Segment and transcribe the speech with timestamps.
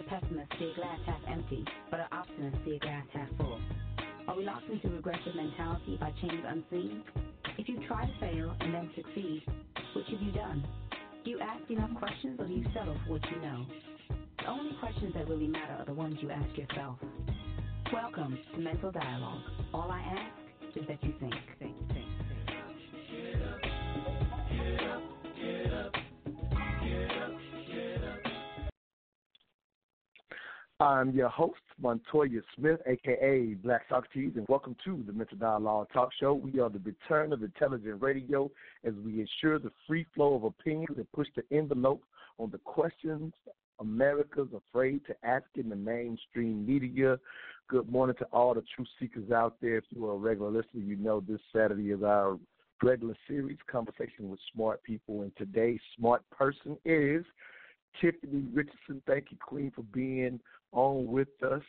[0.00, 3.60] A pessimist see a glass half empty, but an optimist see a glass half full?
[4.28, 7.02] Are we locked into regressive mentality by chains unseen?
[7.58, 9.42] If you try to fail and then succeed,
[9.94, 10.66] which have you done?
[11.24, 13.66] Do you ask enough questions or do you settle for what you know?
[14.38, 16.96] The only questions that really matter are the ones you ask yourself.
[17.92, 19.42] Welcome to Mental Dialogue.
[19.74, 21.34] All I ask is that you think.
[21.58, 22.08] think, think, think.
[23.32, 25.19] Get up, get up, get
[30.80, 36.08] I'm your host, Montoya Smith, aka Black Socrates, and welcome to the Mental Dialogue Talk
[36.18, 36.32] Show.
[36.32, 38.50] We are the return of intelligent radio
[38.82, 42.02] as we ensure the free flow of opinions and push the envelope
[42.38, 43.34] on the questions
[43.78, 47.18] America's afraid to ask in the mainstream media.
[47.68, 49.76] Good morning to all the truth seekers out there.
[49.76, 52.38] If you are a regular listener, you know this Saturday is our
[52.82, 57.26] regular series, Conversation with Smart People, and today's smart person is
[58.00, 59.02] Tiffany Richardson.
[59.06, 60.40] Thank you, Queen, for being
[60.72, 61.62] on with us.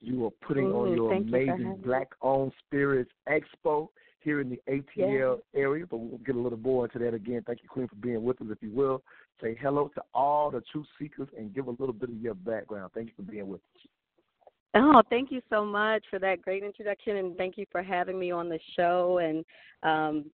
[0.00, 1.80] You are putting Ooh, on your thank you amazing.
[1.84, 3.88] Black Owned Spirits Expo
[4.20, 7.42] here in the ATL area, but we'll get a little more into that again.
[7.46, 8.48] Thank you, Queen, for being with us.
[8.50, 9.02] If you will,
[9.42, 12.92] say hello to all the truth seekers and give a little bit of your background.
[12.94, 13.90] Thank you for being with us.
[14.76, 18.32] Oh, thank you so much for that great introduction, and thank you for having me
[18.32, 19.18] on the show.
[19.18, 19.44] And
[19.84, 20.30] um,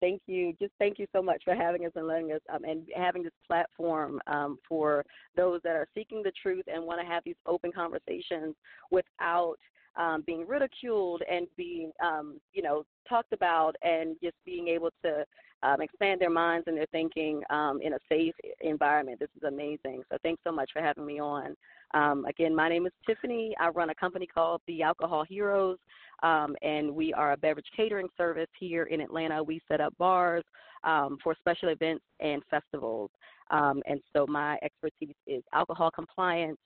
[0.00, 2.82] thank you, just thank you so much for having us and letting us um, and
[2.96, 5.04] having this platform um, for
[5.36, 8.54] those that are seeking the truth and want to have these open conversations
[8.90, 9.56] without
[9.96, 15.24] um, being ridiculed and being, um, you know, talked about, and just being able to
[15.64, 19.18] um, expand their minds and their thinking um, in a safe environment.
[19.18, 20.02] This is amazing.
[20.10, 21.56] So thanks so much for having me on.
[21.94, 23.54] Um, again, my name is Tiffany.
[23.58, 25.78] I run a company called The Alcohol Heroes,
[26.22, 29.42] um, and we are a beverage catering service here in Atlanta.
[29.42, 30.44] We set up bars
[30.82, 33.10] um, for special events and festivals.
[33.50, 36.58] Um, and so my expertise is alcohol compliance,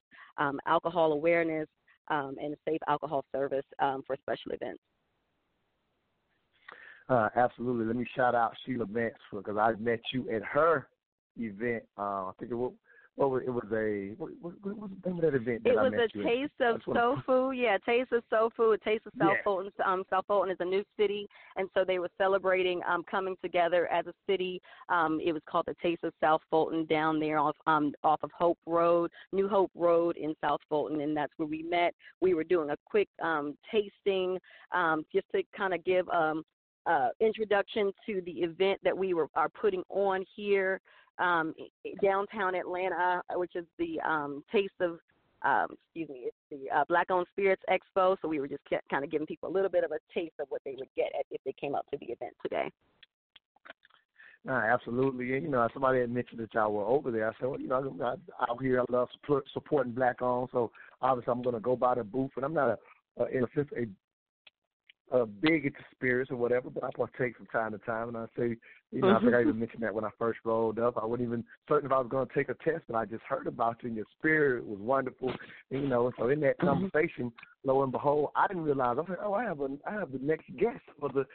[0.66, 1.68] alcohol awareness,
[2.08, 3.64] and safe alcohol service
[4.06, 4.80] for special events.
[7.08, 7.86] Uh, absolutely.
[7.86, 10.88] Let me shout out Sheila Vance because I met you at her
[11.38, 11.84] event.
[11.98, 12.72] Uh, I think it was,
[13.16, 15.64] what was it was a what, what, was the name of that event?
[15.64, 16.24] That It was a at?
[16.24, 17.52] taste I of just wanna- soul food.
[17.52, 18.80] Yeah, taste of soul food.
[18.84, 19.38] Taste of South.
[19.42, 19.72] Fulton.
[19.84, 21.26] Um, South Fulton is a new city,
[21.56, 24.60] and so they were celebrating um, coming together as a city.
[24.88, 28.30] Um, it was called the Taste of South Fulton down there off um, off of
[28.38, 31.94] Hope Road, New Hope Road in South Fulton, and that's where we met.
[32.20, 34.38] We were doing a quick um, tasting
[34.72, 36.44] um, just to kind of give um,
[36.88, 40.80] uh, introduction to the event that we were are putting on here
[41.18, 41.54] um,
[42.02, 44.98] downtown Atlanta, uh, which is the um, Taste of
[45.42, 48.16] um, excuse me, it's the uh, Black Owned Spirits Expo.
[48.20, 50.46] So we were just kind of giving people a little bit of a taste of
[50.48, 52.70] what they would get at, if they came out to the event today.
[54.44, 55.34] Nah, absolutely.
[55.34, 57.28] And, you know, somebody had mentioned that y'all were over there.
[57.28, 58.18] I said, well, you know, I'm not-
[58.48, 60.48] out here, I love support, supporting black owned.
[60.50, 60.72] So
[61.02, 62.70] obviously, I'm going to go by the booth, and I'm not
[63.18, 63.86] a, a a
[65.12, 68.08] uh, big into spirits or whatever, but I partake from time to time.
[68.08, 68.56] And I say,
[68.90, 70.96] you know, I think I even mentioned that when I first rolled up.
[70.96, 73.22] I wasn't even certain if I was going to take a test, but I just
[73.24, 75.30] heard about you and your spirit was wonderful.
[75.70, 77.30] And, you know, so in that conversation,
[77.64, 78.96] lo and behold, I didn't realize.
[78.96, 81.26] I was like, oh, I have a, I have the next guest for the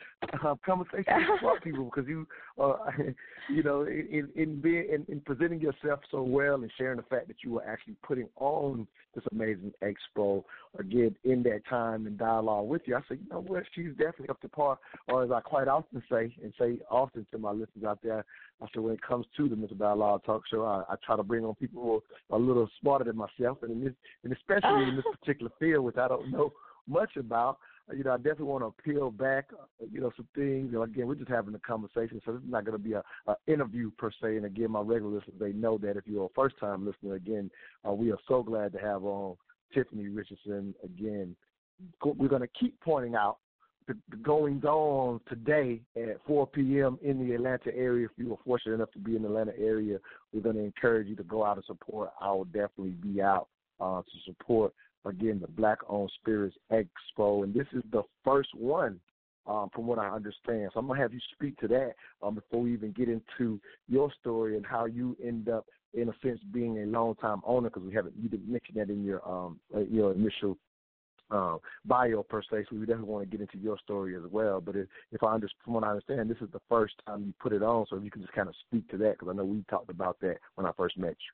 [0.43, 2.27] uh, conversation with smart people because you,
[2.59, 2.75] uh,
[3.49, 7.27] you know, in in being in, in presenting yourself so well and sharing the fact
[7.27, 10.43] that you were actually putting on this amazing expo
[10.79, 12.95] again in that time and dialogue with you.
[12.95, 14.79] I said, you know what, she's definitely up to par.
[15.07, 18.25] Or as I quite often say and say often to my listeners out there,
[18.61, 21.23] I said when it comes to the Mental Dialogue Talk Show, I, I try to
[21.23, 23.93] bring on people who are a little smarter than myself, and in this,
[24.23, 26.51] and especially in this particular field, which I don't know
[26.87, 27.57] much about.
[27.93, 29.49] You know, I definitely want to peel back,
[29.91, 30.69] you know, some things.
[30.71, 32.93] You know, again, we're just having a conversation, so this is not going to be
[32.93, 34.37] a, a interview per se.
[34.37, 37.51] And again, my regular listeners, they know that if you're a first time listener, again,
[37.87, 39.35] uh, we are so glad to have on
[39.73, 41.35] Tiffany Richardson again.
[42.05, 43.39] We're going to keep pointing out
[43.87, 46.97] the, the goings on today at 4 p.m.
[47.01, 48.05] in the Atlanta area.
[48.05, 49.99] If you were fortunate enough to be in the Atlanta area,
[50.31, 52.11] we're going to encourage you to go out and support.
[52.21, 53.47] I will definitely be out
[53.79, 54.73] uh, to support
[55.05, 58.99] again the Black Owned Spirits Expo, and this is the first one.
[59.45, 62.61] Um, from what I understand, so I'm gonna have you speak to that um, before
[62.61, 63.59] we even get into
[63.89, 67.69] your story and how you end up, in a sense, being a long time owner.
[67.69, 70.57] Because we haven't you didn't mention that in your um, uh, your initial
[71.33, 74.61] uh, bio per se, so we definitely want to get into your story as well.
[74.61, 77.33] But if, if I understand, from what I understand, this is the first time you
[77.41, 79.35] put it on, so if you can just kind of speak to that, because I
[79.35, 81.33] know we talked about that when I first met you.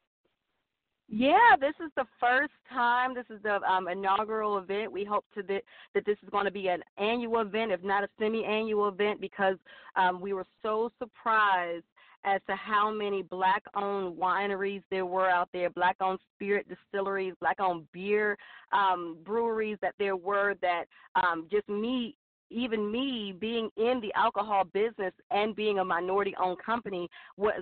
[1.11, 3.15] Yeah, this is the first time.
[3.15, 4.91] This is the um, inaugural event.
[4.91, 5.63] We hope to that
[5.95, 9.57] that this is going to be an annual event, if not a semi-annual event, because
[9.95, 11.85] um, we were so surprised
[12.25, 18.37] as to how many black-owned wineries there were out there, black-owned spirit distilleries, black-owned beer
[18.71, 20.55] um, breweries that there were.
[20.61, 20.85] That
[21.15, 22.15] um, just me
[22.49, 27.07] even me being in the alcohol business and being a minority owned company
[27.37, 27.61] was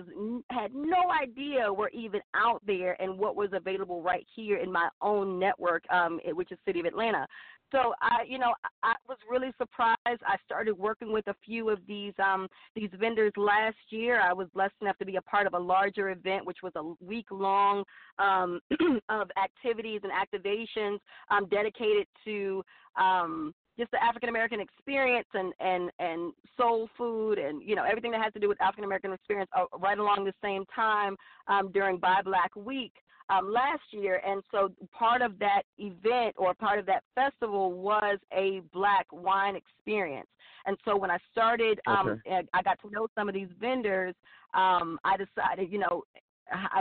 [0.50, 4.88] had no idea were even out there and what was available right here in my
[5.02, 7.26] own network um which is city of atlanta
[7.72, 9.98] so I, you know, I was really surprised.
[10.06, 14.20] I started working with a few of these um, these vendors last year.
[14.20, 17.04] I was blessed enough to be a part of a larger event, which was a
[17.04, 17.84] week long
[18.18, 18.60] um,
[19.08, 20.98] of activities and activations
[21.30, 22.64] um, dedicated to
[22.98, 28.10] um, just the African American experience and and and soul food and you know everything
[28.10, 31.16] that has to do with African American experience uh, right along the same time
[31.46, 32.92] um, during Buy Black Week
[33.30, 38.18] um, last year, and so part of that event or part of that festival was
[38.32, 40.28] a black wine experience.
[40.66, 42.46] And so when I started, um, okay.
[42.52, 44.14] I got to know some of these vendors.
[44.54, 46.02] Um, I decided, you know,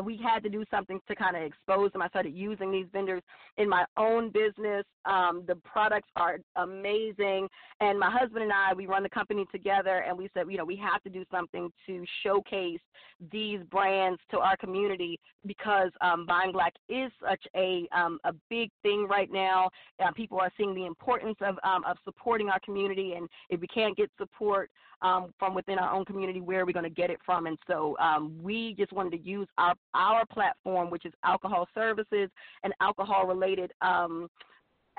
[0.03, 2.01] we had to do something to kind of expose them.
[2.01, 3.21] I started using these vendors
[3.57, 4.85] in my own business.
[5.05, 7.47] Um, the products are amazing,
[7.79, 10.65] and my husband and I we run the company together, and we said, you know,
[10.65, 12.79] we have to do something to showcase
[13.31, 18.69] these brands to our community because um, buying black is such a um, a big
[18.83, 19.69] thing right now.
[20.03, 23.67] Uh, people are seeing the importance of um, of supporting our community, and if we
[23.67, 24.69] can't get support
[25.01, 27.45] um, from within our own community, where are we going to get it from?
[27.47, 32.29] And so um, we just wanted to use our our platform, which is alcohol services
[32.63, 34.27] and alcohol related um,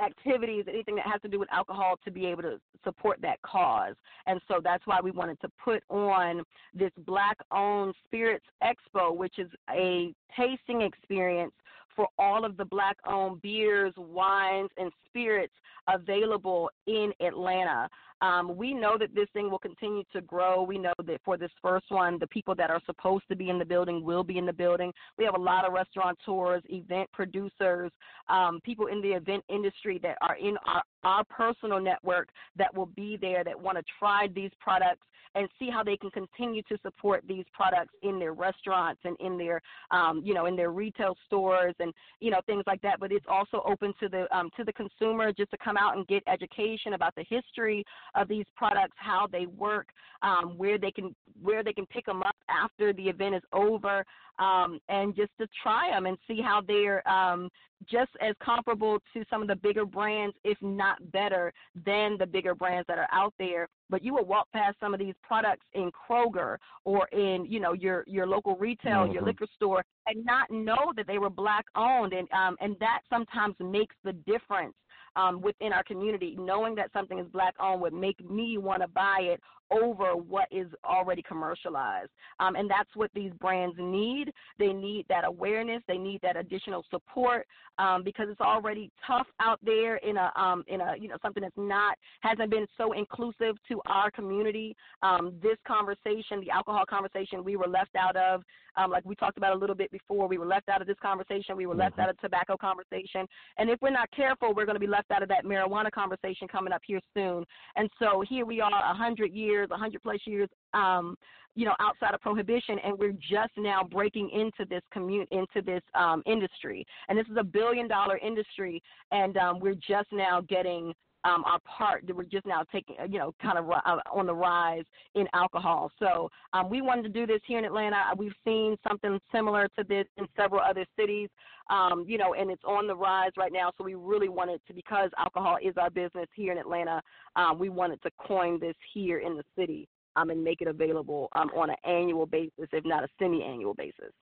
[0.02, 3.94] activities, anything that has to do with alcohol, to be able to support that cause.
[4.26, 6.42] And so that's why we wanted to put on
[6.74, 11.52] this Black Owned Spirits Expo, which is a tasting experience
[11.98, 15.52] for all of the black owned beers, wines, and spirits
[15.88, 17.88] available in Atlanta.
[18.20, 20.62] Um, we know that this thing will continue to grow.
[20.62, 23.58] We know that for this first one, the people that are supposed to be in
[23.58, 24.92] the building will be in the building.
[25.16, 27.92] We have a lot of restaurateurs, event producers,
[28.28, 32.86] um, people in the event industry that are in our, our personal network that will
[32.86, 35.02] be there that want to try these products
[35.34, 39.38] and see how they can continue to support these products in their restaurants and in
[39.38, 39.60] their
[39.90, 43.26] um, you know in their retail stores and you know things like that but it's
[43.28, 46.94] also open to the um, to the consumer just to come out and get education
[46.94, 47.84] about the history
[48.14, 49.88] of these products how they work
[50.22, 54.04] um, where they can where they can pick them up after the event is over
[54.38, 57.48] um, and just to try them and see how they're um,
[57.88, 61.52] just as comparable to some of the bigger brands, if not better
[61.86, 63.68] than the bigger brands that are out there.
[63.90, 67.72] But you will walk past some of these products in Kroger or in you know
[67.72, 69.12] your your local retail, mm-hmm.
[69.12, 73.00] your liquor store, and not know that they were black owned, and um, and that
[73.08, 74.74] sometimes makes the difference
[75.16, 76.36] um, within our community.
[76.38, 80.48] Knowing that something is black owned would make me want to buy it over what
[80.50, 82.10] is already commercialized.
[82.40, 84.32] Um, and that's what these brands need.
[84.58, 85.82] They need that awareness.
[85.86, 87.46] They need that additional support
[87.78, 91.42] um, because it's already tough out there in a um, in a you know something
[91.42, 94.76] that's not hasn't been so inclusive to our community.
[95.02, 98.42] Um, this conversation, the alcohol conversation, we were left out of.
[98.76, 100.98] Um, like we talked about a little bit before, we were left out of this
[101.02, 101.56] conversation.
[101.56, 102.04] We were left Mhm.
[102.04, 105.20] out of tobacco conversation, and if we're not careful, we're going to be left out
[105.20, 107.44] of that marijuana conversation coming up here soon.
[107.74, 111.16] And so here we are, a hundred years, a hundred plus years, um,
[111.54, 115.82] you know, outside of prohibition, and we're just now breaking into this commun- into this
[115.94, 116.84] um, industry.
[117.08, 120.94] And this is a billion dollar industry, and um, we're just now getting
[121.24, 122.06] um, our part.
[122.06, 124.84] That we're just now taking, uh, you know, kind of uh, on the rise
[125.14, 125.90] in alcohol.
[125.98, 127.96] So um, we wanted to do this here in Atlanta.
[128.16, 131.28] We've seen something similar to this in several other cities,
[131.70, 133.72] um, you know, and it's on the rise right now.
[133.76, 137.02] So we really wanted to, because alcohol is our business here in Atlanta,
[137.36, 141.28] um, we wanted to coin this here in the city um, and make it available
[141.34, 144.12] um, on an annual basis, if not a semi-annual basis.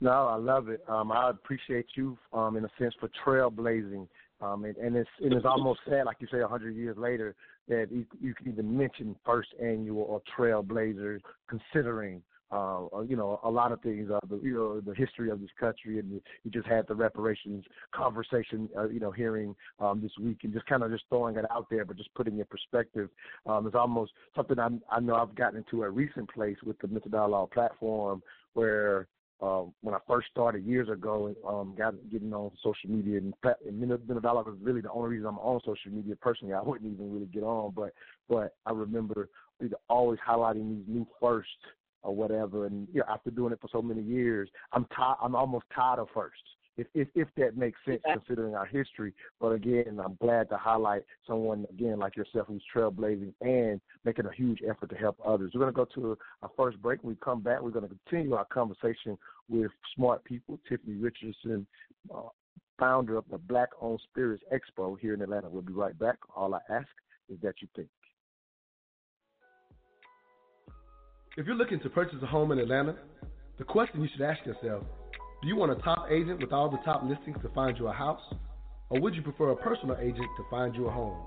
[0.00, 0.82] No, I love it.
[0.88, 4.06] I appreciate you, in a sense, for trailblazing.
[4.44, 7.34] Um, and, and it's and it's almost sad, like you say, hundred years later,
[7.68, 13.50] that you, you can even mention first annual or trailblazer, considering, uh, you know, a
[13.50, 16.66] lot of things, uh, the, you know, the history of this country, and you just
[16.66, 20.90] had the reparations conversation, uh, you know, hearing um, this week, and just kind of
[20.90, 23.08] just throwing it out there, but just putting in perspective.
[23.46, 26.88] Um, it's almost something I, I know I've gotten into a recent place with the
[26.88, 28.22] Mental Dialogue platform
[28.52, 29.08] where
[29.44, 33.34] uh, when I first started years ago, um, got getting on social media and,
[33.66, 36.54] and Mental Dialogue was really the only reason I'm on social media personally.
[36.54, 37.92] I wouldn't even really get on, but
[38.28, 39.28] but I remember
[39.88, 41.50] always highlighting these new firsts
[42.02, 42.66] or whatever.
[42.66, 45.16] And you know, after doing it for so many years, I'm tired.
[45.22, 46.38] I'm almost tired of firsts.
[46.76, 48.14] If if if that makes sense Yeah.
[48.14, 49.14] considering our history.
[49.40, 54.32] But again, I'm glad to highlight someone again like yourself who's trailblazing and making a
[54.32, 55.52] huge effort to help others.
[55.54, 57.02] We're going to go to our first break.
[57.02, 59.16] When we come back, we're going to continue our conversation
[59.48, 60.58] with smart people.
[60.68, 61.66] Tiffany Richardson,
[62.12, 62.22] uh,
[62.78, 65.48] founder of the Black Owned Spirits Expo here in Atlanta.
[65.48, 66.18] We'll be right back.
[66.34, 66.88] All I ask
[67.28, 67.88] is that you think.
[71.36, 72.96] If you're looking to purchase a home in Atlanta,
[73.58, 74.84] the question you should ask yourself
[75.44, 77.92] do you want a top agent with all the top listings to find you a
[77.92, 78.22] house?
[78.88, 81.18] Or would you prefer a personal agent to find you a home?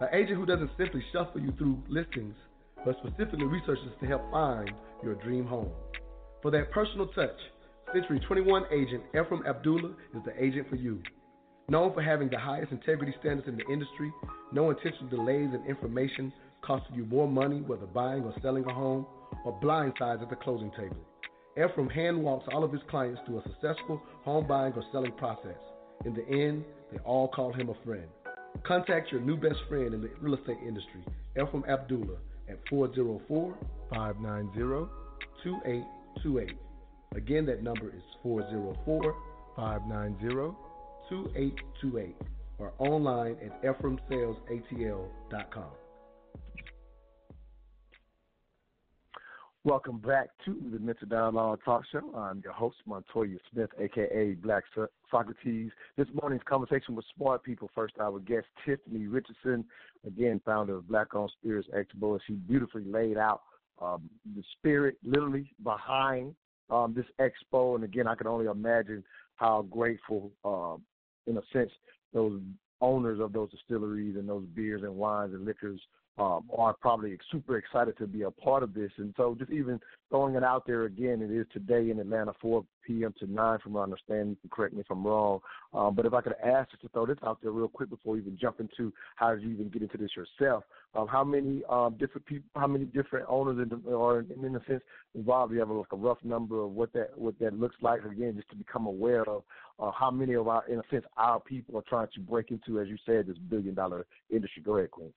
[0.00, 2.34] An agent who doesn't simply shuffle you through listings,
[2.82, 4.72] but specifically researches to help find
[5.04, 5.68] your dream home.
[6.40, 7.36] For that personal touch,
[7.92, 11.02] Century 21 agent Ephraim Abdullah is the agent for you.
[11.68, 14.10] Known for having the highest integrity standards in the industry,
[14.50, 16.32] no intentional delays in information
[16.62, 19.04] costing you more money whether buying or selling a home,
[19.44, 21.04] or blindsides at the closing table.
[21.56, 25.58] Ephraim hand walks all of his clients through a successful home buying or selling process.
[26.04, 28.08] In the end, they all call him a friend.
[28.64, 31.04] Contact your new best friend in the real estate industry,
[31.36, 32.16] Ephraim Abdullah,
[32.48, 33.54] at 404
[33.90, 34.90] 590
[35.42, 36.56] 2828.
[37.14, 39.14] Again, that number is 404
[39.56, 40.54] 590
[41.08, 42.16] 2828
[42.58, 45.70] or online at ephraimsalesatl.com.
[49.64, 52.12] Welcome back to the Mental Dialogue Talk Show.
[52.16, 55.70] I'm your host, Montoya Smith, aka Black So- Socrates.
[55.96, 57.70] This morning's conversation with smart people.
[57.72, 59.64] First, our guest Tiffany Richardson,
[60.04, 63.42] again founder of Black Owned Spirits Expo, she beautifully laid out
[63.80, 66.34] um, the spirit, literally behind
[66.68, 67.76] um, this expo.
[67.76, 69.04] And again, I can only imagine
[69.36, 70.82] how grateful, um,
[71.28, 71.70] in a sense,
[72.12, 72.40] those
[72.80, 75.80] owners of those distilleries and those beers and wines and liquors
[76.18, 78.90] um, are probably super excited to be a part of this.
[78.98, 82.64] And so just even throwing it out there again, it is today in Atlanta, 4
[82.86, 83.14] p.m.
[83.18, 84.36] to 9 from my understanding.
[84.50, 85.40] Correct me if I'm wrong.
[85.72, 88.14] Um, but if I could ask just to throw this out there real quick before
[88.14, 90.64] we even jump into how did you even get into this yourself,
[90.94, 94.82] um, how many um, different people, how many different owners in in, in a sense
[95.14, 95.50] involved?
[95.50, 98.04] Do you have like a rough number of what that what that looks like?
[98.04, 99.42] Again, just to become aware of
[99.78, 102.80] uh, how many of our, in a sense, our people are trying to break into,
[102.80, 104.62] as you said, this billion dollar industry.
[104.62, 105.12] Go ahead, Queen.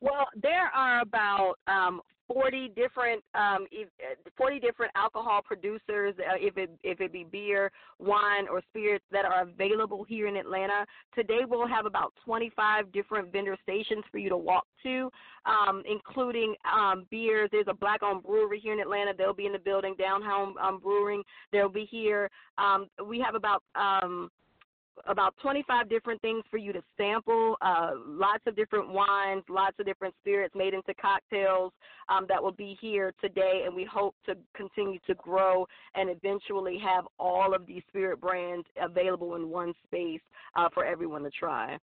[0.00, 2.00] Well, there are about um,
[2.32, 7.70] 40 different um, uh, 40 different alcohol producers, uh, if it if it be beer,
[7.98, 10.86] wine, or spirits that are available here in Atlanta.
[11.14, 15.10] Today we'll have about 25 different vendor stations for you to walk to,
[15.46, 17.48] um, including um, beers.
[17.52, 19.12] There's a black-owned brewery here in Atlanta.
[19.16, 19.94] They'll be in the building.
[19.98, 21.22] Downtown um, Brewing.
[21.52, 22.30] They'll be here.
[22.58, 24.30] Um, we have about um,
[25.06, 27.56] about 25 different things for you to sample.
[27.60, 31.72] Uh, lots of different wines, lots of different spirits made into cocktails
[32.08, 36.78] um, that will be here today, and we hope to continue to grow and eventually
[36.78, 40.20] have all of these spirit brands available in one space
[40.56, 41.78] uh, for everyone to try.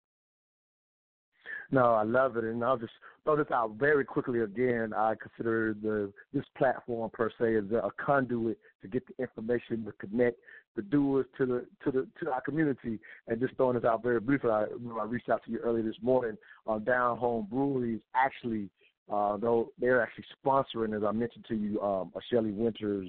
[1.71, 2.93] No, I love it, and I'll just
[3.23, 4.93] throw this out very quickly again.
[4.95, 9.91] I consider the this platform per se as a conduit to get the information to
[9.93, 10.39] connect
[10.77, 12.99] the doers to the to the to our community.
[13.27, 14.65] And just throwing this out very briefly, I,
[14.99, 16.37] I reached out to you earlier this morning.
[16.65, 18.69] on Down Home Breweries actually,
[19.11, 23.03] uh, though they're actually sponsoring, as I mentioned to you, um, a Shelley Wynter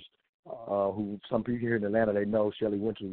[0.49, 3.05] uh, who some people here in Atlanta they know Shelley Wynter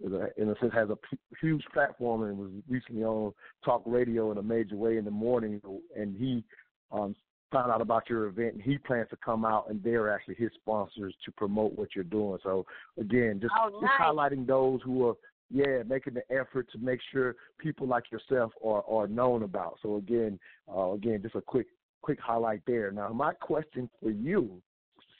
[0.00, 3.32] is a, in a sense has a p- huge platform and was recently on
[3.64, 5.60] talk radio in a major way in the morning
[5.96, 6.44] and he
[6.92, 7.14] um
[7.52, 10.50] found out about your event and he plans to come out and they're actually his
[10.60, 12.36] sponsors to promote what you're doing.
[12.42, 12.66] So
[12.98, 13.82] again, just, oh, nice.
[13.82, 15.14] just highlighting those who are
[15.50, 19.78] yeah, making the effort to make sure people like yourself are are known about.
[19.82, 20.38] So again,
[20.74, 21.66] uh, again, just a quick
[22.02, 22.90] quick highlight there.
[22.90, 24.60] Now, my question for you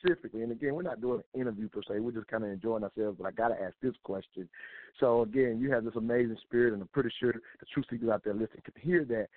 [0.04, 2.00] specifically, and again, we're not doing an interview per se.
[2.00, 3.18] We're just kind of enjoying ourselves.
[3.20, 4.48] But I got to ask this question.
[5.00, 8.22] So again, you have this amazing spirit, and I'm pretty sure the true seekers out
[8.24, 9.28] there listening can hear that.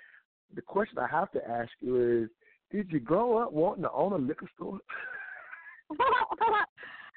[0.56, 2.30] The question I have to ask you is:
[2.72, 4.80] Did you grow up wanting to own a liquor store?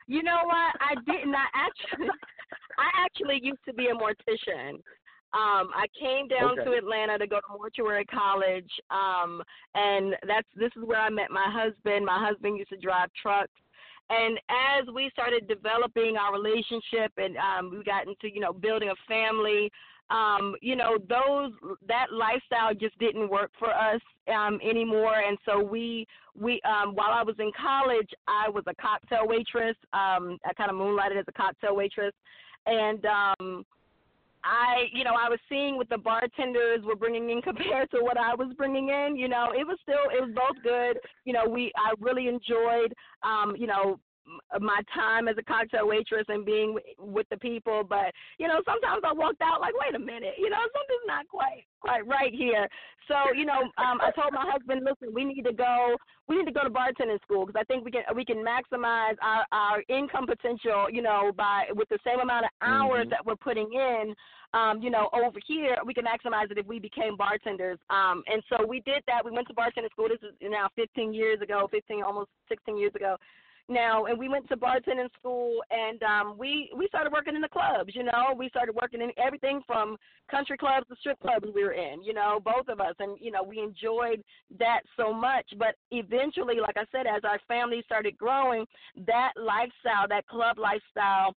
[0.06, 0.74] you know what?
[0.80, 1.34] I didn't.
[1.34, 2.08] I actually,
[2.78, 4.80] I actually used to be a mortician.
[5.32, 6.64] Um, I came down okay.
[6.64, 9.42] to Atlanta to go to mortuary college, um,
[9.74, 12.04] and that's this is where I met my husband.
[12.04, 13.52] My husband used to drive trucks,
[14.08, 18.88] and as we started developing our relationship, and um, we got into you know building
[18.88, 19.70] a family,
[20.10, 21.52] um, you know those
[21.86, 24.00] that lifestyle just didn't work for us
[24.34, 28.74] um, anymore, and so we we um, while I was in college, I was a
[28.74, 29.76] cocktail waitress.
[29.92, 32.14] Um, I kind of moonlighted as a cocktail waitress,
[32.66, 33.64] and um,
[34.44, 38.16] I, you know, I was seeing what the bartenders were bringing in compared to what
[38.16, 39.16] I was bringing in.
[39.16, 40.98] You know, it was still, it was both good.
[41.24, 44.00] You know, we, I really enjoyed, um, you know,
[44.60, 49.02] my time as a cocktail waitress and being with the people but you know sometimes
[49.04, 52.68] i walked out like wait a minute you know something's not quite quite right here
[53.08, 55.96] so you know um i told my husband listen we need to go
[56.28, 59.16] we need to go to bartending school because i think we can we can maximize
[59.22, 63.10] our our income potential you know by with the same amount of hours mm-hmm.
[63.10, 64.14] that we're putting in
[64.52, 67.78] um, you know, over here, we can maximize it if we became bartenders.
[67.88, 69.24] Um, and so we did that.
[69.24, 70.08] We went to bartending school.
[70.08, 73.16] This is now 15 years ago, 15, almost 16 years ago
[73.70, 77.48] now and we went to bartending school and um we we started working in the
[77.48, 78.34] clubs you know?
[78.36, 79.96] We started working in everything from
[80.30, 82.94] country clubs to strip clubs we were in you know both of us.
[82.98, 84.22] And you know we enjoyed
[84.58, 85.46] that so much.
[85.58, 88.66] But eventually like i said as our family started growing
[89.06, 91.34] that lifestyle that club lifestyle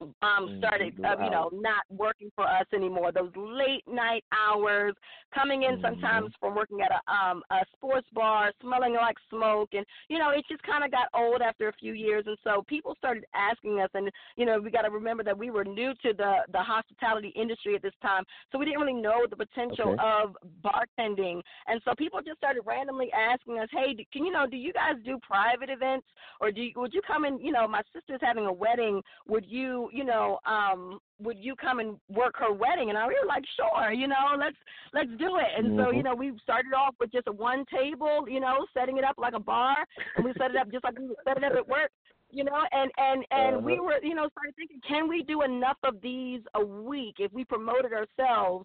[0.00, 4.94] um mm, started uh, you know not working for us anymore those late night hours
[5.34, 5.86] coming in mm-hmm.
[5.86, 10.30] sometimes from working at a um a sports bar smelling like smoke and you know
[10.30, 13.80] it just kind of got old after a few years and so people started asking
[13.80, 16.58] us and you know we got to remember that we were new to the the
[16.58, 20.02] hospitality industry at this time so we didn't really know the potential okay.
[20.02, 24.56] of bartending and so people just started randomly asking us hey can you know do
[24.56, 26.06] you guys do private events
[26.40, 27.38] or do you, would you come in?
[27.38, 31.78] you know my sister's having a wedding would you you know, um, would you come
[31.78, 32.88] and work her wedding?
[32.88, 34.56] And I was like, sure, you know, let's
[34.92, 35.48] let's do it.
[35.56, 35.84] And mm-hmm.
[35.84, 39.04] so, you know, we started off with just a one table, you know, setting it
[39.04, 39.76] up like a bar,
[40.16, 41.90] and we set it up just like we set it up at work
[42.34, 43.66] you know and and and uh-huh.
[43.66, 47.30] we were you know started thinking can we do enough of these a week if
[47.30, 48.64] we promoted ourselves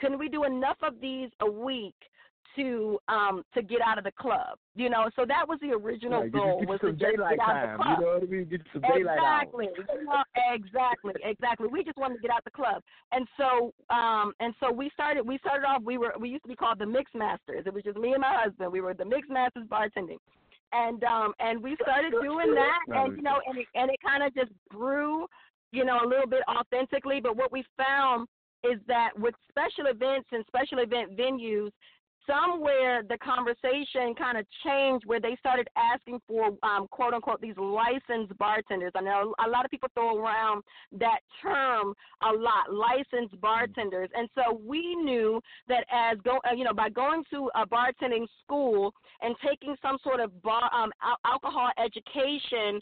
[0.00, 1.96] can we do enough of these a week
[2.58, 4.58] to um to get out of the club.
[4.74, 7.36] You know, so that was the original right, goal get, was some to get out
[7.38, 7.78] time.
[7.78, 7.98] the club.
[7.98, 8.44] You know what I mean?
[8.44, 9.68] Get some daylight exactly.
[9.76, 11.68] You know, exactly, exactly.
[11.68, 12.82] We just wanted to get out the club.
[13.12, 16.48] And so um and so we started we started off we were we used to
[16.48, 17.64] be called the Mix Masters.
[17.66, 18.72] It was just me and my husband.
[18.72, 20.18] We were the Mix Masters bartending.
[20.72, 24.22] And um and we started doing that and you know and it and it kind
[24.22, 25.26] of just grew,
[25.72, 28.28] you know, a little bit authentically, but what we found
[28.64, 31.70] is that with special events and special event venues,
[32.28, 37.56] somewhere the conversation kind of changed where they started asking for um, quote unquote these
[37.56, 38.92] licensed bartenders.
[38.94, 40.62] I know a lot of people throw around
[40.92, 46.64] that term a lot, licensed bartenders, and so we knew that as go uh, you
[46.64, 50.90] know by going to a bartending school and taking some sort of bar um,
[51.24, 52.80] alcohol education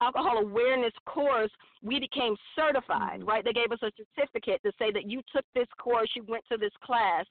[0.00, 1.50] alcohol awareness course,
[1.82, 3.28] we became certified, mm-hmm.
[3.28, 3.44] right?
[3.44, 6.58] They gave us a certificate to say that you took this course, you went to
[6.58, 7.24] this class.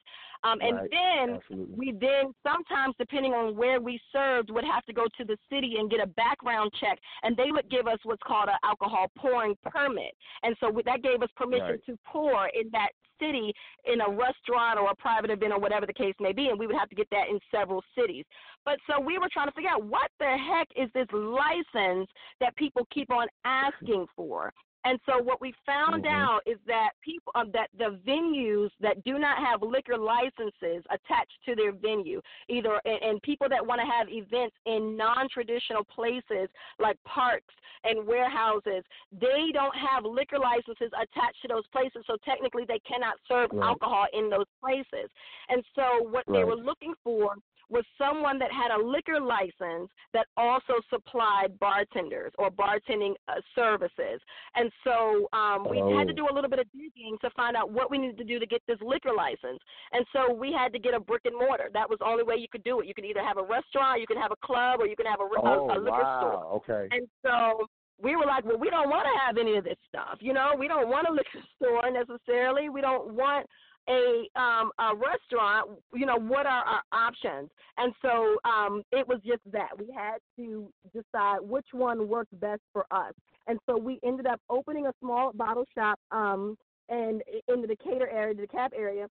[0.43, 0.89] Um, and right.
[0.91, 1.75] then Absolutely.
[1.75, 5.75] we then sometimes, depending on where we served, would have to go to the city
[5.79, 9.55] and get a background check, and they would give us what's called an alcohol pouring
[9.65, 10.13] permit.
[10.43, 11.85] And so that gave us permission right.
[11.87, 13.53] to pour in that city
[13.85, 16.67] in a restaurant or a private event or whatever the case may be, and we
[16.67, 18.25] would have to get that in several cities.
[18.65, 22.55] But so we were trying to figure out what the heck is this license that
[22.55, 24.36] people keep on asking for?
[24.87, 26.13] And so what we found Mhm.
[26.13, 31.37] out is that people um, that the venues that do not have liquor licenses attached
[31.43, 36.47] to their venue, either and, and people that want to have events in non-traditional places
[36.79, 42.05] like parks and warehouses, they don't have liquor licenses attached to those places.
[42.07, 43.67] So technically, they cannot serve Right.
[43.67, 45.09] alcohol in those places.
[45.49, 47.35] And so what they were looking for
[47.69, 54.21] was someone that had a liquor license that also supplied bartenders or bartending uh, services.
[54.55, 56.15] And so um, we had to Oh.
[56.15, 58.45] do a little bit of digging to find out what we needed to do to
[58.45, 59.59] get this liquor license.
[59.91, 61.69] And so we had to get a brick and mortar.
[61.73, 62.87] That was the only way you could do it.
[62.87, 65.19] You could either have a restaurant, you could have a club, or you could have
[65.19, 66.19] a, a, Oh, a liquor wow.
[66.19, 66.45] store.
[66.85, 66.95] Okay.
[66.95, 67.67] And so
[68.01, 70.17] we were like, well, we don't want to have any of this stuff.
[70.21, 72.69] You know, we don't want a liquor store necessarily.
[72.69, 73.47] We don't want
[73.89, 77.49] a um a restaurant you know what are our options?
[77.77, 79.69] And so um it was just that.
[79.77, 83.13] We had to decide which one worked best for us.
[83.47, 86.57] And so we ended up opening a small bottle shop um
[86.89, 89.07] and in the Decatur area the DeKalb area.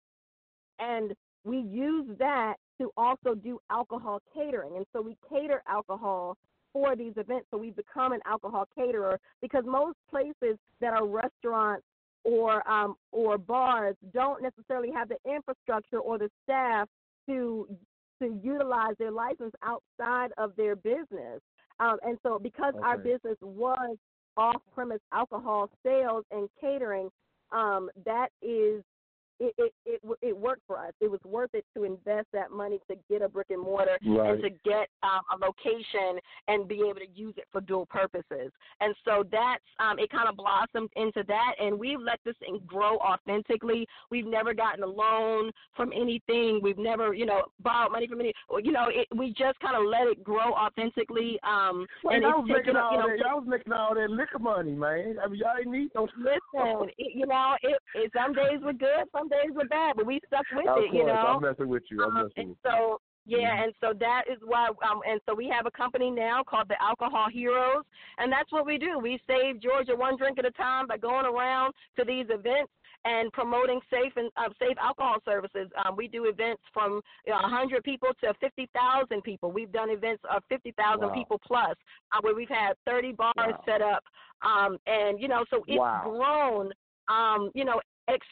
[0.80, 4.76] And we use that to also do alcohol catering.
[4.78, 6.38] And so we cater alcohol
[6.74, 7.48] for these events.
[7.52, 11.84] So we've become an alcohol caterer because most places that are restaurants
[12.24, 16.88] or um, or bars don't necessarily have the infrastructure or the staff
[17.28, 17.68] to
[18.22, 21.42] to utilize their license outside of their business.
[21.80, 23.98] Um, and so, because our business was
[24.38, 27.10] off-premise alcohol sales and catering,
[27.52, 28.84] um, that is
[29.42, 30.94] it, it it it worked for us.
[31.02, 34.32] It was worth it to invest that money to get a brick and mortar Right.
[34.32, 38.52] and to get um, a location and be able to use it for dual purposes.
[38.80, 40.10] And so that's um, it.
[40.12, 43.88] Kind of blossomed into that, and we've let this thing grow authentically.
[44.10, 46.60] We've never gotten a loan from anything.
[46.62, 48.34] We've never, you know, borrowed money from any.
[48.62, 51.40] You know, it, we just kind of let it grow authentically.
[51.44, 53.18] Um, Well, and y'all was making all you know, that.
[53.20, 55.16] Y'all was making all that liquor money, man.
[55.24, 56.08] I mean, y'all ain't need no.
[56.18, 60.06] Listen, it, you know, it, it some days were good, some days were bad, but
[60.06, 61.14] we stuck with Of it, you know.
[61.14, 62.04] I'm messing with you.
[62.04, 63.64] I'm Um, messing with so yeah, Mhm.
[63.66, 66.82] and so that is why um and so we have a company now called the
[66.82, 67.84] Alcohol Heroes
[68.18, 68.98] and that's what we do.
[69.00, 72.72] We save Georgia one drink at a time by going around to these events
[73.06, 75.70] and promoting safe and uh, safe alcohol services.
[75.86, 79.52] Um, we do events from you know, 100 people to 50,000 people.
[79.52, 81.14] We've done events of 50,000 Wow.
[81.14, 81.76] people plus,
[82.12, 83.60] uh, where we've had 30 bars Wow.
[83.66, 84.04] set up,
[84.44, 86.02] um, and you know, so it's Wow.
[86.04, 86.72] grown,
[87.08, 88.28] um, you know, ex-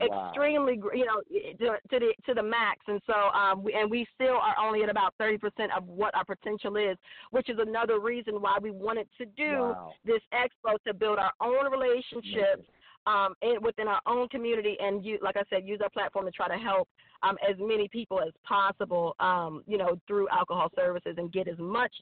[0.00, 0.28] Wow.
[0.30, 1.20] extremely, you know,
[1.58, 4.82] to, to the to the max, and so um, we, and we still are only
[4.82, 6.96] at about thirty percent of what our potential is,
[7.30, 9.92] which is another reason why we wanted to do Wow.
[10.04, 12.64] this expo to build our own relationships
[13.06, 16.30] um, in, within our own community, and you, like I said, use our platform to
[16.30, 16.88] try to help
[17.22, 21.58] um, as many people as possible, um, you know, through alcohol services and get as
[21.58, 21.92] much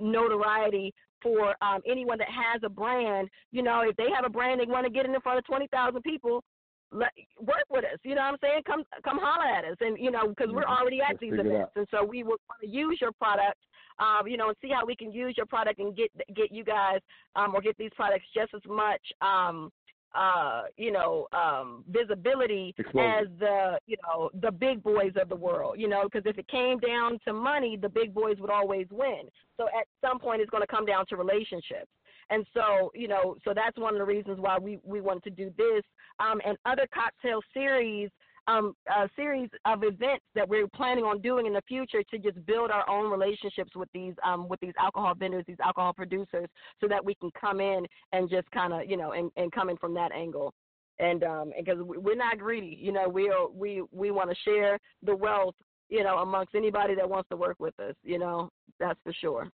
[0.00, 0.92] notoriety
[1.22, 3.28] for um, anyone that has a brand.
[3.52, 5.44] You know, if they have a brand, they want to get it in front of
[5.46, 6.44] twenty thousand people.
[6.92, 8.62] Let, work with us, you know what I'm saying?
[8.64, 10.78] Come, come holler at us, and you know, because we're Mhm.
[10.78, 13.58] already at Let's these events, and so we would want to use your product,
[13.98, 16.62] um, you know, and see how we can use your product and get get you
[16.62, 17.00] guys,
[17.34, 19.72] um, or get these products just as much, um,
[20.14, 22.72] uh, you know, um, visibility
[23.20, 26.46] as the, you know, the big boys of the world, you know, because if it
[26.48, 29.28] came down to money, the big boys would always win.
[29.56, 31.90] So at some point, it's going to come down to relationships.
[32.30, 35.30] And so, you know, so that's one of the reasons why we we wanted to
[35.30, 35.84] do this
[36.18, 38.10] um, and other cocktail series,
[38.48, 42.44] um, a series of events that we're planning on doing in the future to just
[42.46, 46.48] build our own relationships with these um, with these alcohol vendors, these alcohol producers,
[46.80, 49.70] so that we can come in and just kind of, you know, and, and come
[49.70, 50.52] in from that angle.
[50.98, 54.78] And um, because we're not greedy, you know, we are, we we want to share
[55.02, 55.54] the wealth,
[55.88, 57.94] you know, amongst anybody that wants to work with us.
[58.02, 59.48] You know, that's for sure.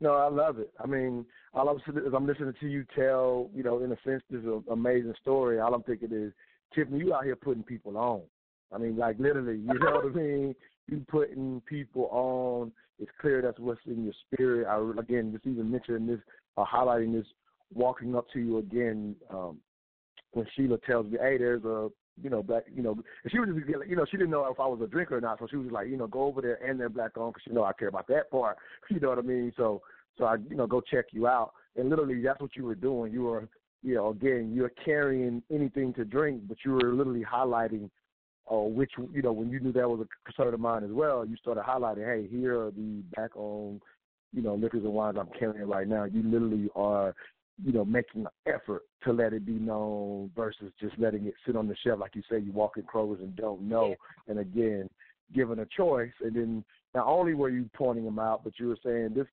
[0.00, 0.72] No, I love it.
[0.82, 4.22] I mean, all I'm as I'm listening to you tell, you know, in a sense,
[4.30, 5.60] this is an amazing story.
[5.60, 6.32] All I'm thinking is,
[6.74, 8.22] Tiffany, you out here putting people on.
[8.72, 10.54] I mean, like literally, you know what I mean?
[10.88, 12.72] You putting people on.
[12.98, 14.66] It's clear that's what's in your spirit.
[14.66, 16.20] I again, just even mentioning this,
[16.56, 17.26] uh, highlighting this,
[17.74, 19.16] walking up to you again.
[19.30, 19.58] Um,
[20.32, 21.90] when Sheila tells me, "Hey, there's a
[22.22, 24.60] you know black, you know," and she was just you know she didn't know if
[24.60, 26.62] I was a drinker or not, so she was like, you know, go over there
[26.64, 28.56] and they're black on because you know I care about that part.
[28.90, 29.52] You know what I mean?
[29.56, 29.82] So
[30.18, 33.12] so I you know go check you out, and literally that's what you were doing.
[33.12, 33.48] You were
[33.82, 37.90] you know again you're carrying anything to drink, but you were literally highlighting.
[38.50, 41.24] Uh, which you know, when you knew that was a concern of mine as well,
[41.24, 43.80] you started highlighting, hey, here are the back on,
[44.32, 46.02] you know, liquors and wines I'm carrying right now.
[46.02, 47.14] You literally are
[47.64, 51.56] you know, making an effort to let it be known versus just letting it sit
[51.56, 53.94] on the shelf, like you say, you walk in Kroger's and don't know.
[54.28, 54.88] And again,
[55.34, 58.78] given a choice, and then not only were you pointing them out, but you were
[58.84, 59.26] saying this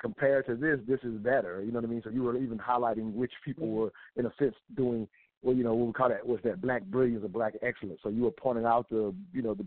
[0.00, 1.62] compared to this, this is better.
[1.62, 2.02] You know what I mean?
[2.02, 3.76] So you were even highlighting which people mm-hmm.
[3.76, 5.06] were, in a sense, doing
[5.42, 5.54] well.
[5.54, 8.00] You know, what we call that was that black brilliance or black excellence.
[8.02, 9.64] So you were pointing out the, you know, the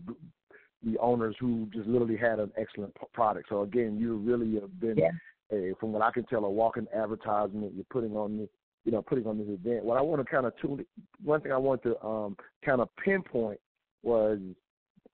[0.82, 3.48] the owners who just literally had an excellent product.
[3.50, 5.10] So again, you really have been, Yeah.
[5.52, 7.72] A, from what I can tell, a walking advertisement.
[7.74, 8.48] You're putting on the,
[8.84, 9.84] you know, putting on this event.
[9.84, 10.84] What I want to kind of tune,
[11.22, 13.60] one thing I want to um, kind of pinpoint
[14.02, 14.38] was,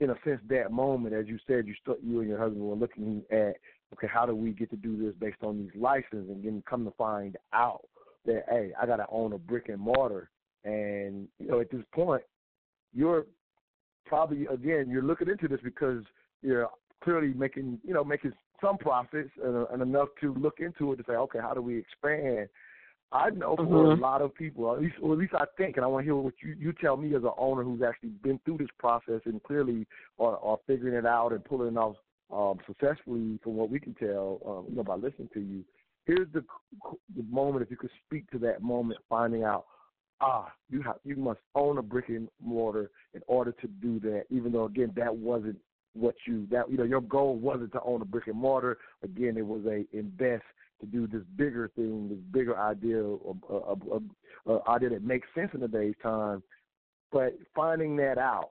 [0.01, 2.77] in a sense, that moment, as you said, you st- you and your husband were
[2.77, 3.57] looking at,
[3.95, 6.85] okay, how do we get to do this based on these licenses, and then come
[6.85, 7.83] to find out
[8.27, 10.31] that, hey, I got to own a brick and mortar,
[10.65, 12.23] and you know, at this point,
[12.93, 13.27] you're
[14.07, 16.03] probably again you're looking into this because
[16.43, 16.69] you're
[17.03, 21.05] clearly making you know making some profits and, and enough to look into it to
[21.07, 22.49] say, okay, how do we expand?
[23.13, 24.01] I know for a Mhm.
[24.01, 26.17] lot of people, at least, or at least I think, and I want to hear
[26.17, 29.43] what you you tell me as an owner who's actually been through this process and
[29.45, 29.87] clearly
[30.19, 31.97] are, are figuring it out and pulling it off
[32.33, 35.65] um, successfully, from what we can tell, um, you know, by listening to you.
[36.05, 36.45] Here's the
[37.17, 39.67] the moment, if you could speak to that moment, finding out,
[40.21, 44.25] ah, you have you must own a brick and mortar in order to do that.
[44.31, 45.59] Even though again, that wasn't
[45.97, 48.79] what you that you know your goal wasn't to own a brick and mortar.
[49.03, 50.45] Again, it was a invest
[50.81, 54.01] to do this bigger thing, this bigger idea, a, a,
[54.47, 56.43] a, idea that makes sense in today's time.
[57.11, 58.51] But finding that out,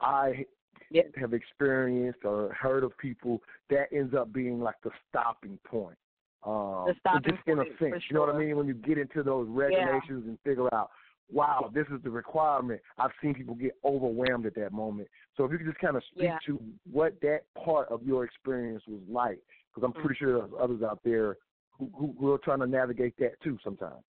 [0.00, 0.44] I
[0.90, 1.04] Yeah.
[1.16, 5.96] have experienced or heard of people that ends up being like the stopping point.
[6.42, 8.56] Um, The stopping just in a sense, you know what I mean?
[8.56, 10.90] When you get into those regulations and figure out,
[11.32, 12.80] wow, this is the requirement.
[12.98, 15.08] I've seen people get overwhelmed at that moment.
[15.36, 16.38] So if you could just kind of speak Yeah.
[16.46, 16.60] to
[16.90, 19.40] what that part of your experience was like,
[19.74, 21.38] because I'm pretty sure there's others out there
[21.70, 24.04] who, who, who are trying to navigate that too sometimes.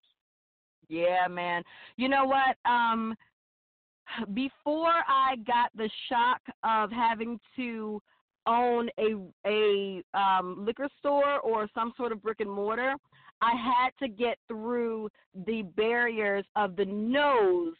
[0.87, 1.63] Yeah, man.
[1.97, 2.57] You know what?
[2.69, 3.15] Um
[4.33, 8.01] before I got the shock of having to
[8.47, 9.15] own a
[9.47, 12.93] a um liquor store or some sort of brick and mortar,
[13.41, 15.09] I had to get through
[15.45, 17.73] the barriers of the no's,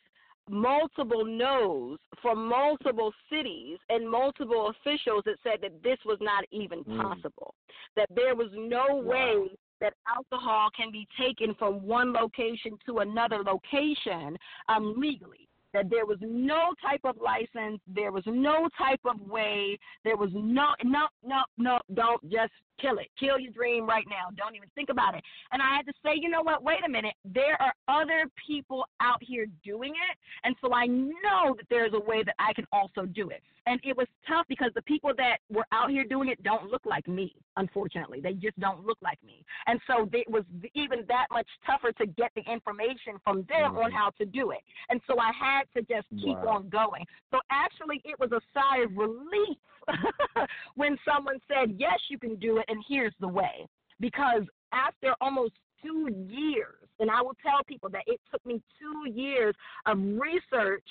[0.49, 6.83] multiple no's from multiple cities and multiple officials that said that this was not even
[6.83, 7.01] Mm.
[7.01, 7.55] possible.
[7.95, 13.43] That there was no way that alcohol can be taken from one location to another
[13.43, 14.37] location
[14.69, 15.47] um, legally.
[15.73, 20.29] That there was no type of license, there was no type of way, there was
[20.33, 23.07] no, no, no, no, don't just kill it.
[23.19, 24.29] Kill your dream right now.
[24.35, 25.23] Don't even think about it.
[25.51, 26.63] And I had to say, you know what?
[26.63, 27.15] Wait a minute.
[27.23, 30.17] There are other people out here doing it.
[30.43, 33.41] And so I know that there's a way that I can also do it.
[33.67, 36.85] And it was tough because the people that were out here doing it don't look
[36.85, 38.19] like me, unfortunately.
[38.21, 39.43] They just don't look like me.
[39.65, 40.43] And so it was
[40.75, 43.97] even that much tougher to get the information from them on mm-hmm.
[43.97, 44.59] how to do it.
[44.89, 46.57] And so I had to just keep Wow.
[46.57, 47.05] on going.
[47.31, 49.57] So actually, it was a sigh of relief
[50.75, 53.67] when someone said, Yes, you can do it, and here's the way.
[53.99, 54.43] Because
[54.73, 59.55] after almost two years, and I will tell people that it took me two years
[59.85, 60.83] of research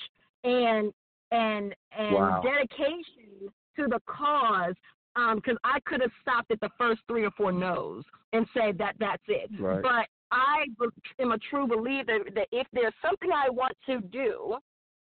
[0.43, 0.93] and
[1.31, 2.41] and and Wow.
[2.43, 4.75] dedication to the cause
[5.15, 8.03] um, because I could have stopped at the first three or four no's
[8.33, 9.49] and said that that's it.
[9.59, 9.81] Right.
[9.81, 10.65] But I
[11.19, 14.55] am a true believer that if there's something I want to do,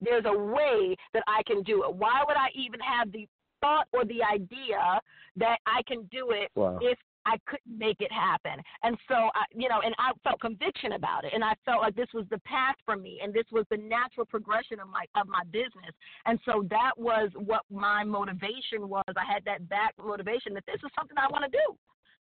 [0.00, 1.94] there's a way that I can do it.
[1.94, 3.26] Why would I even have the
[3.66, 5.00] thought or the idea
[5.36, 6.78] that I can do it Wow.
[6.80, 8.62] if I couldn't make it happen.
[8.84, 11.96] And so, I, you know, and I felt conviction about it, and I felt like
[11.96, 15.26] this was the path for me, and this was the natural progression of my of
[15.26, 15.92] my business.
[16.26, 19.04] And so that was what my motivation was.
[19.16, 21.76] I had that back motivation that this is something I want to do.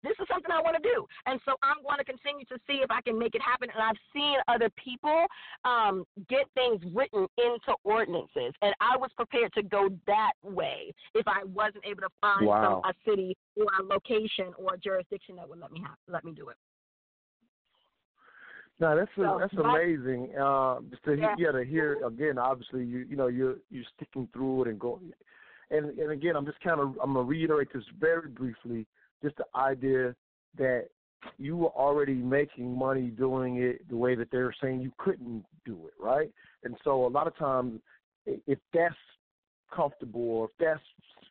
[0.05, 2.85] This is something I want to do, and so I'm going to continue to see
[2.85, 3.69] if I can make it happen.
[3.75, 5.25] And I've seen other people
[5.65, 11.27] um, get things written into ordinances, and I was prepared to go that way if
[11.27, 12.83] I wasn't able to find Wow.
[12.85, 16.23] some, a city or a location or a jurisdiction that would let me have, let
[16.23, 16.57] me do it.
[18.81, 20.37] No, that's So, that's but- amazing.
[20.39, 21.35] Um, just to Yeah.
[21.39, 21.53] yeah.
[21.53, 22.39] to hear again.
[22.39, 25.13] Obviously, you you know you're you're sticking through it and going.
[25.71, 28.87] And and again, I'm just kind of I'm gonna reiterate this very briefly.
[29.25, 30.15] Just the idea
[30.59, 30.85] that
[31.39, 35.77] you were already making money doing it the way that they're saying you couldn't do
[35.87, 36.31] it, right?
[36.65, 37.81] And so a lot of times,
[38.27, 38.95] if that's
[39.75, 40.81] comfortable or if that's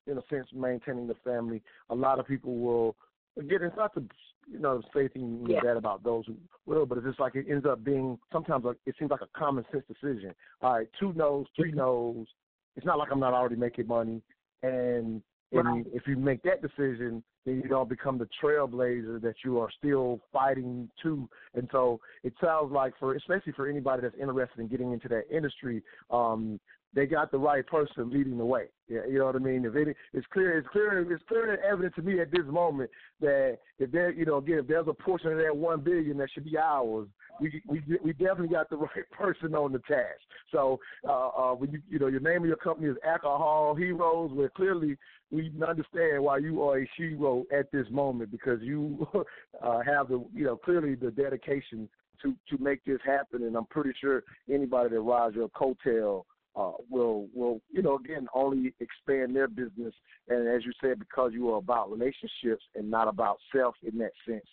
[0.07, 2.95] in a sense maintaining the family, a lot of people will
[3.37, 3.59] again.
[3.61, 4.03] It's not to
[4.51, 5.61] you know say anything Yeah.
[5.61, 8.77] bad about those who will, but it's just like it ends up being sometimes like,
[8.85, 10.33] it seems like a common sense decision.
[10.61, 11.77] All right, two no's, three mm-hmm.
[11.77, 12.27] no's.
[12.75, 14.21] It's not like I'm not already making money,
[14.63, 15.21] and
[15.53, 19.69] And if you make that decision, then you don't become the trailblazer that you are
[19.77, 21.27] still fighting to.
[21.53, 25.23] And so it sounds like for especially for anybody that's interested in getting into that
[25.29, 26.59] industry, um,
[26.95, 28.65] they got the right person leading the way.
[28.87, 29.65] Yeah, you know what I mean.
[29.65, 32.91] If it, it's clear, it's clear, it's clear and evident to me at this moment
[33.21, 36.29] that if there, you know, again, if there's a portion of that one billion that
[36.31, 37.07] should be ours,
[37.39, 40.19] we we we definitely got the right person on the task.
[40.51, 44.31] So uh, uh, when you you know your name of your company is Alcohol Heroes,
[44.33, 44.97] where clearly
[45.31, 49.07] we understand why you are a hero at this moment because you
[49.63, 51.89] uh, have the you know clearly the dedication
[52.21, 56.71] to to make this happen, and I'm pretty sure anybody that rides your coattail uh,
[56.89, 59.93] will will you know again only expand their business,
[60.29, 64.11] and as you said, because you are about relationships and not about self in that
[64.27, 64.45] sense,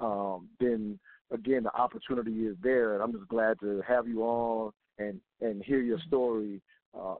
[0.00, 0.98] um, then
[1.32, 5.62] again the opportunity is there, and I'm just glad to have you on and and
[5.62, 6.60] hear your story
[6.98, 7.14] uh,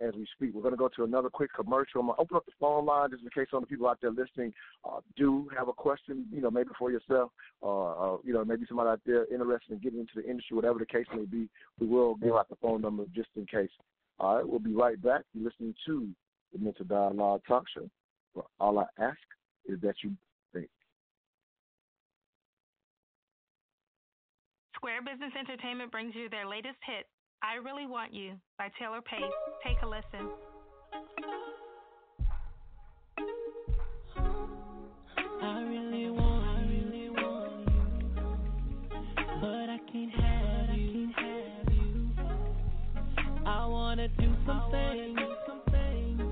[0.00, 0.54] as, we speak.
[0.54, 2.00] We're going to go to another quick commercial.
[2.00, 3.88] I'm going to open up the phone line just in case some of the people
[3.88, 4.52] out there listening
[4.84, 8.64] uh, do have a question, you know, maybe for yourself or, uh, you know, maybe
[8.68, 11.48] somebody out there interested in getting into the industry, whatever the case may be.
[11.80, 13.70] We will give out the phone number just in case.
[14.18, 15.22] All right, we'll be right back.
[15.34, 16.08] You're listening to
[16.52, 17.90] the Mental Dialogue Talk Show.
[18.60, 19.18] All I ask
[19.66, 20.12] is that you
[20.52, 20.68] think.
[24.74, 27.06] Square Business Entertainment brings you their latest hit,
[27.42, 29.20] I Really Want You by Taylor Pace.
[29.64, 30.30] Take a listen.
[35.42, 38.18] I really want, I really want you,
[39.40, 41.08] but I can't have you.
[41.16, 42.10] Have you.
[43.46, 46.22] I wanna do some things, some things.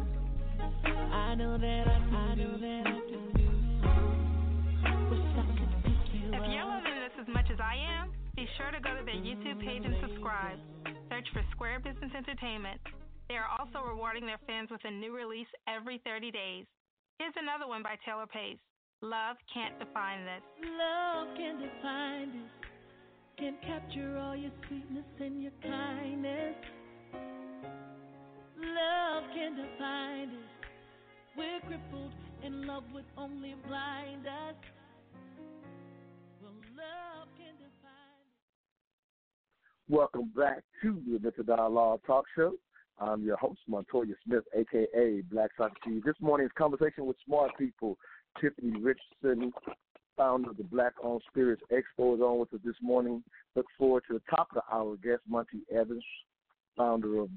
[1.12, 3.49] I know that I, I know that I can do.
[4.85, 5.47] I
[5.83, 8.97] pick you If you're loving this as much as I am, be sure to go
[8.99, 10.59] to their YouTube page and subscribe.
[11.14, 12.81] Search for Square Business Entertainment.
[13.29, 16.64] They are also rewarding their fans with a new release every 30 days.
[17.20, 18.59] Here's another one by Taylor Pace.
[19.00, 20.42] Love can't define this.
[20.59, 22.50] Love can't define this.
[23.38, 26.57] Can't capture all your sweetness and your kindness.
[28.59, 30.50] Love can't define this.
[31.38, 32.11] We're crippled
[32.42, 34.59] and love would only blind us.
[36.42, 37.24] Well, love.
[39.90, 42.55] Welcome back to the Mental Dialogue Talk Show.
[42.99, 46.03] I'm your host, Montoya Smith, aka Black Socrates.
[46.07, 47.99] This morning's conversation with smart people,
[48.40, 49.53] Tiffany Richardson,
[50.16, 53.23] founder of the Black Owned Spirits Expo, is on with us this morning.
[53.57, 56.03] Look forward to the top of the hour guest, Monty Evans,
[56.79, 57.29] founder of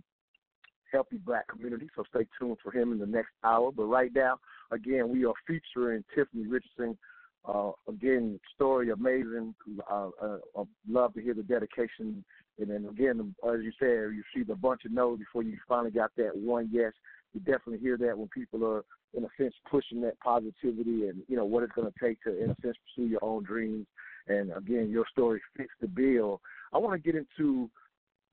[0.90, 1.90] Healthy Black Community.
[1.98, 3.74] So stay tuned for him in the next hour.
[3.74, 4.40] But right now,
[4.72, 6.98] again, we are featuring Tiffany Richardson.
[7.46, 9.56] Uh, again, story amazing.
[9.90, 12.24] Uh, uh, uh, love to hear the dedication.
[12.60, 15.92] And then again, as you said, you see the bunch of no's before you finally
[15.92, 16.92] got that one yes.
[17.34, 21.36] You definitely hear that when people are, in a sense, pushing that positivity and you
[21.36, 23.86] know what it's going to take to, in a sense, pursue your own dreams.
[24.28, 26.42] And again, your story fits the bill.
[26.74, 27.70] I want to get into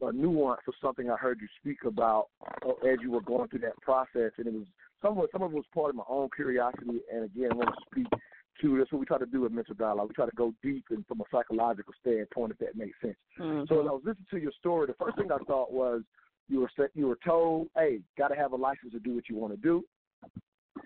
[0.00, 2.28] a nuance of something I heard you speak about
[2.66, 4.66] uh, as you were going through that process, and it was
[5.02, 7.00] some of some of it was part of my own curiosity.
[7.12, 8.20] And again, I want to speak
[8.60, 10.08] to that's what we try to do with mental dialogue.
[10.08, 13.16] We try to go deep and from a psychological standpoint, if that makes sense.
[13.38, 13.64] Mm-hmm.
[13.68, 16.02] So as I was listening to your story, the first thing I thought was
[16.48, 19.28] you were set, you were told, "Hey, got to have a license to do what
[19.28, 19.84] you want to do."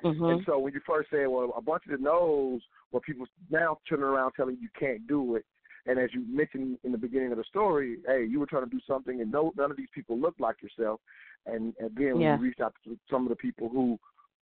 [0.04, 0.24] Mm-hmm.
[0.24, 3.78] And so when you first said, well, a bunch of the no's, where people now
[3.88, 5.44] turning around telling you you can't do it.
[5.86, 8.70] And as you mentioned in the beginning of the story, hey, you were trying to
[8.70, 11.00] do something, and no, none of these people looked like yourself.
[11.46, 12.36] And again, when Yeah.
[12.36, 13.98] you reached out to some of the people who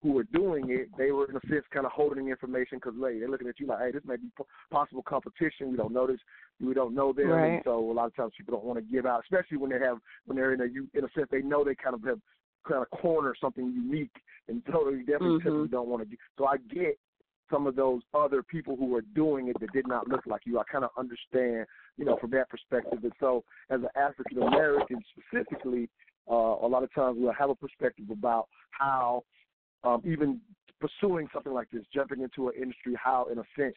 [0.05, 2.93] who were doing it, they were in a sense kind of holding the information because
[3.01, 5.71] hey, they're looking at you like, hey, this may be po- possible competition.
[5.71, 6.21] We don't know this.
[6.61, 7.31] We don't know them.
[7.33, 9.79] And so a lot of times people don't want to give out, especially when they
[9.79, 12.21] have when they're in a you in a sense they know they kind of have
[12.69, 14.15] kind of corner something unique,
[14.49, 15.71] and so they definitely Mhm.
[15.71, 16.09] don't want to.
[16.09, 16.99] Get, so I get
[17.51, 20.59] some of those other people who are doing it that did not look like you.
[20.59, 23.01] I kind of understand, you know, from that perspective.
[23.03, 25.89] And so, as an African American specifically,
[26.31, 29.25] uh, a lot of times we'll have a perspective about how
[29.85, 30.41] um, even
[30.81, 33.75] pursuing something like this, jumping into an industry, how in a sense,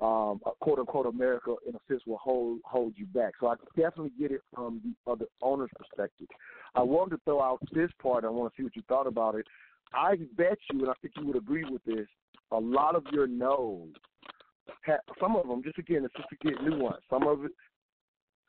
[0.00, 3.32] um, a quote unquote America in a sense will hold hold you back.
[3.38, 6.26] So I definitely get it from the other owner's perspective.
[6.74, 8.24] I wanted to throw out this part.
[8.24, 9.46] I want to see what you thought about it.
[9.92, 12.06] I bet you, and I think you would agree with this,
[12.52, 13.88] a lot of your no's,
[15.20, 17.02] some of them, just again, it's just to get nuance.
[17.10, 17.50] Some of it,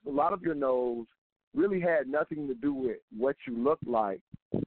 [0.08, 1.08] a lot of your no's
[1.56, 4.22] really had nothing to do with what you look like.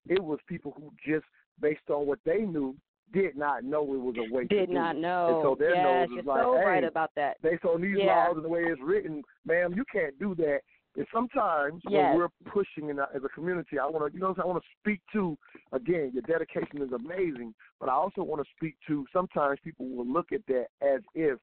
[0.07, 1.25] It was people who just,
[1.61, 2.75] based on what they knew,
[3.13, 5.01] did not know it was a way to Did do not it.
[5.01, 5.27] know.
[5.29, 7.41] And so their yes, nose is like, so hey, right about that.
[7.43, 8.07] based on these Yeah.
[8.07, 10.61] laws and the way it's written, ma'am, you can't do that.
[10.97, 11.93] And sometimes Yes.
[11.93, 14.63] when we're pushing in a, as a community, I want to, you know, I want
[14.63, 15.37] to speak to
[15.73, 16.13] again.
[16.13, 19.05] Your dedication is amazing, but I also want to speak to.
[19.13, 21.39] Sometimes people will look at that as if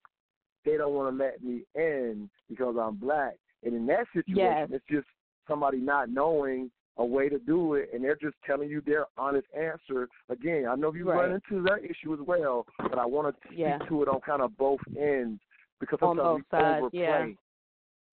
[0.64, 4.70] they don't want to let me in because I'm black, and in that situation, Yes.
[4.72, 5.08] it's just
[5.48, 9.48] somebody not knowing a way to do it, and they're just telling you their honest
[9.58, 10.08] answer.
[10.30, 11.30] Again, I know you Right.
[11.30, 13.78] run into that issue as well, but I want to speak Yeah.
[13.80, 15.42] to it on kind of both ends
[15.80, 17.00] because On sometimes both we sides, overplay.
[17.02, 17.28] yeah.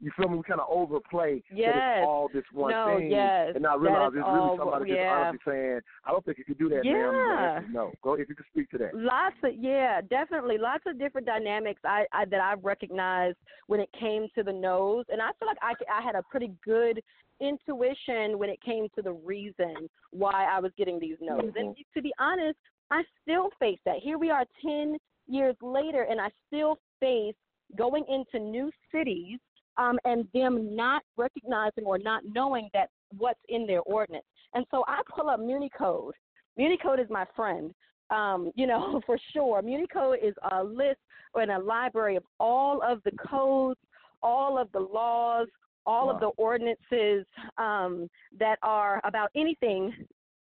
[0.01, 0.37] You feel me?
[0.37, 1.99] We kind of overplay that Yes.
[1.99, 3.53] it's all this one No, thing, yes.
[3.57, 4.95] and not realize it's all- really somebody yeah.
[4.97, 7.59] just honestly saying, "I don't think you could do that, Yeah.
[7.63, 8.95] is No, go if you could speak to that.
[8.95, 13.91] Lots of yeah, definitely lots of different dynamics I, I that I've recognized when it
[13.93, 17.03] came to the nose, and I feel like I I had a pretty good
[17.41, 21.53] intuition when it came to the reason why I was getting these no's.
[21.57, 22.59] And to be honest,
[22.91, 23.97] I still face that.
[24.03, 27.35] Here we are, ten years later, and I still face
[27.77, 29.39] going into new cities
[29.77, 34.25] um, and them not recognizing or not knowing that what's in their ordinance.
[34.55, 36.13] And so I pull up MuniCode.
[36.59, 37.73] MuniCode is my friend,
[38.11, 39.63] um, you know, for sure.
[39.63, 40.99] MuniCode is a list
[41.35, 43.79] and a library of all of the codes,
[44.23, 45.47] all of the laws,
[45.89, 47.27] all of the ordinances
[47.57, 48.09] um,
[48.39, 49.93] that are about anything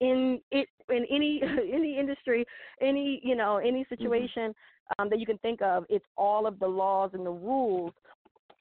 [0.01, 1.41] in it in any
[1.73, 2.45] any industry,
[2.83, 4.55] any you know any situation
[4.99, 5.85] um, that you can think of.
[5.89, 7.93] It's all of the laws and the rules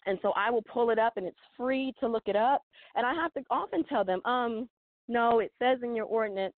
[0.07, 2.63] and so I will pull it up and it's free to look it up.
[2.95, 4.69] And I have to often tell them, um,
[5.07, 6.55] no, it says in your ordinance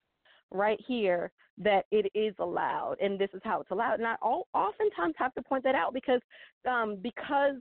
[0.52, 3.96] right here that it is allowed and this is how it's allowed.
[3.96, 6.22] And I all, oftentimes have to point that out because
[6.70, 7.56] um, because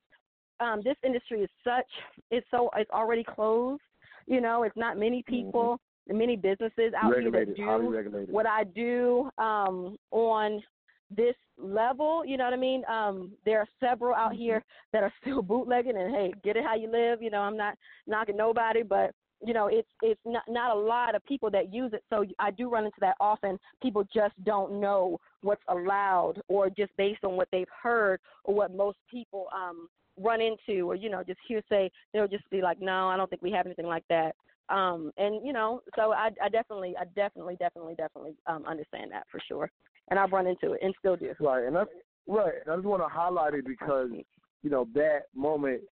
[0.60, 1.86] um, this industry is such
[2.30, 3.82] it's so it's already closed.
[4.26, 9.30] You know, it's not many people, many businesses out here that do what I do
[9.38, 10.62] um, on
[11.10, 12.82] this level, you know what I mean?
[12.86, 16.74] Um, there are several out here that are still bootlegging and hey, get it how
[16.74, 17.22] you live.
[17.22, 17.74] You know, I'm not
[18.06, 19.12] knocking nobody, but
[19.44, 22.02] you know, it's it's not not a lot of people that use it.
[22.10, 23.58] So I do run into that often.
[23.82, 28.74] People just don't know what's allowed, or just based on what they've heard, or what
[28.74, 29.88] most people um
[30.20, 31.90] run into, or you know, just hearsay.
[32.12, 34.34] They'll just be like, no, I don't think we have anything like that.
[34.68, 39.24] Um, and you know, so I, I definitely, I definitely, definitely, definitely um, understand that
[39.30, 39.70] for sure,
[40.10, 41.32] and I've run into it and still do.
[41.40, 41.76] Right, and
[42.26, 42.54] right.
[42.70, 44.10] I just want to highlight it because
[44.62, 45.82] you know that moment,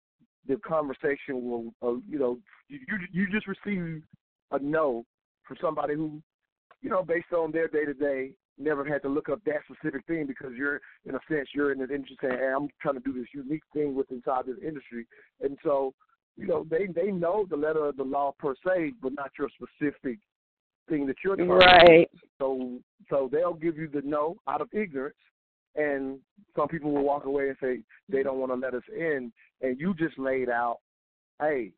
[0.49, 2.39] the conversation will, uh, you know,
[2.69, 2.79] you
[3.13, 4.03] you just received
[4.53, 5.05] a no
[5.47, 6.21] from somebody who,
[6.83, 10.05] you know, based on their day to day, never had to look up that specific
[10.07, 13.01] thing because you're, in a sense, you're in an industry saying, hey, I'm trying to
[13.01, 15.07] do this unique thing with inside this industry,
[15.41, 15.95] and so.
[16.39, 19.49] You know, they they know the letter of the law per se, but not your
[19.49, 20.19] specific
[20.87, 21.67] thing that you're trying to do.
[21.67, 22.11] Right.
[22.39, 22.79] So
[23.09, 25.17] so they'll give you the no out of ignorance,
[25.77, 26.19] and
[26.55, 29.79] some people will walk away and say they don't want to let us in, and
[29.79, 30.79] you just laid out,
[31.41, 31.73] hey,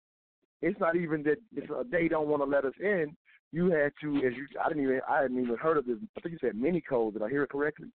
[0.63, 3.17] it's not even that it's a, they don't want to let us in.
[3.53, 5.97] You had to, as you, I didn't even, I hadn't even heard of this.
[6.17, 7.15] I think you said mini code.
[7.15, 7.89] Did I hear it correctly?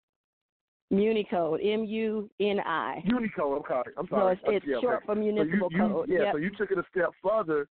[0.92, 3.02] Municode, M U N I.
[3.06, 3.58] Municode.
[3.58, 3.94] I'm sorry.
[3.98, 4.34] I'm So sorry.
[4.34, 5.06] it's, it's Yeah, short okay.
[5.06, 6.10] for So you- municipal you, code.
[6.10, 6.20] Yeah.
[6.24, 6.34] Yep.
[6.34, 7.68] So you took it a step further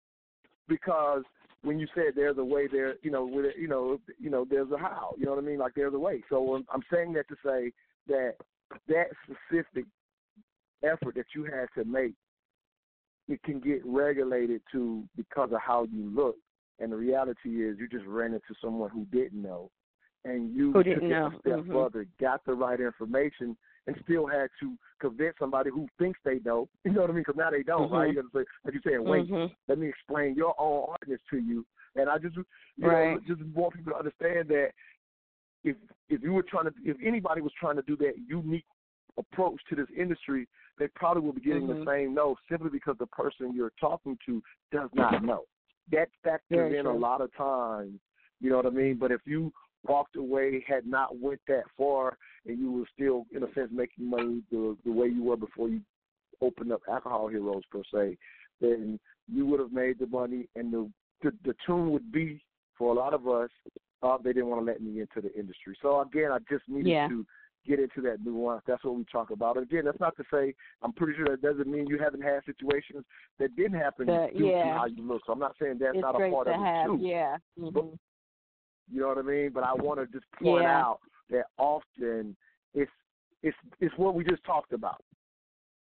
[0.69, 1.23] because
[1.63, 4.45] when you said there's a way there, you know, with it, you know, you know,
[4.49, 5.15] there's a how.
[5.17, 5.59] You know what I mean?
[5.59, 6.23] Like there's a way.
[6.29, 7.73] So I'm, I'm saying that to say
[8.09, 8.35] that
[8.89, 9.85] that specific
[10.83, 12.15] effort that you had to make,
[13.29, 16.37] it can get regulated to because of how you look.
[16.79, 19.71] And the reality is, you just ran into someone who didn't know,
[20.25, 21.27] and you Who took didn't it know.
[21.27, 21.73] a step Mhm.
[21.73, 26.69] further, got the right information, and still had to convince somebody who thinks they know.
[26.85, 27.23] You know what I mean?
[27.27, 28.11] Because now they don't, right?
[28.11, 28.23] Mhm.
[28.23, 29.55] You say, like you saying, wait, Mhm.
[29.69, 31.65] let me explain your own ordinance to you.
[31.95, 32.45] And I just, you
[32.79, 34.73] know, just want people to understand that
[35.65, 35.77] if
[36.09, 38.65] if you were trying to, if anybody was trying to do that unique
[39.19, 40.49] approach to this industry,
[40.79, 41.85] they probably will be getting Mhm.
[41.85, 45.45] the same no simply because the person you're talking to does not know.
[45.91, 48.01] That factors in a lot of times.
[48.41, 48.97] You know what I mean?
[48.97, 49.53] But if you
[49.87, 54.07] walked away, had not went that far, and you were still, in a sense, making
[54.07, 55.83] money the the way you were before you
[56.41, 58.19] opened up Alcohol Heroes per se,
[58.61, 58.99] then
[59.29, 60.91] you would have made the money, and the
[61.23, 62.43] the, the tune would be
[62.77, 63.51] for a lot of us.
[64.03, 65.77] Uh, they didn't want to let me into the industry.
[65.81, 67.09] So again, I just needed Yeah.
[67.09, 67.25] to
[67.65, 68.65] get into that nuance.
[68.67, 69.57] That's what we talk about.
[69.57, 73.05] Again, that's not to say I'm pretty sure that doesn't mean you haven't had situations
[73.39, 74.77] that didn't happen That- due to yeah.
[74.77, 75.23] how you look.
[75.25, 76.87] So I'm not saying that's it's not a part to of it have.
[76.87, 76.97] too.
[77.01, 77.37] Yeah.
[77.57, 77.99] But Mhm.
[78.91, 79.51] you know what I mean?
[79.51, 80.81] But I want to just point Yeah.
[80.87, 81.01] out
[81.31, 82.37] that often
[82.75, 82.91] it's
[83.43, 85.03] it's it's what we just talked about.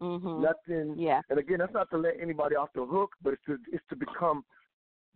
[0.01, 0.41] Mhm.
[0.41, 0.97] Nothing.
[0.97, 1.21] Yeah.
[1.29, 3.95] And again, that's not to let anybody off the hook, but it's to it's to
[3.95, 4.43] become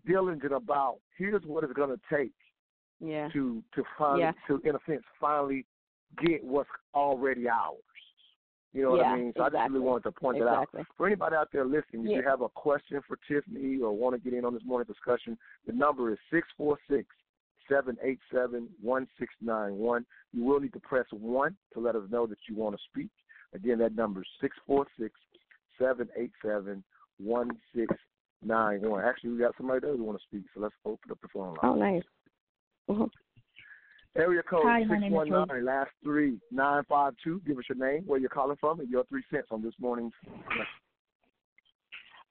[0.05, 2.33] diligent about here's what it's going to take
[3.03, 3.27] Yeah.
[3.29, 4.31] to to finally Yeah.
[4.47, 5.65] to in a sense finally
[6.25, 7.77] get what's already ours.
[8.71, 9.33] You know what I mean?
[9.37, 10.67] So I just really wanted to point that out.
[10.97, 14.19] For anybody out there listening, if you have a question for Tiffany or want to
[14.19, 15.37] get in on this morning discussion,
[15.67, 17.05] the number is six four six
[17.69, 20.05] seven eight seven one six nine one.
[20.31, 23.11] You will need to press one to let us know that you want to speak.
[23.53, 25.13] Again, that number is six four six
[25.77, 26.83] seven eight seven
[27.19, 27.93] one six
[28.43, 29.03] nine one.
[29.03, 31.49] Actually, we got somebody there who want to speak, so let's open up the phone
[31.49, 31.57] line.
[31.61, 32.03] Oh, nice.
[32.89, 33.09] Mhm.
[34.15, 37.41] Area code Hi, my six name is one nine, last three nine five two.
[37.47, 40.13] Give us your name, where you're calling from, and your three cents on this morning's
[40.45, 40.65] question.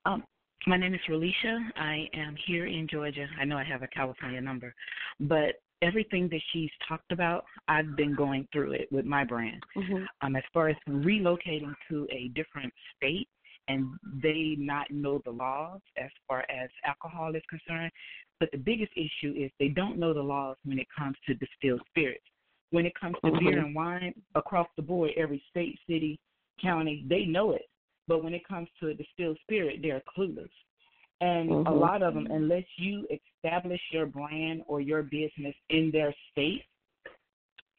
[0.04, 0.24] Um,
[0.66, 1.58] my name is Relisha.
[1.76, 3.26] I am here in Georgia.
[3.40, 4.74] I know I have a California number,
[5.20, 9.62] but everything that she's talked about, I've been going through it with my brand.
[9.76, 10.06] Mhm.
[10.20, 13.28] Um, as far as relocating to a different state
[13.68, 17.90] and they not know the laws as far as alcohol is concerned,
[18.42, 21.80] but the biggest issue is they don't know the laws when it comes to distilled
[21.86, 22.24] spirits.
[22.72, 23.66] When it comes to beer Mhm.
[23.66, 26.18] and wine, across the board, every state, city,
[26.60, 27.70] county, they know it.
[28.08, 30.50] But when it comes to a distilled spirit, they're clueless.
[31.20, 31.78] And a Mhm.
[31.78, 36.64] lot of them, unless you establish your brand or your business in their state,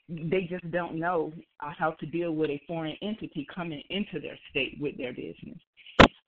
[0.08, 4.40] they just don't know uh, how to deal with a foreign entity coming into their
[4.50, 5.60] state with their business.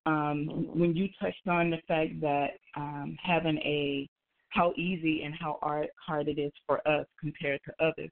[0.06, 4.10] Um, when you touched on the fact that um, having a
[4.56, 8.10] how easy and how hard, it is for us compared to others,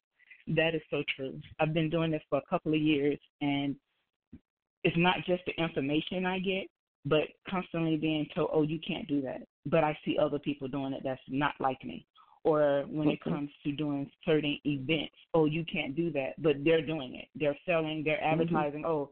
[0.48, 1.40] that is so true.
[1.60, 3.76] I've been doing this for a couple of years, and
[4.84, 6.68] it's not just the information I get,
[7.06, 10.94] but constantly being told, "Oh, you can't do that." But I see other people doing
[10.94, 12.06] it that's not like me.
[12.44, 16.86] Or when it comes to doing certain events, "Oh, you can't do that," but they're
[16.86, 17.30] doing it.
[17.36, 18.04] They're selling.
[18.04, 18.42] They're mm-hmm.
[18.42, 18.86] advertising.
[18.86, 19.12] Oh,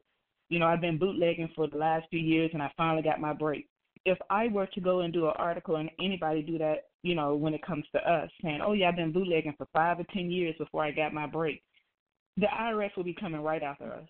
[0.49, 3.31] you know, I've been bootlegging for the last few years, and I finally got my
[3.31, 3.69] break.
[4.05, 7.35] If I were to go and do an article, and anybody do that, you know,
[7.35, 10.31] when it comes to us, saying, "Oh yeah, I've been bootlegging for five or ten
[10.31, 11.63] years before I got my break,"
[12.37, 14.07] the IRS will be coming right after us.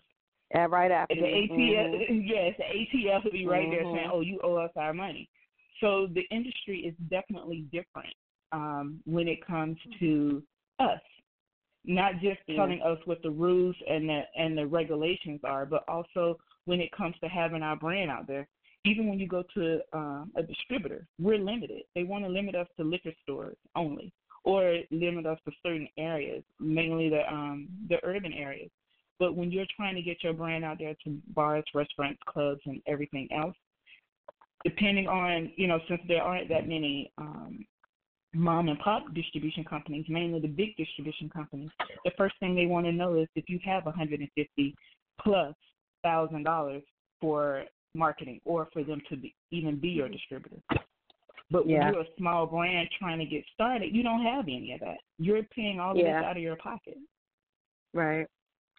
[0.54, 1.14] Yeah, right after.
[1.14, 1.22] The.
[1.22, 2.26] ATF, Mhm.
[2.26, 3.92] yes, the ATF will be right there Mhm.
[3.94, 5.28] saying, "Oh, you owe us our money."
[5.80, 8.14] So the industry is definitely different
[8.52, 10.42] um, when it comes to
[10.78, 11.00] us,
[11.84, 12.56] not just Yeah.
[12.56, 16.92] telling us what the rules and the and the regulations are, but also when it
[16.92, 18.48] comes to having our brand out there.
[18.84, 21.82] Even when you go to um, a distributor, we're limited.
[21.94, 24.12] They want to limit us to liquor stores only,
[24.44, 28.70] or limit us to certain areas, mainly the um, the urban areas.
[29.18, 32.82] But when you're trying to get your brand out there to bars, restaurants, clubs, and
[32.88, 33.54] everything else,
[34.64, 37.64] depending on you know, since there aren't that many um,
[38.34, 41.70] mom and pop distribution companies, mainly the big distribution companies,
[42.04, 44.74] the first thing they want to know is if you have 150
[45.20, 45.54] plus
[46.02, 46.82] thousand dollars
[47.20, 47.64] for
[47.94, 50.56] marketing or for them to be, even be your distributor.
[51.50, 51.90] But when Yeah.
[51.90, 54.98] you're a small brand trying to get started, you don't have any of that.
[55.18, 56.20] You're paying all of Yeah.
[56.20, 56.96] this out of your pocket.
[57.92, 58.26] Right.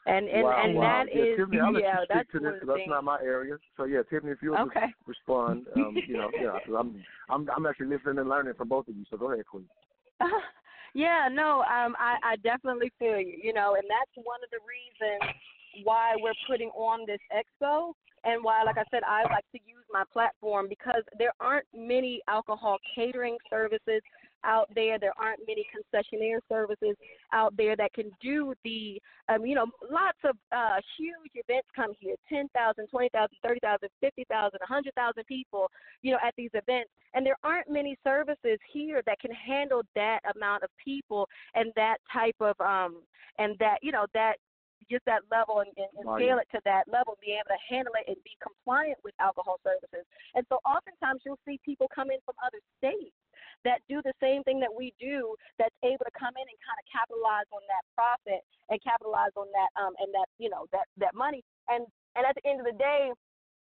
[0.05, 0.82] And and wow, and wow.
[0.82, 2.68] that yeah, is Tiffany, I'll let yeah, you speak that's to this of the 'cause
[2.76, 3.57] that's not my area.
[3.78, 4.88] So yeah, Tiffany, if you'll Okay.
[4.88, 8.68] just respond, um, you know, yeah, 'cause I'm I'm I'm actually listening and learning from
[8.68, 9.05] both of you.
[9.09, 9.70] So go ahead, Queen.
[10.93, 13.39] yeah, no, um, I, I definitely feel you.
[13.41, 15.36] You know, and that's one of the reasons
[15.86, 17.93] why we're putting on this expo,
[18.24, 22.21] and why, like I said, I like to use my platform because there aren't many
[22.28, 24.01] alcohol catering services
[24.43, 24.99] out there.
[24.99, 26.95] There aren't many concessionaire services
[27.32, 31.93] out there that can do the, um, you know, lots of uh, huge events come
[31.99, 35.69] here 10,000, 20,000, 30,000, 50,000, 100,000 people,
[36.01, 36.89] you know, at these events.
[37.13, 41.97] And there aren't many services here that can handle that amount of people and that
[42.11, 43.01] type of, um,
[43.38, 44.36] and that, you know, that
[44.93, 47.97] just that level and, and, and scale it to that level, be able to handle
[47.97, 50.05] it and be compliant with alcohol services.
[50.37, 53.17] And so oftentimes you'll see people come in from other states
[53.65, 56.77] that do the same thing that we do that's able to come in and kind
[56.77, 60.83] of capitalize on that profit and capitalize on that um and that you know that
[60.99, 61.39] that money
[61.71, 63.11] and and at the end of the day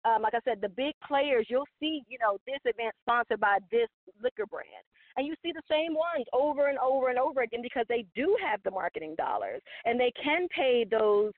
[0.04, 3.58] um, like I said, the big players, you'll see, you know, this event sponsored by
[3.70, 3.88] this
[4.22, 4.86] liquor brand.
[5.18, 8.36] And you see the same ones over and over and over again because they do
[8.40, 11.32] have the marketing dollars and they can pay those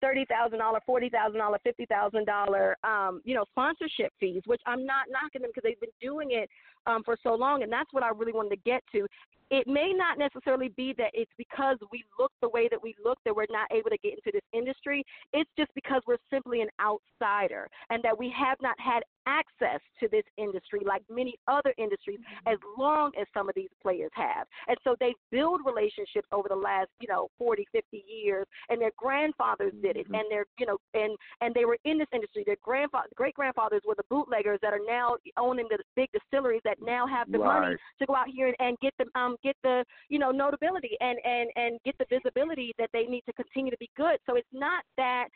[0.00, 4.40] thirty thousand dollar, forty thousand dollar, fifty thousand dollar, um, you know, sponsorship fees.
[4.46, 6.48] Which I'm not knocking them because they've been doing it
[6.86, 9.06] um, for so long, and that's what I really wanted to get to.
[9.48, 13.18] It may not necessarily be that it's because we look the way that we look
[13.24, 15.04] that we're not able to get into this industry.
[15.32, 20.08] It's just because we're simply an outsider, and that we have not had access to
[20.08, 24.46] this industry like many other industries as long as some of these players have.
[24.68, 28.92] And so they build relationships over the last, you know, 40, 50 years and their
[28.96, 32.44] grandfathers did it and their, you know, and and they were in this industry.
[32.46, 36.75] Their grandfather great grandfathers were the bootleggers that are now owning the big distilleries that
[36.80, 39.84] now have the money to go out here and, and get the um get the,
[40.08, 43.78] you know, notability and and and get the visibility that they need to continue to
[43.78, 44.18] be good.
[44.26, 45.28] So it's not that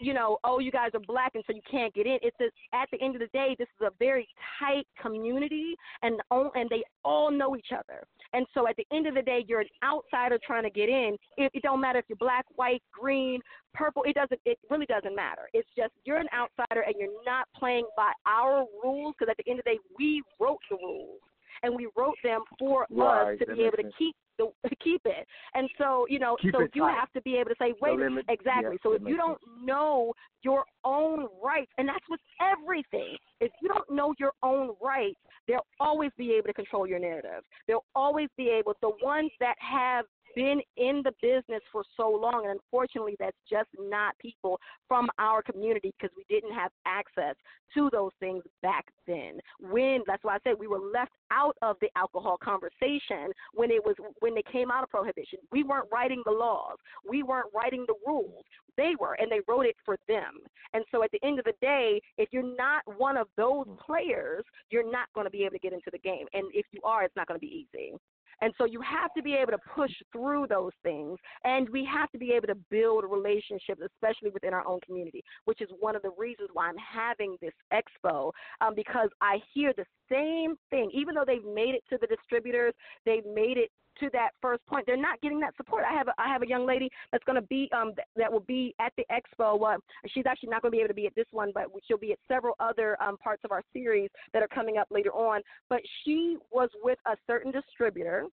[0.00, 2.18] you know, oh, you guys are black and so you can't get in.
[2.22, 4.28] It's a, at the end of the day, this is a very
[4.58, 8.02] tight community, and and they all know each other.
[8.32, 11.16] And so at the end of the day, you're an outsider trying to get in.
[11.36, 13.40] It, it don't matter if you're black, white, green,
[13.72, 14.02] purple.
[14.04, 14.40] It doesn't.
[14.44, 15.48] It really doesn't matter.
[15.52, 19.50] It's just you're an outsider and you're not playing by our rules because at the
[19.50, 21.20] end of the day, we wrote the rules
[21.62, 24.50] and we wrote them for Right, us to be able to keep the
[24.82, 25.26] keep it.
[25.54, 26.94] And so, you know, Keep so you tight.
[26.98, 28.78] have to be able to say, wait, No exactly.
[28.82, 33.16] So if you don't know your own rights, and that's with everything.
[33.40, 37.42] If you don't know your own rights, they'll always be able to control your narrative.
[37.66, 38.74] They'll always be able.
[38.80, 40.04] The ones that have
[40.34, 45.42] been in the business for so long, and unfortunately, that's just not people from our
[45.42, 47.34] community because we didn't have access
[47.74, 49.38] to those things back then.
[49.60, 53.84] When that's why I said we were left out of the alcohol conversation when it
[53.84, 55.38] was when they came out of prohibition.
[55.50, 56.76] We weren't writing the laws.
[57.08, 58.44] We weren't writing the rules.
[58.76, 60.40] They were, and they wrote it for them.
[60.72, 63.78] And so at the end of the day, if you're not one of those mm.
[63.78, 66.26] players, you're not going to be able to get into the game.
[66.32, 67.92] And if you are, it's not going to be easy.
[68.40, 72.10] And so you have to be able to push through those things, and we have
[72.10, 76.02] to be able to build relationships, especially within our own community, which is one of
[76.02, 78.30] the reasons why I'm having this expo,
[78.60, 80.90] um, because I hear the same thing.
[80.92, 82.74] Even though they've made it to the distributors,
[83.06, 83.70] they've made it
[84.00, 84.84] to that first point.
[84.86, 85.84] They're not getting that support.
[85.88, 88.32] I have a, I have a young lady that's going to be um th- that
[88.32, 89.74] will be at the expo.
[89.74, 89.78] Uh,
[90.08, 92.12] she's actually not going to be able to be at this one, but she'll be
[92.12, 95.40] at several other um parts of our series that are coming up later on.
[95.68, 98.26] But she was with a certain distributor,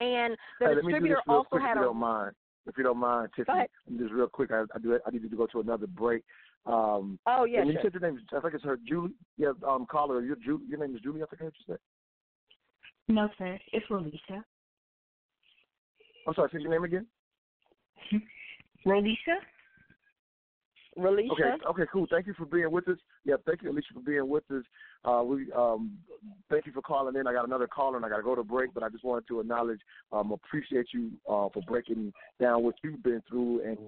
[0.00, 2.34] and the hey, let me do distributor also quick had if you a don't mind.
[2.66, 3.66] If you don't mind, Tiffany,
[3.98, 4.50] just real quick.
[4.52, 4.98] I, I do.
[5.06, 6.22] I need to go to another break.
[6.66, 7.84] Um, Oh, yeah, and you sure.
[7.84, 8.20] said your name.
[8.36, 9.14] I think it's her, Julie.
[9.38, 10.20] Yeah, um, caller.
[10.20, 10.66] Your Julie.
[10.68, 11.22] Your name is Julie.
[11.22, 11.78] I think I heard you say.
[13.08, 13.58] No, sir.
[13.72, 14.44] It's Rolisha.
[16.28, 16.50] I'm sorry.
[16.52, 17.06] Say your name again.
[18.86, 19.38] Rolisha?
[20.98, 21.30] Rolisha?
[21.32, 21.64] Okay.
[21.70, 21.82] Okay.
[21.90, 22.06] Cool.
[22.10, 22.98] Thank you for being with us.
[23.24, 23.36] Yeah.
[23.46, 24.62] Thank you, Alicia, for being with us.
[25.06, 25.96] Uh, we um,
[26.50, 27.26] thank you for calling in.
[27.26, 28.74] I got another caller, and I got to go to break.
[28.74, 29.80] But I just wanted to acknowledge,
[30.12, 33.78] um, appreciate you uh, for breaking down what you've been through, and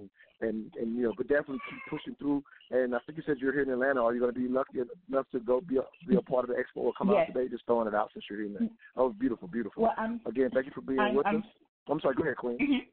[0.40, 2.42] and and you know, but definitely keep pushing through.
[2.70, 4.02] And I think you said you're here in Atlanta.
[4.02, 4.78] Are you going to be lucky
[5.10, 7.28] enough to go be a, be a part of the expo or come Yes.
[7.28, 7.50] out today?
[7.50, 8.48] Just throwing it out since you're here.
[8.58, 8.70] That
[9.02, 9.82] was beautiful, beautiful.
[9.82, 11.44] Well, I'm- Again, thank you for being I'm- with I'm- us.
[11.90, 12.14] I'm sorry.
[12.14, 12.86] Go ahead, Queen.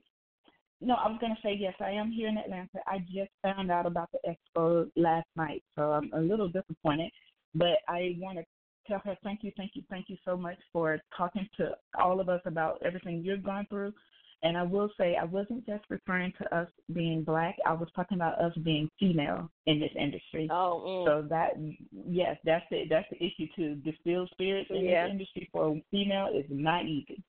[0.80, 1.74] No, I was going to say yes.
[1.80, 2.80] I am here in Atlanta.
[2.86, 7.10] I just found out about the expo last night, so I'm a little disappointed.
[7.56, 8.46] But I want to
[8.88, 12.30] tell her thank you, thank you, thank you so much for talking to all of
[12.30, 13.94] us about everything you've gone through.
[14.44, 17.56] And I will say I wasn't just referring to us being black.
[17.66, 20.48] I was talking about us being female in this industry.
[20.52, 21.06] Oh, mm.
[21.08, 21.54] so that
[22.08, 23.76] yes, that's the that's the issue too.
[23.84, 25.06] Distilled spirits in Yeah.
[25.06, 27.24] this industry for a female is not easy.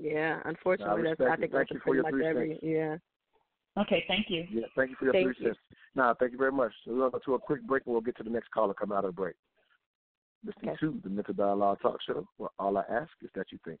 [0.00, 1.40] Yeah, unfortunately, that's respect I it.
[1.40, 2.60] think Thank that's you for pretty your much three every cents.
[2.62, 3.82] yeah.
[3.82, 4.46] Okay, thank you.
[4.50, 5.46] Yeah, thank you for your Thank three you.
[5.48, 5.58] cents.
[5.94, 6.72] Nah, thank you very much.
[6.84, 8.50] So we're going to go to a quick break and we'll get to the next
[8.50, 9.34] caller come out of the break.
[10.44, 10.78] Listening Okay.
[10.80, 13.80] to the Mental Dialogue Talk Show, where all I ask is that you think.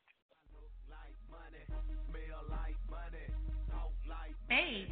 [4.48, 4.88] Babe,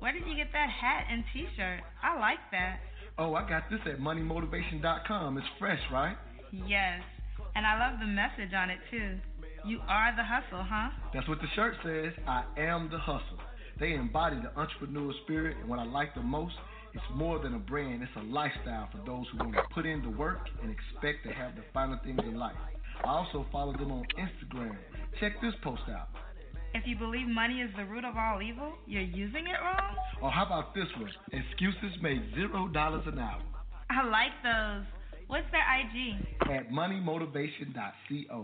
[0.00, 1.80] where did you get that hat and T-shirt?
[2.02, 2.80] I like that.
[3.16, 5.38] Oh, I got this at moneymotivation.com.
[5.38, 6.16] It's fresh, right?
[6.52, 7.02] Yes,
[7.54, 9.18] and I love the message on it too.
[9.66, 10.90] You are the hustle, huh?
[11.12, 12.12] That's what the shirt says.
[12.26, 13.38] I am the hustle.
[13.80, 16.54] They embody the entrepreneur spirit, and what I like the most,
[16.94, 20.02] it's more than a brand, it's a lifestyle for those who want to put in
[20.02, 22.56] the work and expect to have the finer things in life.
[23.04, 24.76] I also follow them on Instagram.
[25.20, 26.08] Check this post out.
[26.74, 29.94] If you believe money is the root of all evil, you're using it wrong?
[30.22, 31.10] Or how about this one?
[31.32, 33.40] Excuses make zero dollars an hour
[33.90, 34.84] I like those.
[35.28, 36.26] What's their IG?
[36.50, 38.42] at moneymotivation.co.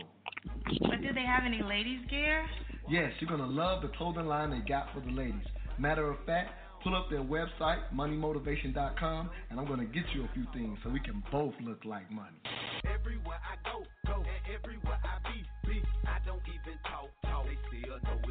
[0.81, 2.45] But do they have any ladies gear?
[2.89, 5.47] Yes, you're gonna love the clothing line they got for the ladies.
[5.79, 6.51] Matter of fact,
[6.83, 11.01] pull up their website, moneymotivation.com, and I'm gonna get you a few things so we
[11.01, 12.37] can both look like money.
[12.85, 15.83] Everywhere I go, go, and everywhere I be, be.
[16.07, 18.24] I don't even talk, talk, they still know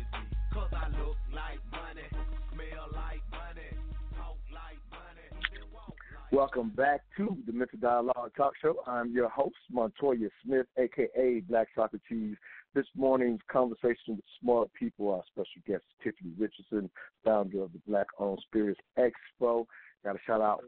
[6.33, 8.77] Welcome back to the Mental Dialogue Talk Show.
[8.87, 12.35] I'm your host, Montoya Smith, aka Black Socrates.
[12.73, 16.89] This morning's conversation with smart people, our special guest Tiffany Richardson,
[17.23, 19.67] founder of the Black Owned Spirits Expo.
[20.03, 20.63] Got to shout out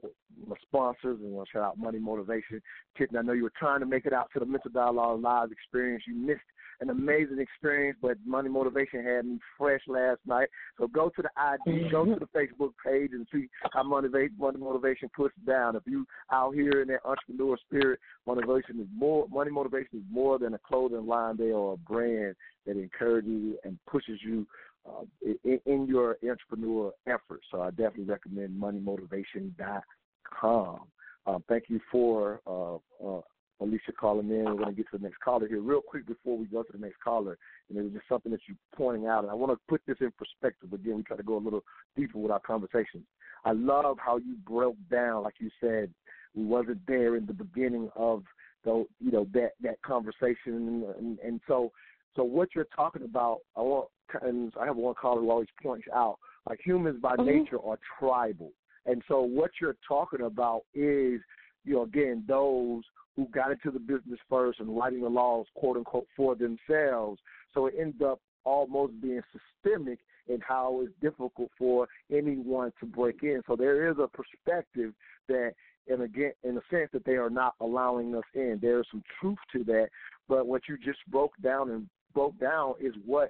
[0.47, 2.61] my sponsors and want to shout out Money Motivation.
[2.95, 5.51] Tiffany, I know you were trying to make it out to the Mental Dialogue Live
[5.51, 6.03] experience.
[6.07, 6.41] You missed
[6.81, 10.49] an amazing experience, but Money Motivation had me fresh last night.
[10.77, 14.59] So go to the IG, go to the Facebook page, and see how Motivate Money
[14.59, 15.75] Motivation puts down.
[15.75, 19.27] If you out here in that entrepreneur spirit, motivation is more.
[19.29, 21.37] Money Motivation is more than a clothing line.
[21.37, 24.47] They are a brand that encourages you and pushes you
[24.87, 25.03] uh,
[25.43, 27.45] in, in your entrepreneur efforts.
[27.51, 30.79] So I definitely recommend moneymotivation.com.
[31.27, 33.21] Um, thank you for uh, uh,
[33.61, 34.45] Alicia calling in.
[34.45, 36.71] We're going to get to the next caller here real quick before we go to
[36.71, 37.37] the next caller.
[37.69, 39.97] And it was just something that you pointing out, and I want to put this
[40.01, 40.73] in perspective.
[40.73, 41.63] Again, we try to go a little
[41.95, 43.05] deeper with our conversations.
[43.45, 45.93] I love how you broke down, like you said,
[46.35, 48.23] we wasn't there in the beginning of
[48.63, 51.71] the you know that that conversation, and, and so
[52.15, 53.87] so what you're talking about, I want,
[54.21, 56.17] and I have one caller who always points out,
[56.49, 57.25] like humans by Mhm.
[57.25, 58.51] nature are tribal,
[58.85, 61.21] and so what you're talking about is,
[61.63, 62.83] you know, again those
[63.15, 67.19] who got into the business first and writing the laws, quote unquote, for themselves.
[67.53, 73.23] So it ends up almost being systemic in how it's difficult for anyone to break
[73.23, 73.41] in.
[73.47, 74.93] So there is a perspective
[75.27, 75.53] that,
[75.87, 78.59] and again, in a sense, that they are not allowing us in.
[78.61, 79.89] There is some truth to that,
[80.27, 83.29] but what you just broke down and broke down is what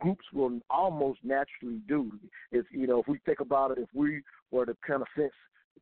[0.00, 2.10] groups will almost naturally do.
[2.50, 5.32] Is you know, if we think about it, if we were to kind of sense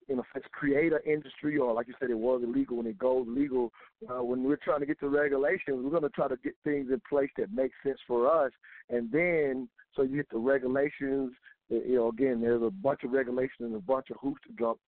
[0.09, 2.76] in sense create an industry or like you said it was illegal.
[2.76, 3.72] When it goes legal
[4.09, 6.88] uh, when we're trying to get to regulations we're going to try to get things
[6.91, 8.53] in place that make sense for us.
[8.88, 11.32] And then so you get the regulations
[11.70, 14.53] uh, you know again there's a bunch of regulations and a bunch of hoops to
[14.59, 14.78] jump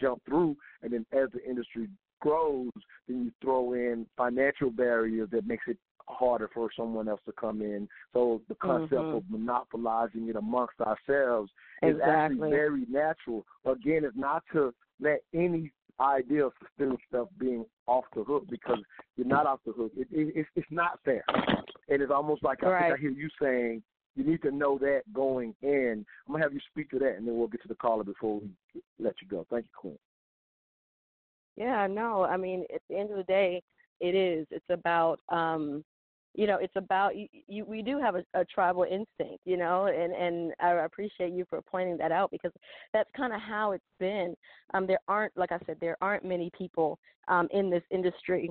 [0.00, 0.56] jump through.
[0.82, 1.88] And then as the industry
[2.20, 2.70] grows
[3.06, 5.78] then you throw in financial barriers that makes it
[6.08, 9.16] harder for someone else to come in so the concept Mhm.
[9.16, 11.52] of monopolizing it amongst ourselves
[11.82, 13.46] is actually very natural.
[13.64, 18.78] Again, it's not to let any idea of systemic stuff being off the hook because
[19.16, 19.92] you're not off the hook.
[19.96, 21.24] It, it, it's, it's not fair.
[21.88, 23.82] And it's almost like I think I hear you saying
[24.14, 26.04] you need to know that going in.
[26.26, 28.40] I'm gonna have you speak to that, and then we'll get to the caller before
[28.40, 29.46] we let you go.
[29.50, 29.98] Thank you, Quinn.
[31.56, 33.62] Yeah, no, I mean, at the end of the day,
[34.00, 34.46] it is.
[34.50, 35.84] It's about, um,
[36.36, 37.26] you know, it's about you.
[37.48, 41.44] you we do have a, a tribal instinct, you know, and and I appreciate you
[41.48, 42.52] for pointing that out because
[42.92, 44.36] that's kind of how it's been.
[44.74, 48.50] Um, there aren't, like I said, there aren't many people um in this industry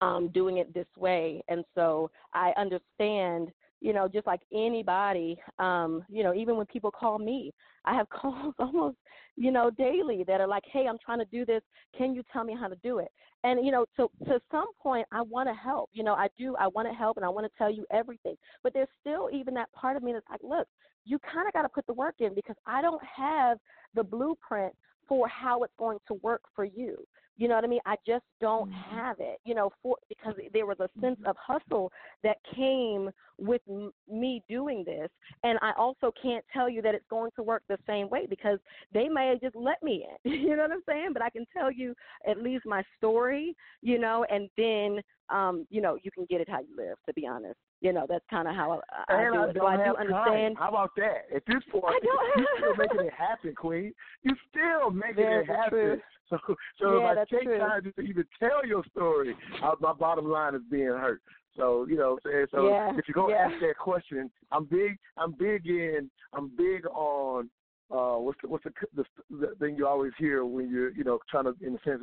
[0.00, 3.50] um doing it this way, and so I understand.
[3.84, 7.52] You know, just like anybody, um, you know, even when people call me,
[7.84, 8.96] I have calls almost,
[9.36, 11.60] you know, daily that are like, "Hey, I'm trying to do this.
[11.96, 13.08] Can you tell me how to do it?"
[13.42, 15.90] And you know, to to some point, I want to help.
[15.92, 16.56] You know, I do.
[16.58, 18.36] I want to help, and I want to tell you everything.
[18.62, 20.66] But there's still even that part of me that's like, look,
[21.04, 23.58] you kind of got to put the work in because I don't have
[23.94, 24.72] the blueprint
[25.06, 26.96] for how it's going to work for you.
[27.36, 27.80] You know what I mean?
[27.86, 29.38] I just don't have it.
[29.44, 31.90] You know, for because there was a sense of hustle
[32.22, 35.08] that came with m- me doing this,
[35.42, 38.58] and I also can't tell you that it's going to work the same way because
[38.92, 40.32] they may have just let me in.
[40.44, 41.10] You know what I'm saying?
[41.12, 41.94] But I can tell you
[42.28, 46.48] at least my story, you know, and then um, you know, you can get it
[46.48, 47.56] how you live, to be honest.
[47.80, 49.54] You know, that's kind of how I, I and do I it.
[49.54, 49.96] don't So I do time.
[49.96, 50.56] understand.
[50.58, 51.34] How about that?
[51.34, 53.92] At this point, I don't you still making it happen, Queen.
[54.22, 56.00] You're still making it happen.
[56.30, 56.38] So,
[56.80, 57.58] so Yeah, if I take true.
[57.58, 61.20] time to even tell your story, uh, my bottom line is being hurt.
[61.56, 63.48] So you know, saying so Yeah, if you're gonna yeah.
[63.48, 64.98] ask that question, I'm big.
[65.16, 66.10] I'm big in.
[66.32, 67.50] I'm big on.
[67.90, 71.18] Uh, what's the, what's the, the the thing you always hear when you're you know
[71.30, 72.02] trying to in a sense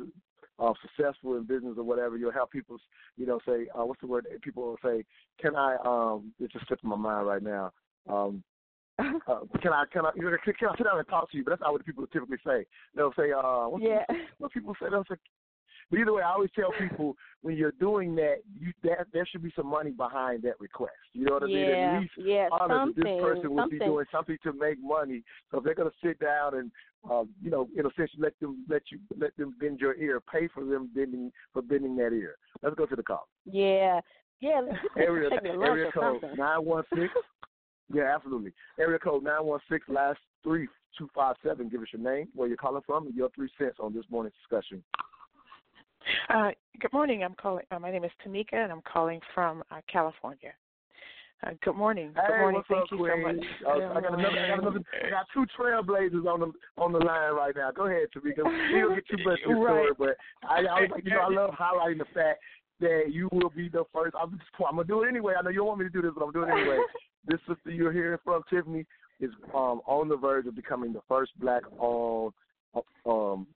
[0.58, 2.76] uh, successful in business or whatever, you'll have people,
[3.16, 4.26] you know, say, uh, what's the word?
[4.42, 5.04] People will say,
[5.40, 7.72] "Can I?" Um, it's just slipping my mind right now.
[8.08, 8.42] Um,
[8.98, 9.84] uh, can I?
[9.92, 10.10] Can I?
[10.14, 11.44] You know, can, can I sit down and talk to you?
[11.44, 12.66] But that's not what people typically say.
[12.94, 14.04] They'll say, "Uh, what's Yeah.
[14.38, 15.16] what people say?" They'll say.
[15.90, 19.42] But either way, I always tell people when you're doing that, you that there should
[19.42, 20.92] be some money behind that request.
[21.12, 21.58] You know what I mean?
[21.58, 25.22] Yeah, At least yeah, that this person would be doing something to make money.
[25.50, 26.70] So if they're going to sit down and,
[27.10, 30.20] uh, you know, in a sense, let them let you let them bend your ear,
[30.20, 32.36] pay for them bending for bending that ear.
[32.62, 33.28] Let's go to the call.
[33.44, 34.00] Yeah,
[34.40, 34.60] yeah.
[34.66, 37.12] Let's Area take me to area code nine one six.
[37.92, 38.52] Yeah, absolutely.
[38.78, 41.68] Area code nine one six last three two five seven.
[41.68, 44.34] Give us your name, where you're calling from, and your three cents on this morning's
[44.42, 44.82] discussion.
[46.30, 47.22] Uh, good morning.
[47.22, 47.64] I'm calling.
[47.70, 50.52] Uh, my name is Tamika, and I'm calling from uh, California.
[51.44, 52.12] Uh, good morning.
[52.14, 52.62] Hey, good morning.
[52.68, 53.12] Thank up, you Queen?
[53.12, 53.84] so much.
[53.84, 54.38] Uh, I got another.
[54.38, 54.80] I got another.
[55.06, 57.70] I got two trailblazers on the on the line right now.
[57.72, 58.44] Go ahead, Tamika.
[58.72, 60.16] We don't get too much of your story, but
[60.48, 62.40] I, I, you know, I love highlighting the fact
[62.80, 64.14] that you will be the first.
[64.20, 65.34] I'm just, I'm gonna do it anyway.
[65.38, 66.78] I know you don't want me to do this, but I'm doing it anyway.
[67.26, 68.86] This sister you're hearing from, Tiffany,
[69.20, 72.32] is um on the verge of becoming the first black-owned
[73.06, 73.46] um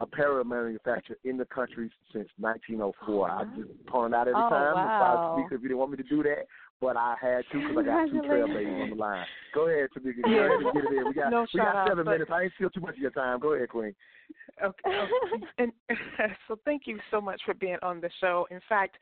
[0.00, 3.30] apparel manufacturer in the country since 1904.
[3.30, 4.74] I just point it out every Oh, time.
[4.74, 4.84] wow.
[4.84, 6.46] If I speak, if you didn't want me to do that,
[6.80, 9.26] but I had to because I got two trailblazers on the line.
[9.54, 10.22] Go ahead, Tamika.
[10.24, 10.46] Go Yeah.
[10.46, 11.08] ahead and get it in.
[11.08, 12.30] We got No we got shout-out, seven minutes.
[12.32, 13.40] I ain't steal too much of your time.
[13.40, 13.94] Go ahead, Queen.
[14.62, 14.90] Okay.
[14.90, 15.10] okay.
[15.58, 15.72] and
[16.48, 18.46] so thank you so much for being on the show.
[18.50, 18.96] In fact,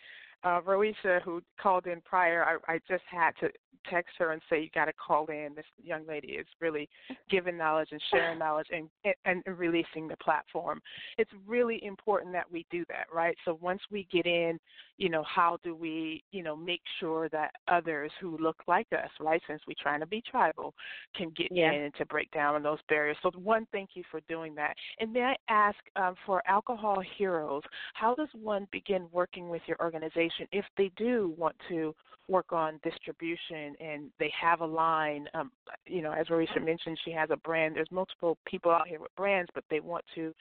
[0.45, 3.49] uh, Roisha, who called in prior, I, I just had to
[3.89, 5.51] text her and say you got to call in.
[5.55, 6.89] This young lady is really
[7.31, 8.89] giving knowledge and sharing knowledge and,
[9.25, 10.81] and and releasing the platform.
[11.19, 13.37] It's really important that we do that, right?
[13.45, 14.59] So once we get in,
[14.99, 19.11] you know, how do we, you know, make sure that others who look like us,
[19.21, 20.75] right, since we're trying to be tribal,
[21.15, 21.73] can get Yeah.
[21.73, 23.17] in to break down those barriers.
[23.23, 24.77] So one, thank you for doing that.
[25.01, 27.63] And may I ask um, for Alcohol Heroes,
[27.95, 31.95] how does one begin working with your organization if they do want to
[32.29, 35.29] work on distribution and they have a line?
[35.35, 35.51] Um,
[35.87, 37.77] you know, as Marisha mentioned, she has a brand.
[37.77, 40.35] There's multiple people out here with brands, but they want to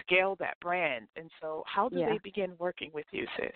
[0.00, 1.08] scale that brand.
[1.16, 2.06] And so, how do Yeah.
[2.06, 3.52] they begin working with you, sis?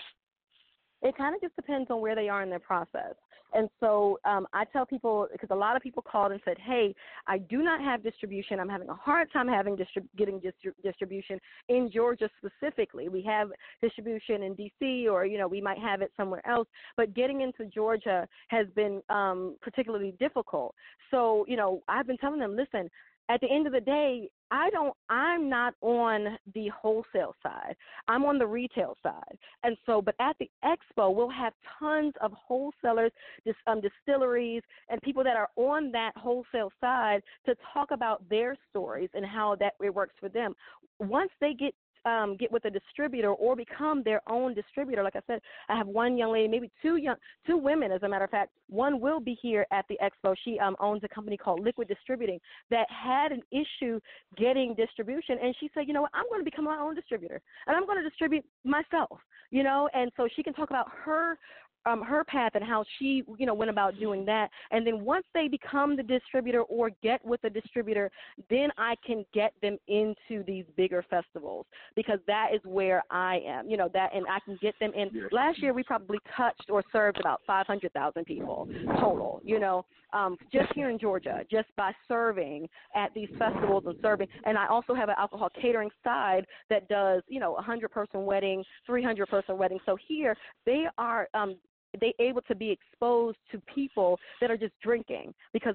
[1.05, 3.15] it kind of just depends on where they are in their process.
[3.55, 6.95] And so um, I tell people because a lot of people called and said, "Hey,
[7.27, 8.59] I do not have distribution.
[8.59, 11.39] I'm having a hard time having distrib- getting distri- distribution
[11.69, 13.09] in Georgia specifically.
[13.09, 13.51] We have
[13.81, 15.09] distribution in D.C.
[15.09, 19.01] or you know we might have it somewhere else, but getting into Georgia has been
[19.09, 20.75] um, particularly difficult.
[21.11, 22.91] So you know I've been telling them, listen."
[23.31, 27.75] At the end of the day, I don't I'm not on the wholesale side.
[28.07, 29.39] I'm on the retail side.
[29.63, 33.13] And so but at the expo we'll have tons of wholesalers,
[33.45, 38.57] dis, um, distilleries and people that are on that wholesale side to talk about their
[38.71, 40.55] stories and how that it works for them.
[41.01, 41.75] Once they get
[42.05, 45.03] um, get with a distributor or become their own distributor.
[45.03, 48.09] Like I said, I have one young lady, maybe two young, two women, as a
[48.09, 48.51] matter of fact.
[48.69, 50.35] One will be here at the expo.
[50.45, 52.39] She um, owns a company called Liquid Distributing
[52.71, 54.01] that had an issue
[54.37, 57.41] getting distribution, and she said, you know what, I'm going to become my own distributor,
[57.67, 59.21] and I'm going to distribute myself.
[59.51, 61.39] You know, and so she can talk about her
[61.87, 64.51] um, her path and how she, you know, went about doing that.
[64.71, 68.11] And then once they become the distributor or get with the distributor,
[68.51, 71.67] then I can get them into these bigger festivals
[71.97, 75.29] because that is where I am, you know, that, and I can get them in.
[75.33, 78.69] Last year we probably touched or served about 500,000 people
[79.01, 83.97] total, you know, um, just here in Georgia, just by serving at these festivals and
[84.01, 84.29] serving.
[84.45, 88.25] And I also have an alcohol catering side that does, you know, a 100 person
[88.25, 89.79] wedding, 300 person wedding.
[89.85, 91.57] So here they are um,
[92.01, 95.75] they able to be exposed to people that are just drinking because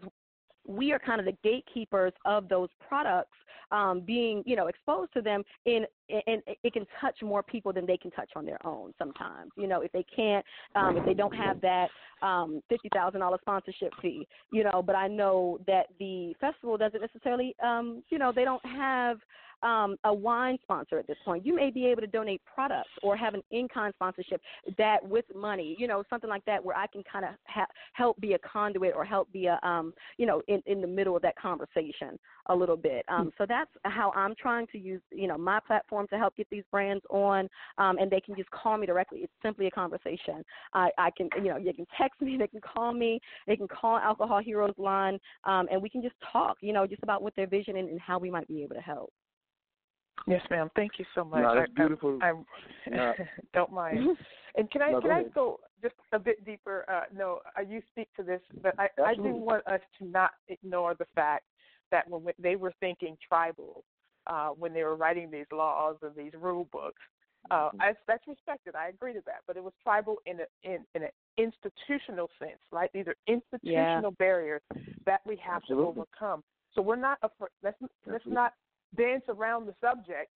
[0.68, 3.36] we are kind of the gatekeepers of those products
[3.72, 5.86] um, being you know exposed to them in
[6.28, 9.68] and it can touch more people than they can touch on their own sometimes you
[9.68, 10.46] know if they can't
[10.76, 11.90] um, if they don't have that
[12.22, 17.02] um, fifty thousand dollar sponsorship fee you know but i know that the festival doesn't
[17.02, 19.18] necessarily um, you know they don't have
[19.64, 21.46] um, a wine sponsor at this point.
[21.46, 24.42] You may be able to donate products or have an in-kind sponsorship
[24.78, 28.20] that with money, you know, something like that, where I can kind of ha- help
[28.20, 31.22] be a conduit or help be a, um, you know, in, in the middle of
[31.24, 33.06] that conversation a little bit.
[33.10, 36.48] Um, so that's how I'm trying to use, you know, my platform to help get
[36.50, 39.20] these brands on, um, and they can just call me directly.
[39.20, 40.44] It's simply a conversation.
[40.74, 43.68] I, I can, you know, you can text me, they can call me, they can
[43.68, 47.36] call Alcohol Heroes line, um, and we can just talk, you know, just about what
[47.36, 49.12] their vision and, and how we might be able to help.
[50.28, 50.70] Yes, ma'am.
[50.76, 51.42] Thank you so much.
[51.42, 52.20] No, that's I- I- beautiful.
[52.22, 52.46] I'm,
[52.90, 53.14] No.
[53.54, 54.18] don't mind.
[54.56, 56.86] And can I No, can go I go just a bit deeper?
[56.90, 60.32] Uh, no, uh, you speak to this, but I, I do want us to not
[60.48, 61.46] ignore the fact
[61.92, 63.84] that when they were thinking tribal,
[64.30, 67.02] uh, when they were writing these laws and these rule books,
[67.52, 67.82] uh, Mm-hmm.
[67.82, 68.76] I, that's respected.
[68.76, 72.60] I agree to that, but it was tribal in a, in in an institutional sense,
[72.72, 72.90] right?
[72.94, 74.62] These are institutional barriers
[75.06, 75.86] that we have Absolutely.
[75.86, 76.44] to overcome.
[76.76, 77.50] So we're not afraid.
[77.64, 78.54] Let's let's not
[78.96, 80.32] dance around the subject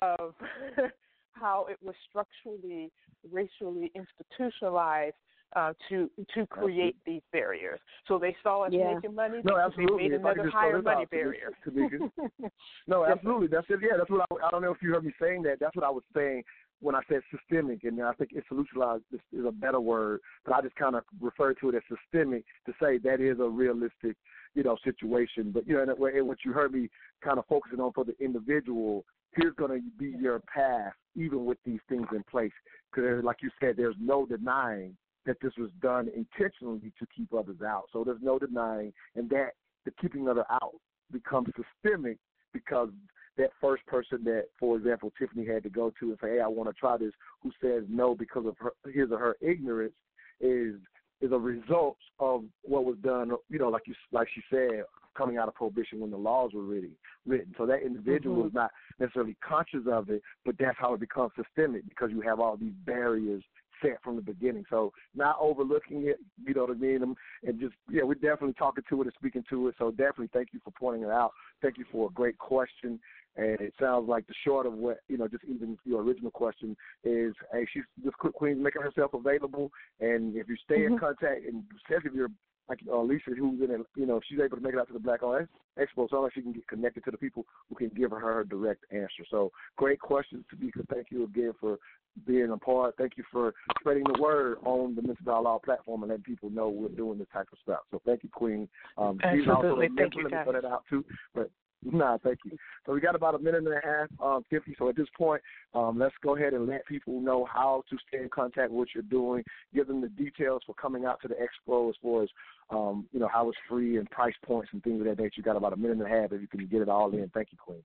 [0.00, 0.34] of
[1.32, 2.90] how it was structurally,
[3.30, 5.16] racially institutionalized
[5.54, 7.80] uh, to to create these barriers.
[8.08, 8.94] So they saw us Yeah.
[8.94, 9.40] making money.
[9.44, 10.08] No, they absolutely.
[10.08, 11.50] made If another higher money barrier.
[12.86, 13.46] No, absolutely.
[13.46, 13.80] That's it.
[13.82, 15.58] Yeah, that's what I, I don't know if you heard me saying that.
[15.60, 16.42] That's what I was saying
[16.80, 20.20] when I said systemic, and I think institutionalized is, is a better word.
[20.44, 23.48] But I just kind of refer to it as systemic to say that is a
[23.48, 24.16] realistic,
[24.54, 25.50] you know, situation.
[25.52, 26.90] But you know, and what- and what you heard me
[27.22, 31.58] kind of focusing on for the individual, here's going to be your path, even with
[31.64, 32.52] these things in place.
[32.92, 34.96] Because, like you said, there's no denying
[35.26, 37.84] that this was done intentionally to keep others out.
[37.92, 39.52] So there's no denying, and that
[39.84, 40.74] the keeping other out
[41.12, 42.18] becomes systemic
[42.52, 42.90] because
[43.36, 46.46] that first person that, for example, Tiffany had to go to and say, "Hey, I
[46.46, 47.12] want to try this,"
[47.42, 49.94] who says no because of her, his or her ignorance,
[50.40, 50.76] is
[51.20, 53.32] is a result of what was done.
[53.48, 54.84] You know, like you like she said,
[55.16, 56.96] coming out of prohibition when the laws were written.
[57.26, 57.54] Written.
[57.56, 58.48] So that individual Mhm.
[58.48, 62.40] is not necessarily conscious of it, but that's how it becomes systemic because you have
[62.40, 63.42] all these barriers
[63.82, 64.64] set from the beginning.
[64.70, 68.54] So not overlooking it, you know what I mean, and- and just yeah, we're definitely
[68.54, 69.74] talking to it and speaking to it.
[69.78, 71.32] So definitely thank you for pointing it out.
[71.62, 73.00] Thank you for a great question.
[73.36, 76.76] And it sounds like the short of what you know, just even your original question
[77.02, 81.00] is, hey, she's this quick queen's making herself available, and if you stay in Mhm.
[81.00, 82.30] contact, and especially if you're
[82.68, 84.92] like uh, Lisa, who's in, it, you know, she's able to make it out to
[84.92, 85.48] the Black Owned
[85.78, 88.84] Expo, so she can get connected to the people who can give her her direct
[88.90, 89.24] answer.
[89.30, 90.86] So great questions, Tamika.
[90.92, 91.78] Thank you again for
[92.26, 92.94] being a part.
[92.96, 96.68] Thank you for spreading the word on the Mental Dialogue platform and letting people know
[96.68, 97.80] we're doing this type of stuff.
[97.90, 98.68] So thank you, Queen.
[98.96, 100.46] Um, she's also a Thank you, guys.
[100.52, 101.04] that out too.
[101.34, 101.50] But
[101.84, 102.56] Nah, thank you.
[102.86, 104.74] So we got about a minute and a half, um, 50.
[104.78, 105.42] So at this point,
[105.74, 108.88] um, let's go ahead and let people know how to stay in contact with what
[108.94, 109.44] you're doing.
[109.74, 112.28] Give them the details for coming out to the expo as far as,
[112.70, 115.34] um, you know, how it's free and price points and things of that nature.
[115.36, 117.30] You got about a minute and a half if you can get it all in.
[117.34, 117.82] Thank you, Queen.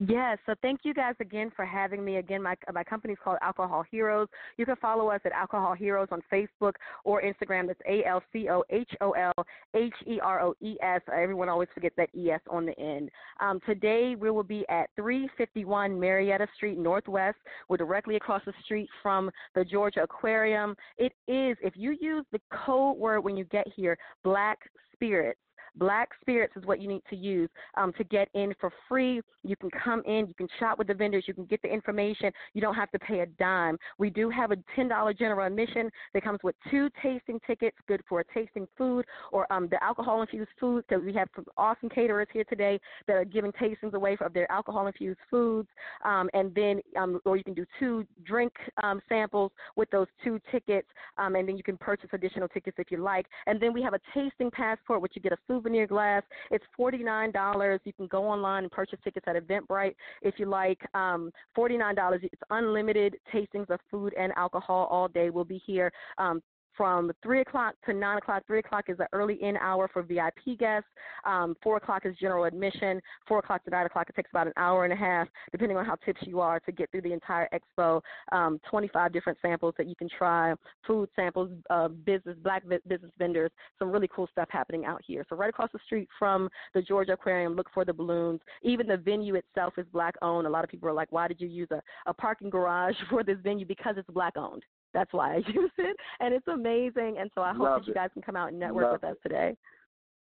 [0.00, 2.16] Yes, so thank you guys again for having me.
[2.18, 4.28] Again, my my company is called Alcohol Heroes.
[4.56, 6.74] You can follow us at Alcohol Heroes on Facebook
[7.04, 7.66] or Instagram.
[7.66, 9.32] That's A L C O H O L
[9.74, 11.00] H E R O E S.
[11.12, 13.10] Everyone always forgets that E S on the end.
[13.40, 17.38] Um, today we will be at 351 Marietta Street Northwest.
[17.68, 20.76] We're directly across the street from the Georgia Aquarium.
[20.96, 24.58] It is if you use the code word when you get here, Black
[24.92, 25.40] Spirits.
[25.76, 29.20] Black Spirits is what you need to use um, to get in for free.
[29.42, 32.30] You can come in, you can shop with the vendors, you can get the information.
[32.54, 33.78] You don't have to pay a dime.
[33.98, 38.24] We do have a $10 general admission that comes with two tasting tickets, good for
[38.34, 42.44] tasting food or um, the alcohol infused food, because we have some awesome caterers here
[42.44, 45.68] today that are giving tastings away of their alcohol infused foods.
[46.04, 48.52] Um, and then, um, or you can do two drink
[48.82, 50.88] um, samples with those two tickets,
[51.18, 53.26] um, and then you can purchase additional tickets if you like.
[53.46, 56.22] And then we have a tasting passport, which you get a souvenir glass.
[56.50, 57.80] It's forty nine dollars.
[57.84, 60.80] You can go online and purchase tickets at Eventbrite if you like.
[60.94, 62.20] Um, forty nine dollars.
[62.22, 65.30] It's unlimited tastings of food and alcohol all day.
[65.30, 65.92] We'll be here.
[66.18, 66.42] Um,
[66.78, 68.44] from 3 o'clock to 9 o'clock.
[68.46, 70.88] 3 o'clock is the early in hour for VIP guests.
[71.26, 73.02] Um, 4 o'clock is general admission.
[73.26, 75.84] 4 o'clock to 9 o'clock, it takes about an hour and a half, depending on
[75.84, 78.00] how tipsy you are, to get through the entire expo.
[78.32, 80.54] Um, 25 different samples that you can try,
[80.86, 85.26] food samples, uh, business, black business vendors, some really cool stuff happening out here.
[85.28, 88.40] So right across the street from the Georgia Aquarium, look for the balloons.
[88.62, 90.46] Even the venue itself is black owned.
[90.46, 93.24] A lot of people are like, why did you use a, a parking garage for
[93.24, 93.66] this venue?
[93.66, 94.62] Because it's black owned.
[94.94, 97.16] That's why I use it, and it's amazing.
[97.18, 97.96] And so I hope Love that you it.
[97.96, 99.56] guys can come out and network Love with us today.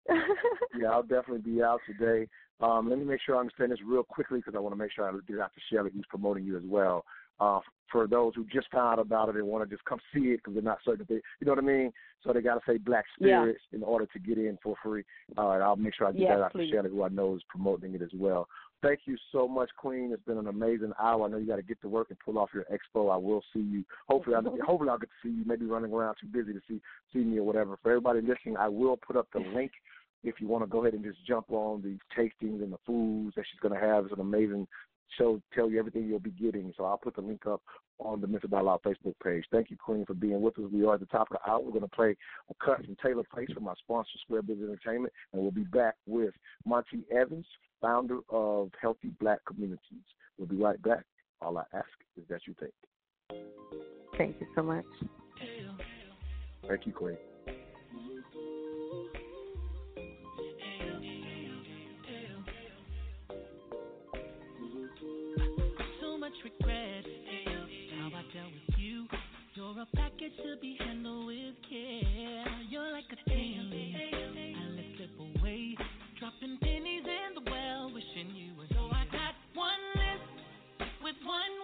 [0.79, 2.29] yeah, I'll definitely be out today.
[2.61, 4.93] Um, let me make sure I understand this real quickly because I want to make
[4.93, 7.05] sure I do to Shelley, who's promoting you as well.
[7.39, 7.61] Uh,
[7.93, 10.39] for those who just found out about it and want to just come see it
[10.39, 11.93] because they're not certain, they, you know what I mean.
[12.25, 13.41] So they got to say Black Yeah.
[13.43, 15.05] Spirits in order to get in for free.
[15.37, 16.71] Uh, and I'll make sure I get Yes, that out please.
[16.71, 18.49] to Shelley, who I know is promoting it as well.
[18.83, 20.11] Thank you so much, Queen.
[20.13, 21.25] It's been an amazing hour.
[21.25, 23.13] I know you got to get to work and pull off your expo.
[23.13, 23.85] I will see you.
[24.09, 25.45] Hopefully, I, hopefully I'll get to see you.
[25.47, 26.81] Maybe running around too busy to see
[27.13, 27.79] see me or whatever.
[27.83, 29.73] For everybody listening, I will put up the link
[30.25, 33.35] if you want to go ahead and just jump on the tastings and the foods
[33.37, 34.05] that she's going to have.
[34.05, 34.67] It's an amazing
[35.17, 36.73] show, tell you everything you'll be getting.
[36.77, 37.63] So I'll put the link up
[37.99, 39.45] on the Mental Dialogue Facebook page.
[39.51, 40.65] Thank you, Queen, for being with us.
[40.71, 41.61] We are at the top of the hour.
[41.61, 42.17] We're going to play
[42.51, 45.95] a cut from Taylor Place from our sponsor, Square Business Entertainment, and we'll be back
[46.07, 46.35] with
[46.67, 47.47] Monty Evans,
[47.81, 50.05] founder of Healthy Black Communities.
[50.39, 51.05] We'll be right back.
[51.41, 52.73] All I ask is that you think.
[54.17, 54.85] Thank you so much.
[56.67, 57.17] Thank you, Queen.
[66.01, 67.05] So much regret.
[67.99, 69.07] How I dealt with you.
[69.55, 72.45] You're a package to be handled with care.
[72.69, 73.95] You're like a daily.
[73.97, 75.77] I let slip away.
[76.19, 77.05] Dropping pennies
[81.07, 81.56] with one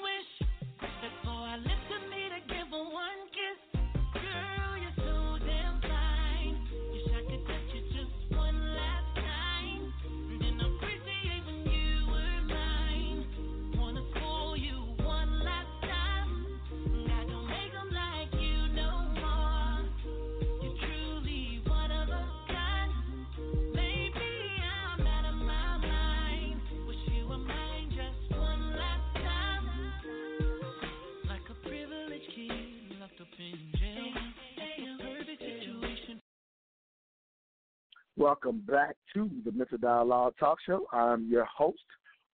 [38.22, 40.86] Welcome back to the Mental Dialogue Talk Show.
[40.92, 41.82] I'm your host,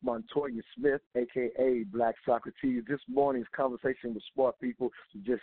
[0.05, 2.83] Montoya Smith, aka Black Socrates.
[2.87, 4.91] This morning's conversation with smart people
[5.25, 5.41] just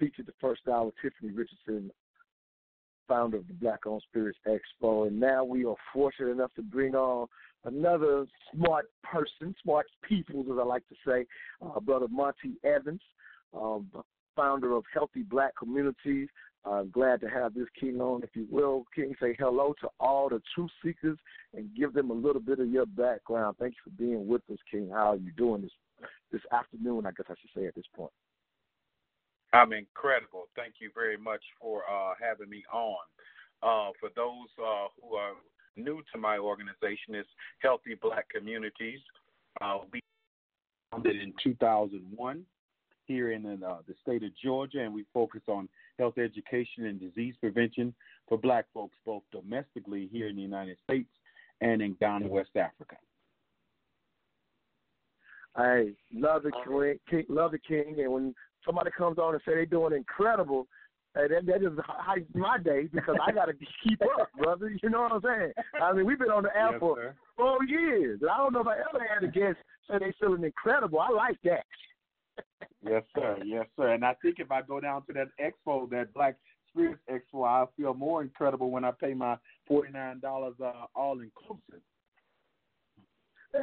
[0.00, 1.90] featured the first hour Tiffany Richardson,
[3.06, 5.06] founder of the Black Owned Spirits Expo.
[5.06, 7.26] And now we are fortunate enough to bring on
[7.64, 8.24] another
[8.54, 11.26] smart person, smart people, as I like to say,
[11.60, 13.02] uh, Brother Monty Evans,
[13.52, 13.90] um,
[14.34, 16.30] founder of Healthy Black Communities.
[16.66, 18.22] I'm glad to have this king on.
[18.22, 21.18] If you will, King, say hello to all the truth seekers
[21.52, 23.56] and give them a little bit of your background.
[23.58, 24.90] Thank you for being with us, King.
[24.90, 25.70] How are you doing this
[26.32, 27.04] this afternoon?
[27.06, 28.12] I guess I should say at this point.
[29.52, 30.44] I'm incredible.
[30.56, 32.96] Thank you very much for uh, having me on.
[33.62, 35.32] Uh, for those uh, who are
[35.76, 37.28] new to my organization, it's
[37.60, 39.00] Healthy Black Communities.
[39.60, 40.00] Uh, we
[40.90, 42.44] founded in 2001
[43.06, 47.34] here in uh, the state of Georgia, and we focus on health education and disease
[47.40, 47.94] prevention
[48.28, 51.08] for black folks, both domestically here in the United States
[51.60, 52.96] and in Ghana, West Africa.
[55.56, 56.50] I love the
[57.08, 58.34] king, love the king, and when
[58.66, 60.66] somebody comes on and say they're doing incredible,
[61.14, 63.52] hey, that that just heightens my day because I got to
[63.84, 64.74] keep up, brother.
[64.82, 65.52] You know what I'm saying?
[65.80, 67.14] I mean, we've been on the air Yes, for sir.
[67.36, 70.42] four years, and I don't know if I ever had a guest say they're feeling
[70.42, 70.98] incredible.
[70.98, 71.64] I like that.
[72.86, 73.38] Yes, sir.
[73.44, 73.92] Yes, sir.
[73.92, 76.36] And I think if I go down to that expo, that Black
[76.68, 81.20] Spirits Expo, I feel more incredible when I pay my forty nine dollars uh, all
[81.20, 81.82] inclusive.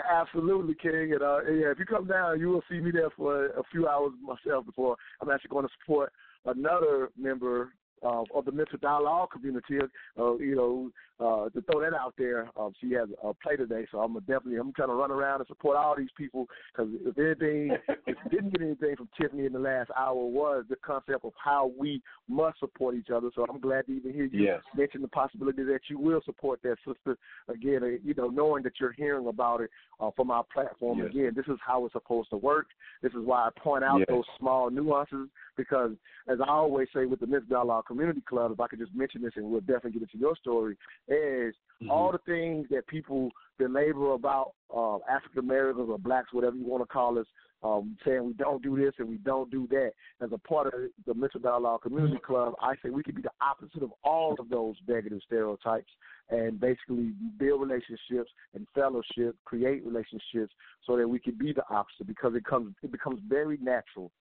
[0.10, 1.12] Absolutely, King.
[1.14, 3.88] And uh, yeah, if you come down, you will see me there for a few
[3.88, 4.66] hours myself.
[4.66, 6.14] Before I'm actually going to support
[6.46, 7.74] another member
[8.04, 9.80] uh, of the mental dialogue community.
[10.20, 13.86] Uh, you know, uh, to throw that out there, um, she has a play today,
[13.92, 17.18] so I'm definitely I'm trying to run around and support all these people because if
[17.18, 17.78] anything,
[18.08, 21.34] if you didn't get anything from Tiffany in the last hour was the concept of
[21.44, 23.30] how we must support each other.
[23.36, 24.62] So I'm glad to even hear you Yes.
[24.76, 28.00] mention the possibility that you will support that sister again.
[28.04, 31.10] You know, knowing that you're hearing about it uh, from our platform Yes.
[31.12, 31.34] again.
[31.36, 32.68] This is how it's supposed to work.
[33.02, 34.08] This is why I point out Yes.
[34.10, 35.92] those small nuances because,
[36.28, 39.22] as I always say with the Mental Dialogue Community Club, if I could just mention
[39.22, 40.78] this and we'll definitely get into your story,
[41.08, 41.56] is
[41.90, 46.84] all the things that people belabor about uh, African Americans or blacks, whatever you want
[46.84, 47.26] to call us,
[47.64, 49.92] um, saying we don't do this and we don't do that.
[50.22, 50.74] As a part of
[51.06, 54.50] the Mental Dialogue Community Club, I say we could be the opposite of all of
[54.50, 55.92] those negative stereotypes
[56.30, 60.54] and basically build relationships and fellowship, create relationships
[60.88, 64.12] so that we can be the opposite because it comes it becomes very natural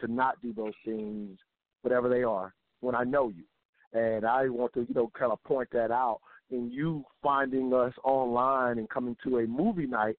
[0.00, 1.38] to not do those things,
[1.82, 3.44] whatever they are, when I know you.
[3.92, 6.20] And I want to, you know, kind of point that out
[6.50, 10.16] in you finding us online and coming to a movie night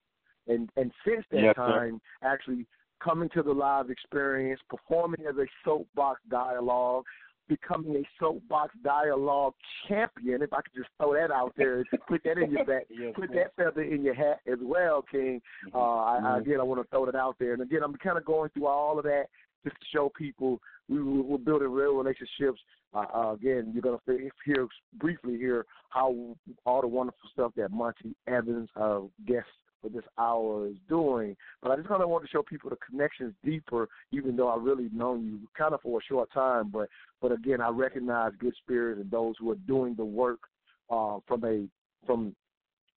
[0.48, 1.62] and and since that Yes, sir.
[1.62, 2.66] time actually
[3.04, 7.04] coming to the live experience, performing as a soapbox dialogue,
[7.48, 9.54] becoming a soapbox dialogue
[9.88, 13.14] champion, if I could just throw that out there, put that in your back, Yes,
[13.16, 13.36] put sir.
[13.36, 15.42] that feather in your hat as well, King.
[15.74, 18.18] Uh, I, I, again, I want to throw that out there, and again, I'm kind
[18.18, 19.26] of going through all of that
[19.64, 20.60] just to show people
[20.90, 22.60] we, we- we're building real relationships.
[22.94, 24.68] Uh, uh, again, you're going to hear
[25.00, 26.36] briefly here how
[26.66, 29.48] all the wonderful stuff that Monty Evans, uh, guest
[29.82, 31.36] for this hour, is doing.
[31.62, 34.58] But I just kind of want to show people the connections deeper, even though I
[34.58, 36.70] really known you kind of for a short time.
[36.70, 36.90] But
[37.22, 40.40] but again, I recognize good spirits and those who are doing the work
[40.90, 41.66] uh, from a
[42.06, 42.36] from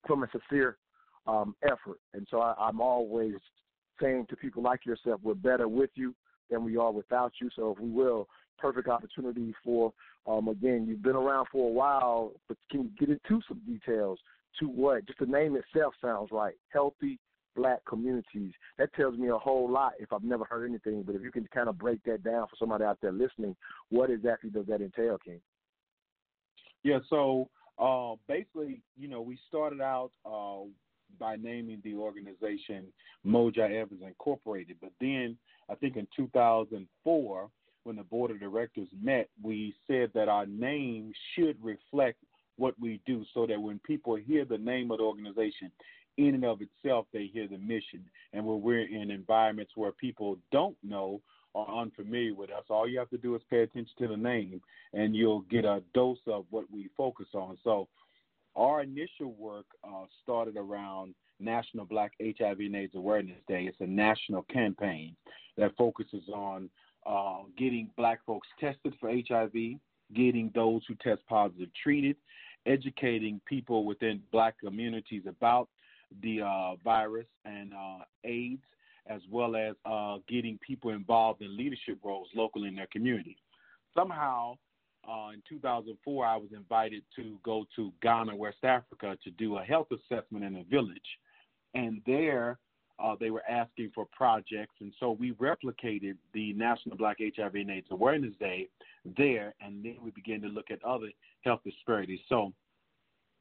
[0.07, 0.77] from a sincere
[1.29, 1.99] um, effort.
[2.15, 3.35] And so I, I'm always
[4.03, 6.15] saying to people like yourself, we're better with you
[6.55, 7.51] than we are without you.
[7.55, 8.29] So if we will,
[8.59, 9.93] perfect opportunity for
[10.27, 14.19] um, again, you've been around for a while, but can you get into some details
[14.61, 15.07] to what?
[15.07, 17.19] Just the name itself sounds like Healthy
[17.55, 18.53] black communities.
[18.79, 21.03] That tells me a whole lot if I've never heard anything.
[21.03, 23.55] But if you can kind of break that down for somebody out there listening,
[23.91, 25.41] what exactly does that entail, King?
[26.83, 27.49] Yeah, so
[27.79, 30.67] uh, basically, you know, we started out uh,
[31.19, 32.87] by naming the organization
[33.27, 35.37] Moja Evans Incorporated, but then
[35.69, 37.51] I think in 2004,
[37.85, 42.19] when the board of directors met, we said that our name should reflect
[42.57, 45.71] what we do, so that when people hear the name of the organization,
[46.17, 48.05] in and of itself, they hear the mission.
[48.33, 51.21] And when we're in environments where people don't know
[51.53, 54.61] or unfamiliar with us, all you have to do is pay attention to the name,
[54.93, 57.59] and you'll get a dose of what we focus on.
[57.65, 57.89] So,
[58.57, 63.65] our initial work uh, started around National Black HIV and AIDS Awareness Day.
[63.65, 65.17] It's a national campaign
[65.57, 66.69] that focuses on
[67.07, 69.53] uh, getting black folks tested for HIV,
[70.15, 72.17] getting those who test positive treated,
[72.67, 75.69] educating people within black communities about
[76.23, 78.63] the uh, virus and uh, AIDS,
[79.07, 83.37] as well as uh, getting people involved in leadership roles locally in their community.
[83.95, 84.57] Somehow,
[85.09, 89.63] uh, in 2004, I was invited to go to Ghana, West Africa, to do a
[89.63, 91.19] health assessment in a village.
[91.75, 92.59] And there,
[93.03, 97.71] uh, they were asking for projects, and so we replicated the National Black HIV and
[97.71, 98.69] AIDS Awareness Day
[99.17, 101.09] there, and then we began to look at other
[101.43, 102.21] health disparities.
[102.29, 102.53] So,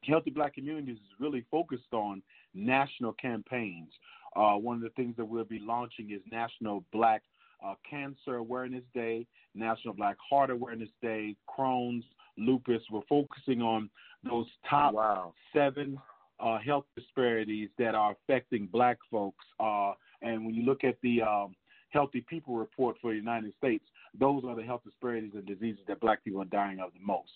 [0.02, 3.88] Healthy Black Communities is really focused on national campaigns.
[4.36, 7.22] Uh, one of the things that we'll be launching is National Black
[7.64, 12.04] uh, Cancer Awareness Day, National Black Heart Awareness Day, Crohn's,
[12.36, 12.82] lupus.
[12.90, 13.88] We're focusing on
[14.24, 14.94] those top
[15.54, 15.98] seven
[16.40, 19.44] uh, health disparities that are affecting black folks.
[19.60, 21.54] Uh, and when you look at the um,
[21.90, 23.84] Healthy People Report for the United States,
[24.18, 27.30] those are the health disparities and diseases that black people are dying of the most.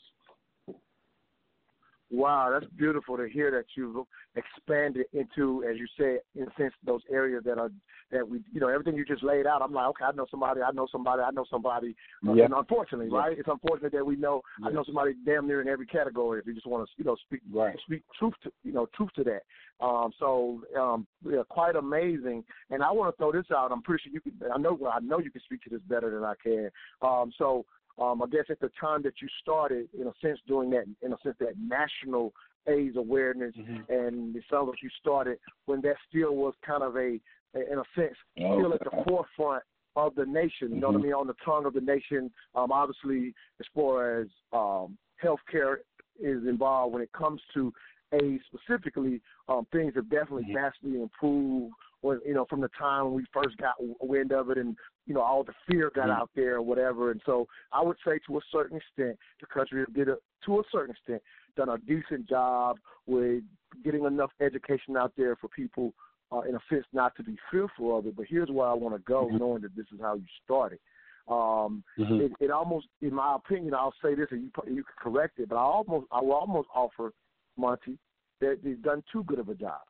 [2.11, 6.73] Wow, that's beautiful to hear that you've expanded into, as you said, in a sense,
[6.85, 7.71] those areas that are
[8.11, 9.61] that we, you know, everything you just laid out.
[9.61, 11.95] I'm like, okay, I know somebody, I know somebody, I know somebody.
[12.27, 12.47] Uh, Yeah.
[12.47, 13.19] And unfortunately, Yeah.
[13.19, 13.39] right?
[13.39, 14.43] It's unfortunate that we know.
[14.65, 16.41] I know somebody damn near in every category.
[16.41, 17.79] If you just want to, you know, speak right.
[17.81, 19.43] speak truth to, you know, truth to that.
[19.85, 22.45] Um, so, um, yeah, quite amazing.
[22.71, 23.71] And I want to throw this out.
[23.71, 24.51] I'm pretty sure you can.
[24.51, 24.73] I know.
[24.73, 26.71] Well, I know you can speak to this better than I can.
[27.03, 27.67] Um, so.
[28.01, 31.13] Um, I guess at the time that you started, in a sense, doing that, in
[31.13, 32.33] a sense, that national
[32.69, 33.55] AIDS awareness,
[33.89, 37.19] and it sounds like you started when that still was kind of a,
[37.55, 39.65] in a sense, still at the forefront
[39.97, 40.75] of the nation.
[40.75, 41.13] You know what I mean?
[41.13, 42.31] On the tongue of the nation.
[42.55, 45.79] Um, obviously, as far as um, healthcare
[46.21, 47.73] is involved when it comes to
[48.13, 51.73] AIDS specifically, um, things have definitely vastly improved.
[52.01, 54.77] When you know, from the time when we first got wind of it, and
[55.09, 57.11] you know, all the fear got out there or whatever.
[57.11, 60.63] And so, I would say to a certain extent, the country did a, to a
[60.71, 61.23] certain extent
[61.57, 63.43] done a decent job with
[63.83, 65.93] getting enough education out there for people,
[66.31, 68.15] uh, in a sense, not to be fearful of it.
[68.17, 70.79] But here's where I want to go, knowing that this is how you started.
[71.27, 72.21] Um, Mhm.
[72.21, 75.49] it, it almost, in my opinion, I'll say this, and you you can correct it,
[75.49, 77.13] but I almost, I will almost offer
[77.57, 77.99] Monty
[78.41, 79.81] that they've done too good of a job.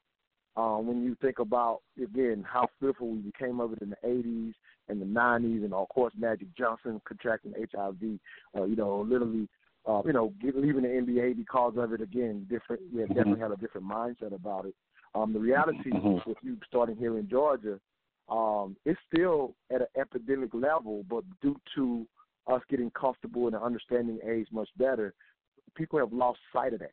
[0.59, 4.55] Um, when you think about again how fearful we became of it in the '80s
[4.89, 8.19] and the '90s, and of course Magic Johnson contracting HIV,
[8.57, 9.49] uh, you know, literally,
[9.87, 12.01] uh, you know, get, leaving the NBA because of it.
[12.01, 12.83] Again, different.
[12.93, 14.75] We have definitely had a different mindset about it.
[15.15, 15.93] Um, the reality
[16.27, 17.79] with you starting here in Georgia,
[18.29, 22.05] um, it's still at an epidemic level, but due to
[22.49, 25.15] us getting comfortable and understanding AIDS much better,
[25.77, 26.91] people have lost sight of that.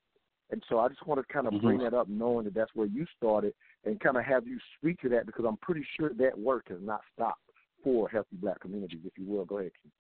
[0.52, 1.84] And so I just want to kind of bring Mhm.
[1.84, 3.54] that up, knowing that that's where you started,
[3.84, 6.82] and kind of have you speak to that because I'm pretty sure that work has
[6.82, 7.52] not stopped
[7.84, 9.46] for healthy black communities, if you will.
[9.46, 9.92] Go ahead, Keith.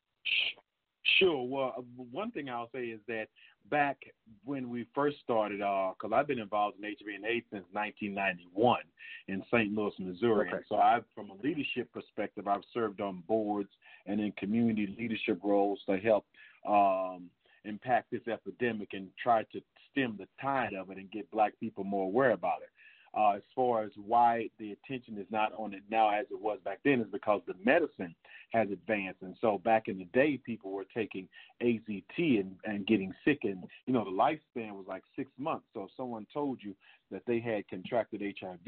[1.20, 1.44] Sure.
[1.48, 1.82] Well, uh,
[2.12, 3.30] one thing I'll say is that
[3.70, 3.98] back
[4.44, 8.82] when we first started, because I've been involved in HIV and AIDS since 1991
[9.28, 9.74] in St.
[9.74, 10.48] Louis, Missouri.
[10.48, 10.58] Okay.
[10.58, 13.70] And so, I've, from a leadership perspective, I've served on boards
[14.08, 16.26] and in community leadership roles to help
[16.68, 17.30] um,
[17.66, 19.62] impact this epidemic and try to
[19.92, 22.70] stem the tide of it and get Black people more aware about it.
[23.18, 26.60] Uh, as far as why the attention is not on it now as it was
[26.66, 28.14] back then is because the medicine
[28.52, 29.22] has advanced.
[29.22, 31.30] And so back in the day, people were taking
[31.64, 35.66] AZT and, and getting sick, and you know the lifespan was like six months.
[35.74, 36.76] So if someone told you
[37.10, 38.68] that they had contracted HIV,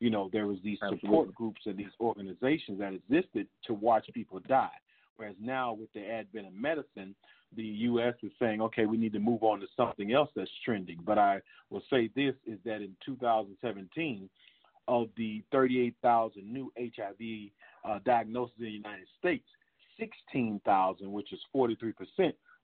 [0.00, 1.08] you know there was these Absolutely.
[1.08, 4.70] support groups and these organizations that existed to watch people die.
[5.16, 7.14] Whereas now, with the advent of medicine,
[7.56, 8.14] the U.S.
[8.22, 10.98] is saying, okay, we need to move on to something else that's trending.
[11.04, 11.40] But I
[11.70, 14.28] will say this is that in 2017,
[14.88, 17.50] of the 38,000 new HIV
[17.84, 19.44] uh, diagnoses in the United States,
[19.98, 21.94] 16,000, which is 43%,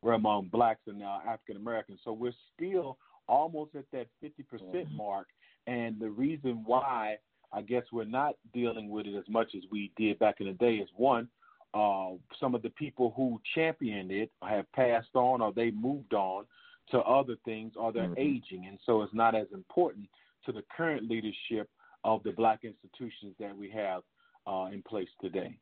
[0.02, 2.00] were among blacks and uh, African Americans.
[2.04, 2.98] So we're still
[3.28, 5.28] almost at that 50% mark.
[5.66, 7.16] And the reason why
[7.52, 10.52] I guess we're not dealing with it as much as we did back in the
[10.52, 11.28] day is one,
[11.74, 16.44] uh, some of the people who championed it have passed on or they moved on
[16.90, 18.66] to other things or they're aging.
[18.68, 20.08] And so it's not as important
[20.46, 21.68] to the current leadership
[22.04, 24.02] of the black institutions that we have
[24.46, 25.56] uh, in place today.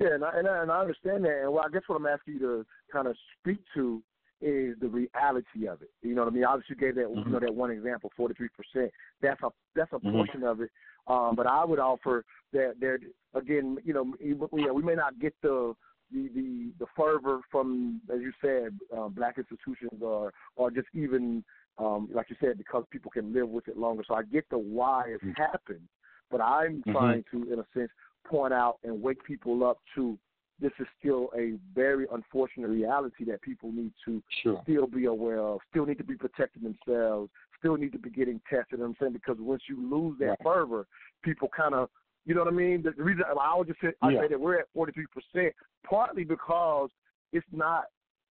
[0.00, 1.42] Yeah, and I, and I, and I understand that.
[1.42, 4.02] And well, I guess what I'm asking you to kind of speak to
[4.42, 5.90] is the reality of it.
[6.02, 6.44] You know what I mean?
[6.44, 8.92] Obviously, you gave that you know that one example, 43 percent.
[9.20, 10.12] That's a that's a Mhm.
[10.12, 10.70] portion of it.
[11.06, 12.98] Um, but I would offer that there
[13.34, 14.14] again, you know,
[14.50, 15.74] we, we may not get the
[16.12, 21.44] the the, the fervor from, as you said, uh, black institutions or or just even
[21.78, 24.04] um, like you said, because people can live with it longer.
[24.06, 25.88] So I get the why it's happened,
[26.30, 26.92] but I'm Mhm.
[26.92, 27.90] trying to, in a sense,
[28.24, 30.18] point out and wake people up to
[30.62, 34.60] this is still a very unfortunate reality that people need to Sure.
[34.62, 38.40] still be aware of, still need to be protecting themselves, still need to be getting
[38.48, 38.72] tested.
[38.72, 40.38] You know what I'm saying because once you lose that Right.
[40.42, 40.86] fervor,
[41.22, 41.90] people kind of,
[42.24, 42.82] you know what I mean.
[42.82, 44.20] The, the reason I would just say, I Yeah.
[44.20, 46.90] say that we're at 43 percent, partly because
[47.32, 47.86] it's not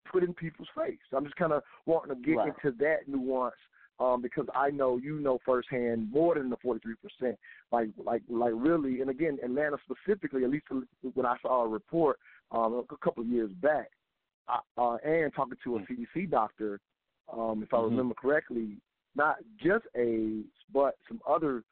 [0.06, 1.00] put in people's face.
[1.16, 2.54] I'm just kind of wanting to get Right.
[2.56, 3.56] into that nuance
[4.02, 7.38] um, because I know you know firsthand more than the 43 percent.
[7.72, 10.44] Like, like, like really, and again, Atlanta specifically.
[10.44, 10.66] At least
[11.14, 12.18] when I saw a report
[12.52, 13.90] um, a couple of years back,
[14.48, 16.80] I, uh, and talking to a CDC doctor,
[17.32, 17.92] um, if I Mhm.
[17.92, 18.78] remember correctly,
[19.16, 21.64] not just AIDS, but some other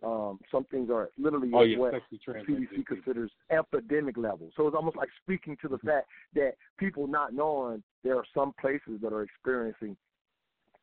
[0.00, 1.94] um, some things are literally Oh, yeah, what
[2.28, 4.48] CDC considers epidemic level.
[4.56, 8.52] So it's almost like speaking to the fact that people not knowing there are some
[8.60, 9.96] places that are experiencing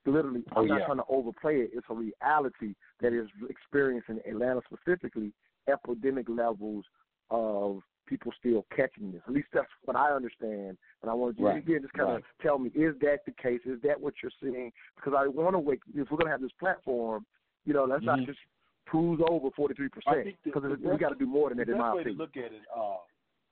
[0.06, 0.44] literally.
[0.56, 0.86] Oh, I'm not yeah.
[0.86, 1.72] trying to overplay it.
[1.74, 5.34] It's a reality that is experiencing Atlanta specifically
[5.68, 6.86] epidemic levels
[7.32, 9.22] of people still catching this.
[9.28, 10.78] At least that's what I understand.
[11.02, 11.58] And I want you Right.
[11.58, 12.24] again just kind of Right.
[12.42, 13.62] tell me, is that the case?
[13.66, 14.72] Is that what you're seeing?
[14.96, 15.82] Because I want to wake.
[15.94, 17.26] If we're going to have this platform,
[17.66, 18.28] you know, let's not Mhm.
[18.28, 18.40] just
[18.86, 21.80] cruise over 43 I percent because we got to do more than that, the in
[21.80, 22.98] my way to look at it, uh,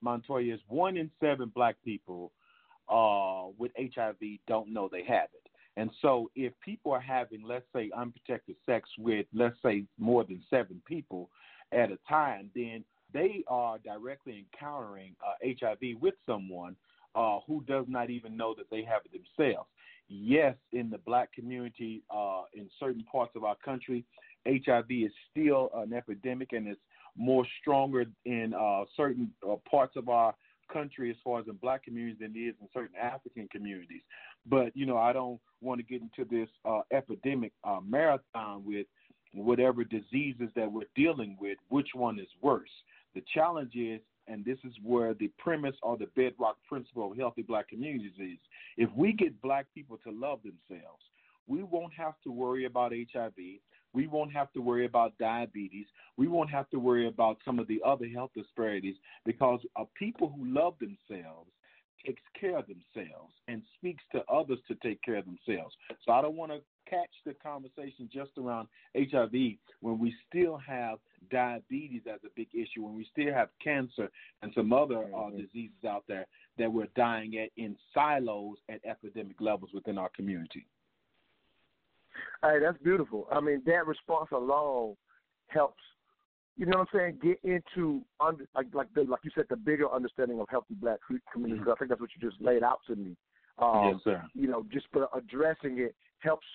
[0.02, 2.32] Montoya, is one in seven black people
[2.90, 4.18] uh, with HIV
[4.48, 5.50] don't know they have it.
[5.76, 10.42] And so if people are having, let's say, unprotected sex with, let's say, more than
[10.50, 11.30] seven people
[11.72, 12.84] at a time, then
[13.14, 16.76] they are directly encountering uh, HIV with someone
[17.16, 19.70] uh, who does not even know that they have it themselves.
[20.10, 24.04] Yes, in the black community, uh, in certain parts of our country,
[24.46, 26.80] HIV is still an epidemic and it's
[27.16, 30.36] more stronger in uh, certain uh, parts of our
[30.72, 34.02] country as far as in black communities than it is in certain African communities.
[34.46, 38.88] But you know, I don't want to get into this uh, epidemic uh, marathon with
[39.34, 41.58] whatever diseases that we're dealing with.
[41.70, 42.70] Which one is worse?
[43.16, 47.42] The challenge is, and this is where the premise or the bedrock principle of healthy
[47.42, 48.38] black communities is:
[48.78, 51.04] if we get black people to love themselves,
[51.48, 53.34] we won't have to worry about HIV.
[53.94, 55.86] We won't have to worry about diabetes.
[56.18, 58.96] We won't have to worry about some of the other health disparities
[59.26, 61.50] because a people who love themselves
[62.06, 65.76] takes care of themselves and speaks to others to take care of themselves.
[66.06, 66.60] So I don't want to
[66.90, 68.68] catch the conversation just around
[68.98, 69.32] HIV
[69.82, 71.00] when we still have
[71.32, 74.10] diabetes as a big issue, when we still have cancer
[74.42, 79.40] and some other uh, diseases out there that we're dying at in silos at epidemic
[79.40, 80.66] levels within our community.
[82.42, 83.28] Hey, that's beautiful.
[83.32, 84.96] I mean, that response alone
[85.48, 85.82] helps.
[86.58, 87.20] You know what I'm saying?
[87.24, 91.00] Get into under like like the, like you said, the bigger understanding of healthy black
[91.08, 91.66] co- communities.
[91.72, 93.16] I think that's what you just laid out to me.
[93.60, 93.88] Um, Mm-hmm.
[93.88, 94.24] Yes, sir.
[94.34, 96.46] You know, just for addressing it helps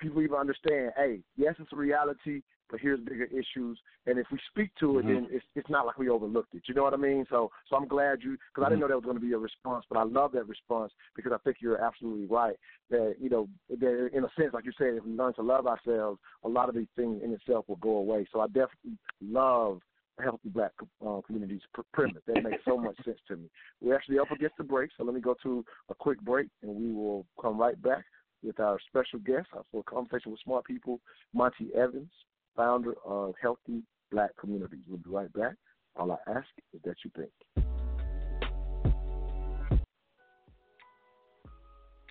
[0.00, 0.92] people even understand.
[0.96, 3.78] Hey, yes, it's a reality, but here's bigger issues.
[4.06, 5.08] And if we speak to it, Mhm.
[5.08, 6.62] then it's it's not like we overlooked it.
[6.66, 7.26] You know what I mean?
[7.28, 8.80] So so I'm glad you because I didn't Mhm.
[8.82, 11.38] know that was going to be a response, but I love that response because I
[11.38, 12.58] think you're absolutely right.
[12.90, 15.66] That you know, that in a sense, like you said, if we learn to love
[15.66, 18.26] ourselves, a lot of these things in itself will go away.
[18.32, 19.82] So I definitely love
[20.18, 20.72] healthy black
[21.06, 22.22] uh, communities pr- premise.
[22.26, 23.50] That makes so much sense to me.
[23.80, 26.74] We're actually up against the break, so let me go to a quick break, and
[26.74, 28.04] we will come right back
[28.42, 31.00] with our special guest for a conversation with smart people,
[31.34, 32.10] Monty Evans,
[32.56, 34.80] founder of Healthy Black Communities.
[34.88, 35.54] We'll be right back.
[35.96, 37.30] All I ask is that you think.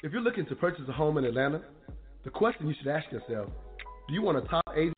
[0.04, 1.62] If you're looking to purchase a home in Atlanta,
[2.24, 3.50] the question you should ask yourself
[4.08, 4.95] do you want a top agent?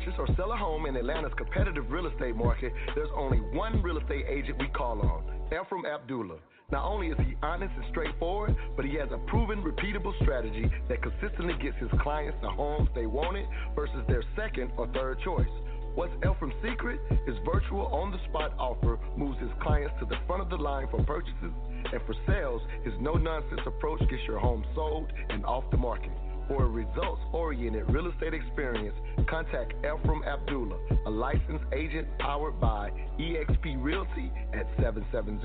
[0.00, 3.98] Purchase or sell a home in Atlanta's competitive real estate market, there's only one real
[3.98, 6.38] estate agent we call on, Ephraim Abdullah.
[6.72, 11.02] Not only is he honest and straightforward, but he has a proven, repeatable strategy that
[11.02, 15.50] consistently gets his clients the homes they wanted versus their second or third choice.
[15.94, 17.00] What's Ephraim's secret?
[17.26, 20.86] His virtual on the spot offer moves his clients to the front of the line
[20.90, 21.52] for purchases,
[21.92, 26.12] and for sales, his no nonsense approach gets your home sold and off the market.
[26.50, 28.96] For a results oriented real estate experience,
[29.28, 32.90] contact Ephraim Abdullah, a licensed agent powered by
[33.20, 35.38] eXp Realty at 770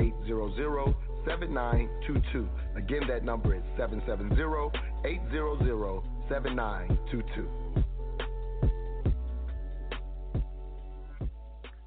[0.00, 2.48] 800 7922.
[2.74, 4.34] Again, that number is 770
[5.04, 7.48] 800 7922.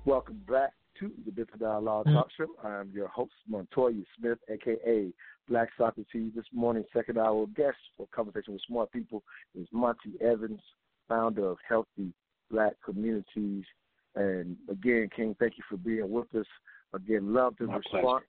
[0.05, 0.71] Welcome back
[1.01, 2.47] to the Business Dialogue Talk Show.
[2.63, 5.11] I'm your host, Montoya Smith, aka
[5.49, 6.31] Black Socrates.
[6.35, 9.23] This morning's second hour guest for Conversation with Smart People
[9.59, 10.61] is Monty Evans,
[11.07, 12.13] founder of Healthy
[12.51, 13.63] Black Communities.
[14.15, 16.45] And again, King, thank you for being with us.
[16.93, 18.25] Again, love the My response.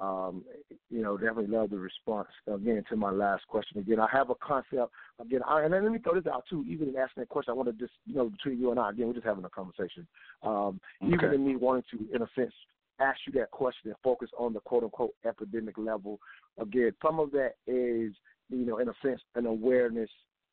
[0.00, 0.44] Um,
[0.90, 2.28] you know, definitely love the response.
[2.52, 3.78] Again, to my last question.
[3.78, 4.92] Again, I have a concept.
[5.20, 6.64] Again, I, and then let me throw this out too.
[6.68, 8.90] Even in asking that question, I want to just, you know, between you and I,
[8.90, 10.06] again, we're just having a conversation.
[10.42, 11.34] Um, Even Okay.
[11.36, 12.52] in me wanting to, in a sense,
[13.00, 16.18] ask you that question and focus on the quote unquote epidemic level.
[16.58, 18.12] Again, some of that is,
[18.50, 20.10] you know, in a sense, an awareness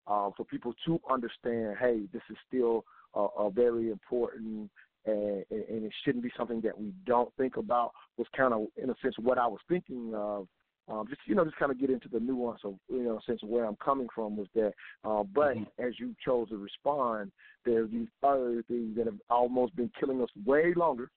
[0.07, 1.75] uh, for people to understand.
[1.79, 4.69] Hey, this is still a, a very important
[5.05, 7.91] and, and it shouldn't be something that we don't think about.
[8.17, 10.47] Was kind of, in a sense, what I was thinking of.
[10.87, 13.41] Um, just you know, just kind of get into the nuance of you know, sense
[13.43, 14.73] of where I'm coming from with that.
[15.03, 17.31] Uh, but as you chose to respond,
[17.65, 21.09] there's these other things that have almost been killing us way longer.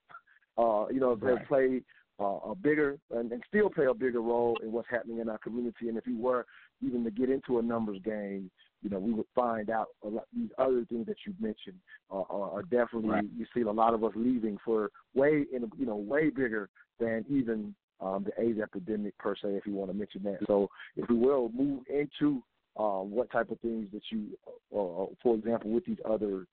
[0.57, 1.39] Uh, you know, Right.
[1.39, 1.83] they play
[2.21, 5.39] uh, a bigger and, and still play a bigger role in what's happening in our
[5.39, 5.89] community.
[5.89, 6.47] And if we were
[6.81, 8.51] even to get into a numbers game,
[8.83, 11.79] you know, we would find out a lot, these other things that you mentioned
[12.11, 13.25] are, are, are definitely Right.
[13.37, 16.69] you see a lot of us leaving for way in you know way bigger
[17.01, 20.39] than even um, the AIDS epidemic per se, if you want to mention that.
[20.47, 22.43] So if we will move into
[22.77, 24.37] uh, what type of things that you,
[24.75, 26.47] uh, uh, for example, with these other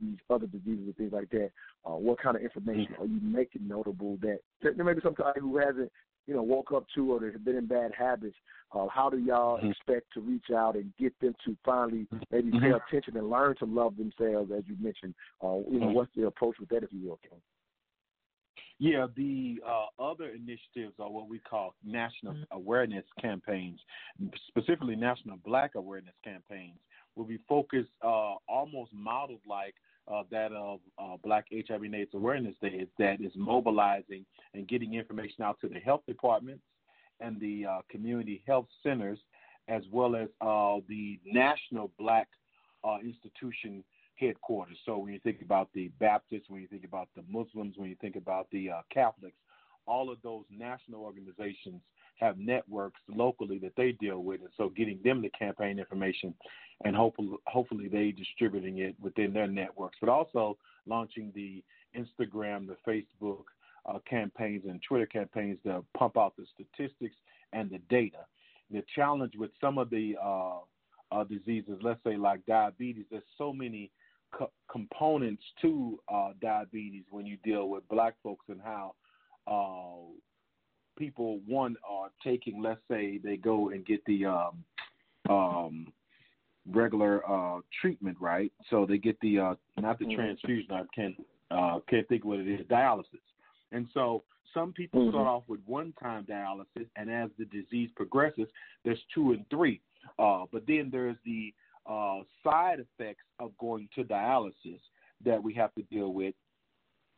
[0.00, 1.50] these other diseases and things like that,
[1.84, 5.56] uh, what kind of information are you making notable that there may be somebody who
[5.56, 5.90] hasn't,
[6.26, 8.36] you know, woke up to or has been in bad habits.
[8.72, 9.70] Uh, how do y'all Mhm.
[9.70, 12.86] expect to reach out and get them to finally maybe pay Mhm.
[12.86, 15.14] attention and learn to love themselves, as you mentioned?
[15.42, 15.94] Uh, you know, Mhm.
[15.94, 17.40] what's the approach with that, if you will, Ken?
[18.78, 23.80] Yeah, the uh, other initiatives are what we call national awareness campaigns,
[24.48, 26.78] specifically national black awareness campaigns,
[27.16, 29.74] will be focused uh, almost modeled like
[30.08, 34.24] uh, that of uh, Black HIV and AIDS Awareness Day, that is mobilizing
[34.54, 36.62] and getting information out to the health departments
[37.20, 39.18] and the uh, community health centers,
[39.68, 42.28] as well as uh, the national black
[42.84, 43.84] uh, institution
[44.16, 44.76] headquarters.
[44.84, 47.96] So when you think about the Baptists, when you think about the Muslims, when you
[48.00, 49.36] think about the Catholics,
[49.86, 51.80] all of those national organizations
[52.16, 56.34] have networks locally that they deal with, and so getting them the campaign information,
[56.84, 60.56] and hopefully, hopefully they distributing it within their networks, but also
[60.86, 61.62] launching the
[61.96, 63.44] Instagram, the Facebook
[63.86, 67.16] uh, campaigns, and Twitter campaigns to pump out the statistics
[67.52, 68.24] and the data.
[68.70, 70.58] The challenge with some of the uh,
[71.10, 73.90] uh, diseases, let's say like diabetes, there's so many
[74.32, 78.94] co- components to uh, diabetes when you deal with black folks and how
[79.46, 80.08] uh,
[80.96, 82.62] people one are taking.
[82.62, 84.64] Let's say they go and get the um,
[85.28, 85.92] um,
[86.70, 88.52] regular uh, treatment, right?
[88.70, 90.14] So they get the uh, not the Mhm.
[90.14, 90.72] transfusion.
[90.72, 92.66] I can't uh, can't think what it is.
[92.66, 93.26] Dialysis,
[93.72, 94.22] and so.
[94.54, 95.30] Some people start Mhm.
[95.30, 98.50] off with one-time dialysis, and as the disease progresses,
[98.84, 99.80] there's two and three.
[100.18, 101.54] Uh, but then there's the
[101.86, 104.80] uh, side effects of going to dialysis
[105.24, 106.34] that we have to deal with.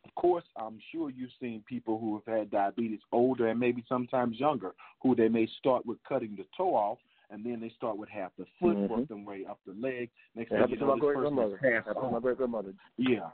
[0.05, 4.39] Of course, I'm sure you've seen people who have had diabetes older and maybe sometimes
[4.39, 6.99] younger, who they may start with cutting the toe off,
[7.31, 8.87] and then they start with half the foot, Mhm.
[8.87, 10.11] work their way up the leg.
[10.35, 11.57] Next thing you know, my great grandmother.
[11.57, 12.73] Happened my great grandmother.
[12.97, 13.31] Yeah.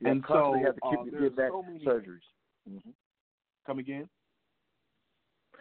[0.00, 2.20] Yeah, and so had to keep uh, there's back so many surgeries.
[2.66, 2.90] hmm
[3.66, 4.08] Come again?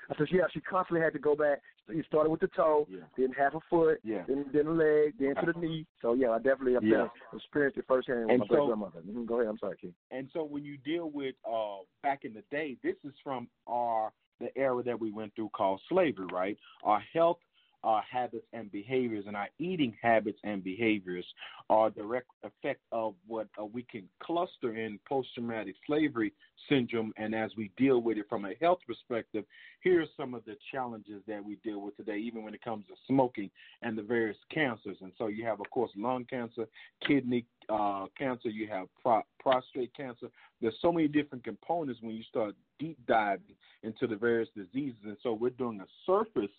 [0.09, 1.59] I said, yeah, she constantly had to go back.
[1.87, 2.99] You started with the toe, Yeah.
[3.17, 4.23] then half a foot, Yeah.
[4.27, 5.85] then then the leg, then to the knee.
[6.01, 7.07] So yeah, I definitely have Yeah.
[7.33, 8.99] experienced it firsthand with And my so- grandmother.
[9.01, 9.93] hmm Go ahead, I'm sorry, King.
[10.11, 14.11] And so when you deal with uh, back in the day, this is from our
[14.39, 16.57] the era that we went through called slavery, right?
[16.83, 17.37] Our health,
[17.85, 21.25] our habits and behaviors, and our eating habits and behaviors
[21.69, 26.33] are a direct effect of what uh, we can cluster in post-traumatic slavery
[26.67, 27.13] syndrome.
[27.17, 29.45] And as we deal with it from a health perspective,
[29.81, 32.85] here are some of the challenges that we deal with today, even when it comes
[32.87, 33.49] to smoking
[33.81, 34.97] and the various cancers.
[35.01, 36.65] And so you have, of course, lung cancer,
[37.05, 40.27] kidney uh, cancer, you have pro- prostate cancer.
[40.61, 44.99] There's so many different components when you start deep diving into the various diseases.
[45.05, 46.51] And so we're doing a surface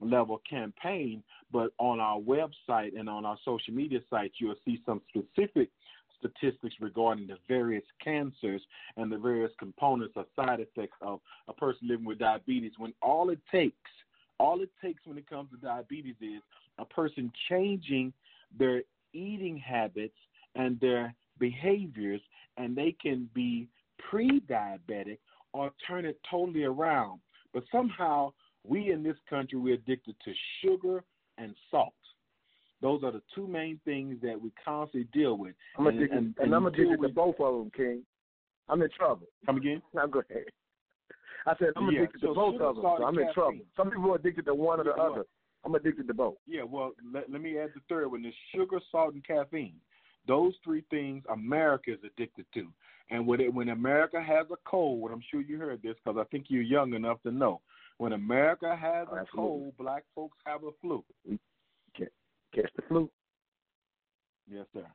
[0.00, 1.22] level campaign,
[1.52, 5.70] but on our website and on our social media sites, you'll see some specific
[6.18, 8.62] statistics regarding the various cancers
[8.96, 12.72] and the various components or side effects of a person living with diabetes.
[12.78, 13.90] When all it takes,
[14.38, 16.42] all it takes when it comes to diabetes is
[16.78, 18.12] a person changing
[18.58, 20.16] their eating habits
[20.54, 22.20] and their behaviors,
[22.56, 23.68] and they can be
[23.98, 25.18] pre diabetic
[25.52, 27.20] or turn it totally around.
[27.52, 28.32] But somehow,
[28.66, 30.32] we in this country, we're addicted to
[30.62, 31.04] sugar
[31.38, 31.92] and salt.
[32.80, 35.54] Those are the two main things that we constantly deal with.
[35.78, 38.04] I'm And- addicted, and- and, and I'm addicted to both of them, King.
[38.68, 39.26] I'm in trouble.
[39.46, 39.82] Come again?
[39.94, 40.44] Now go ahead.
[41.46, 43.34] I said I'm Yeah, addicted so to both of them, so I'm in caffeine.
[43.34, 43.58] trouble.
[43.76, 45.26] Some people are addicted to one or the Yeah, other.
[45.64, 46.36] I'm addicted to both.
[46.46, 49.76] Yeah, well, let, let me add the third one: is sugar, salt, and caffeine.
[50.26, 52.68] Those three things America is addicted to.
[53.10, 56.24] And when it, when America has a cold, I'm sure you heard this because I
[56.30, 57.60] think you're young enough to know.
[57.98, 61.04] When America has a cold, black folks have a flu.
[62.54, 63.10] Catch the flu.
[64.48, 64.86] Yes, sir.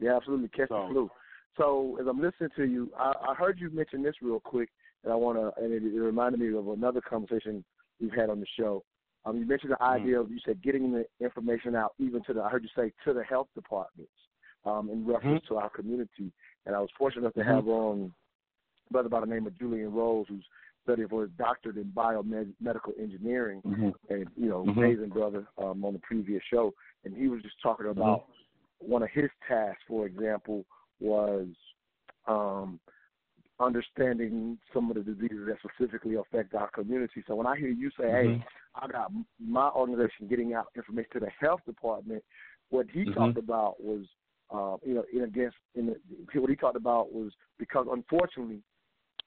[0.00, 0.48] Yeah, absolutely.
[0.48, 1.10] Catch So- the flu.
[1.58, 4.70] So as I'm listening to you, I, I heard you mention this real quick,
[5.04, 7.62] and I want to, and it, it reminded me of another conversation
[8.00, 8.82] we've had on the show.
[9.26, 10.02] Um, you mentioned the Mm-hmm.
[10.02, 12.90] idea of you said getting the information out, even to the I heard you say
[13.04, 14.10] to the health departments,
[14.64, 15.54] um, in reference Mm-hmm.
[15.54, 16.32] to our community.
[16.66, 17.54] And I was fortunate enough to Mhm.
[17.54, 18.14] have on
[18.88, 20.46] a brother by the name of Julian Rose, who's
[20.82, 23.94] studying for his doctorate in biomedical engineering, Mhm.
[24.08, 24.78] and you know, Mhm.
[24.78, 28.26] amazing brother um, on the previous show, and he was just talking about
[28.78, 30.64] one of his tasks, for example,
[31.00, 31.48] was
[32.26, 32.80] um,
[33.60, 37.22] understanding some of the diseases that specifically affect our community.
[37.26, 38.44] So when I hear you say, "Hey,
[38.74, 42.24] I got my organization getting out information to the health department,"
[42.70, 43.14] what he Mhm.
[43.14, 44.06] talked about was,
[44.50, 48.62] uh, you know, in against in the, what he talked about was because unfortunately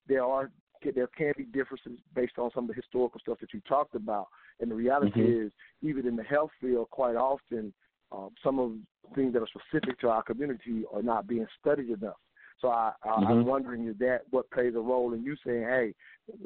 [0.07, 0.51] there are
[0.93, 4.27] there can be differences based on some of the historical stuff that you talked about,
[4.59, 5.31] and the reality Mhm.
[5.31, 5.51] is
[5.81, 7.73] even in the health field, quite often
[8.11, 11.89] um, some of the things that are specific to our community are not being studied
[11.89, 12.17] enough.
[12.61, 13.45] So I, I, I'm Mhm.
[13.45, 15.93] wondering is that what plays a role in you saying, hey,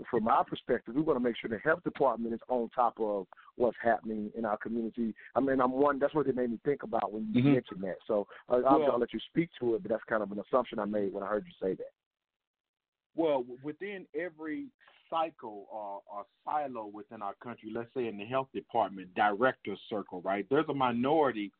[0.09, 3.27] from our perspective, we want to make sure the health department is on top of
[3.55, 5.13] what's happening in our community.
[5.35, 5.99] I mean, I'm one.
[5.99, 7.53] That's what it made me think about when you Mhm.
[7.53, 7.97] mentioned that.
[8.07, 10.79] So uh, I'll, I'll let you speak to it, but that's kind of an assumption
[10.79, 11.91] I made when I heard you say that.
[13.15, 14.67] Well, within every
[15.09, 20.21] cycle or, or silo within our country, let's say in the health department director circle,
[20.21, 20.45] right?
[20.49, 21.51] There's a minority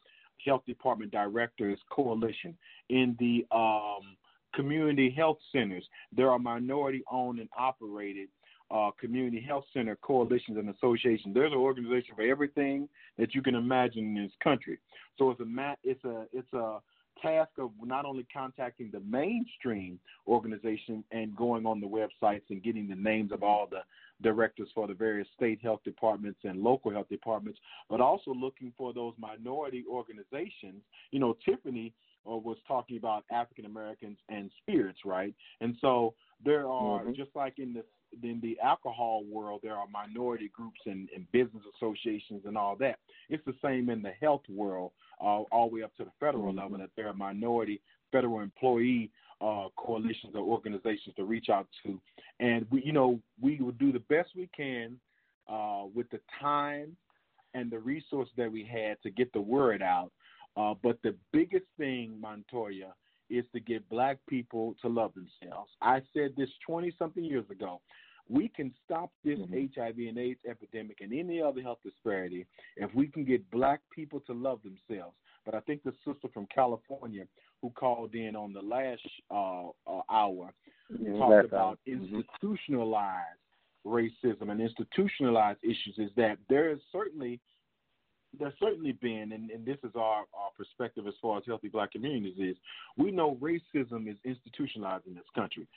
[0.45, 2.57] health department directors coalition.
[2.89, 4.15] In the um,
[4.55, 5.83] community health centers,
[6.15, 8.29] there are minority owned and operated
[8.71, 11.33] uh, community health center coalitions and associations.
[11.33, 14.77] There's an organization for everything that you can imagine in this country.
[15.17, 16.79] So it's a it's a it's a
[17.21, 22.87] task of not only contacting the mainstream organization and going on the websites and getting
[22.87, 23.81] the names of all the
[24.21, 27.59] directors for the various state health departments and local health departments,
[27.89, 30.81] but also looking for those minority organizations.
[31.11, 31.93] You know, Tiffany
[32.29, 35.33] uh, was talking about African Americans and spirits, right?
[35.61, 36.13] And so
[36.43, 37.15] there are Mhm.
[37.15, 37.85] just like in the
[38.23, 42.99] in the alcohol world, there are minority groups and, and business associations and all that.
[43.29, 44.91] It's the same in the health world,
[45.21, 47.81] uh, all the way up to the federal level, that there are minority
[48.11, 49.11] federal employee
[49.41, 51.99] uh, coalitions or organizations to reach out to.
[52.39, 54.99] And we, you know, we will do the best we can
[55.47, 56.95] uh, with the time
[57.53, 60.11] and the resources that we had to get the word out.
[60.57, 62.93] Uh, but the biggest thing, Montoya,
[63.29, 65.71] is to get black people to love themselves.
[65.81, 67.81] I said this 20 something years ago.
[68.27, 72.45] We can stop this HIV and AIDS epidemic and any other health disparity
[72.77, 75.15] if we can get black people to love themselves.
[75.45, 77.25] But I think the sister from California
[77.61, 79.01] who called in on the last
[79.31, 80.53] uh, uh, hour
[81.17, 81.79] talked about.
[81.87, 82.13] Mhm.
[82.13, 83.39] institutionalized
[83.85, 87.39] racism and institutionalized issues is that there is certainly
[88.37, 91.91] there's certainly been, and, and this is our, our perspective as far as healthy black
[91.91, 92.55] communities is,
[92.97, 95.67] we know racism is institutionalized in this country.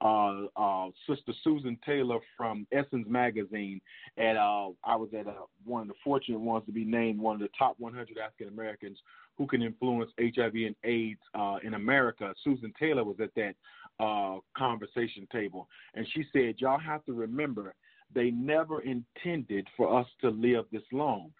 [0.00, 3.80] Uh, uh, Sister Susan Taylor from Essence Magazine,
[4.16, 5.32] and uh, I was at uh,
[5.64, 8.98] one of the fortunate ones to be named one of the top 100 African Americans
[9.38, 12.34] who can influence HIV and AIDS uh, in America.
[12.42, 13.54] Susan Taylor was at that
[14.00, 17.74] uh, conversation table, and she said, "Y'all have to remember,
[18.14, 21.30] they never intended for us to live this long.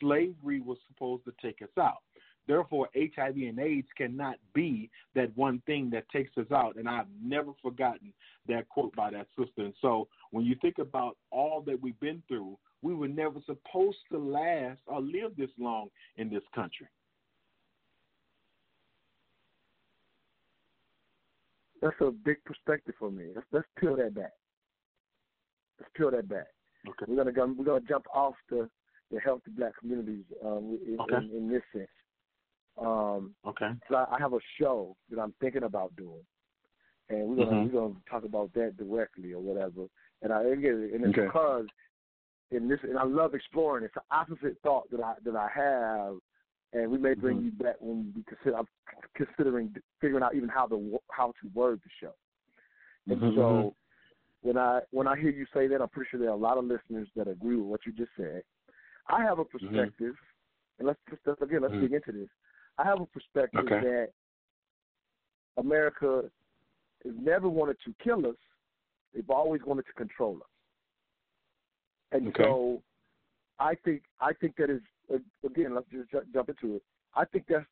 [0.00, 2.02] Slavery was supposed to take us out."
[2.46, 6.74] Therefore, HIV and AIDS cannot be that one thing that takes us out.
[6.76, 8.12] And I've never forgotten
[8.48, 9.62] that quote by that sister.
[9.62, 13.98] And so when you think about all that we've been through, we were never supposed
[14.10, 16.88] to last or live this long in this country.
[21.80, 23.26] That's a big perspective for me.
[23.34, 24.32] Let's, let's peel that back.
[25.78, 26.48] Let's peel that back.
[26.88, 27.04] Okay.
[27.06, 28.68] We're gonna go, we're gonna jump off the
[29.10, 31.16] the healthy black communities um, in, Okay.
[31.16, 31.88] in, in this sense.
[32.80, 33.70] Um, Okay.
[33.88, 36.24] so I, have a show that I'm thinking about doing,
[37.08, 37.72] and we're gonna Mhm.
[37.72, 39.86] we're gonna talk about that directly or whatever.
[40.22, 41.26] And I again, and it's Okay.
[41.26, 41.66] because
[42.50, 43.84] in this, and I love exploring.
[43.84, 46.16] It's the opposite thought that I that I have,
[46.72, 47.44] and we may bring Mhm.
[47.44, 48.56] you back when we consider.
[48.56, 48.68] I'm
[49.14, 52.14] considering figuring out even how to wo- how to word the show.
[53.08, 53.74] And Mhm, so mhm.
[54.42, 56.58] when I when I hear you say that, I'm pretty sure there are a lot
[56.58, 58.42] of listeners that agree with what you just said.
[59.08, 60.14] I have a perspective,
[60.78, 61.80] and let's just let's- again let's Mhm.
[61.82, 62.28] dig into this.
[62.78, 63.80] I have a perspective Okay.
[63.80, 64.12] that
[65.56, 66.30] America
[67.04, 68.36] has never wanted to kill us;
[69.12, 70.48] they've always wanted to control us.
[72.12, 72.44] And Okay.
[72.44, 72.82] so,
[73.58, 74.82] I think I think that is
[75.44, 75.74] again.
[75.74, 76.82] Let's just ju- jump into it.
[77.14, 77.66] I think that's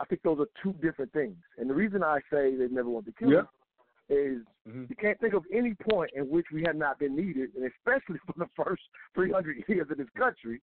[0.00, 1.36] I think those are two different things.
[1.58, 3.40] And the reason I say they never wanted to kill Yeah.
[3.40, 3.48] us
[4.08, 4.88] is Mhm.
[4.88, 8.18] you can't think of any point in which we have not been needed, and especially
[8.26, 8.82] for the first
[9.14, 10.60] 300 years of this country,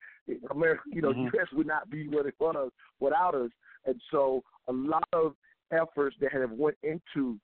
[0.51, 1.33] America, you know, Mhm.
[1.33, 1.51] U.S.
[1.53, 2.71] would not be what it was
[3.01, 3.51] without us.
[3.85, 5.37] And so, a lot of
[5.71, 7.41] efforts that have went into,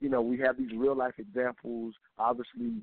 [0.00, 1.94] you know, we have these real life examples.
[2.18, 2.82] Obviously,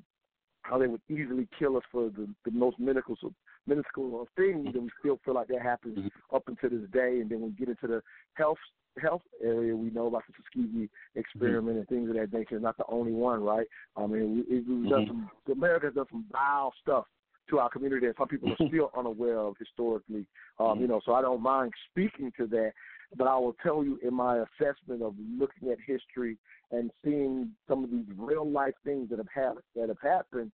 [0.62, 3.18] how they would easily kill us for the, the most minuscule
[3.66, 7.20] minuscule of things, and we still feel like that happens up until this day.
[7.20, 8.02] And then when we get into the
[8.34, 8.58] health
[9.02, 12.60] health area, we know about the Tuskegee experiment and things of that nature.
[12.60, 13.66] Not the only one, right?
[13.96, 15.08] I mean, we, we've done Mhm.
[15.08, 15.30] some.
[15.50, 17.06] America has done some vile stuff
[17.50, 20.26] to our community that some people are still unaware of historically.
[20.58, 22.72] Um, you know, so I don't mind speaking to that,
[23.16, 26.38] but I will tell you in my assessment of looking at history
[26.70, 30.52] and seeing some of these real life things that have happened that have happened,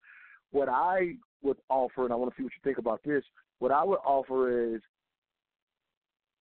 [0.51, 3.23] what I would offer, and I want to see what you think about this.
[3.59, 4.81] What I would offer is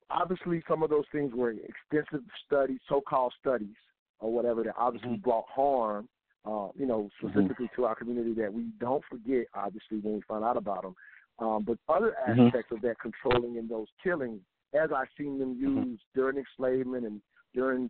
[0.10, 3.76] obviously some of those things were extensive studies, so-called studies
[4.20, 6.10] or whatever that obviously brought harm,
[6.46, 10.44] uh, you know, specifically to our community that we don't forget, obviously, when we find
[10.44, 10.96] out about them.
[11.40, 12.48] Um, but other Mhm.
[12.48, 14.42] aspects of that controlling and those killings
[14.74, 17.22] as I've seen them used during enslavement and
[17.54, 17.90] during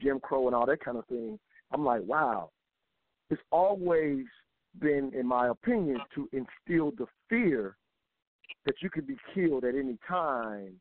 [0.00, 1.38] Jim Crow and all that kind of thing,
[1.70, 2.50] I'm like, wow,
[3.30, 4.26] it's always
[4.80, 7.76] been, in my opinion, to instill the fear
[8.66, 10.74] that you could be killed at any time.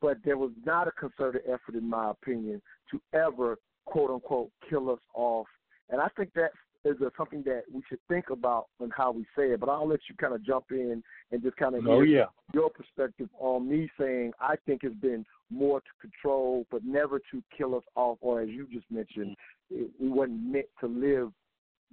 [0.00, 4.90] But there was not a concerted effort, in my opinion, to ever quote unquote kill
[4.90, 5.46] us off.
[5.90, 6.50] And I think that
[6.84, 9.60] is a, something that we should think about and how we say it.
[9.60, 11.02] But I'll let you kind of jump in
[11.32, 12.26] and just kind of Oh, yeah.
[12.54, 17.42] your perspective on me saying I think it's been more to control, but never to
[17.56, 18.18] kill us off.
[18.20, 19.36] Or as you just mentioned,
[19.70, 21.32] it, we weren't meant to live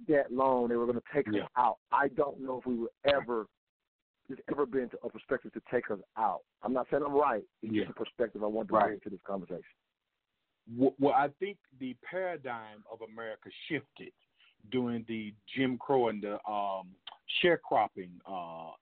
[0.08, 0.68] that long.
[0.68, 1.44] They were going to take Yeah.
[1.44, 1.78] us out.
[1.92, 3.46] I don't know if we were ever.
[4.28, 6.40] There's ever been a perspective to take us out.
[6.62, 7.44] I'm not saying I'm right.
[7.62, 7.84] It's Yeah.
[7.84, 8.86] just a perspective I want to Right.
[8.88, 9.62] bring to this conversation.
[10.76, 14.12] Well, well, I think the paradigm of America shifted
[14.70, 16.96] during the Jim Crow and the um,
[17.40, 18.72] sharecropping uh,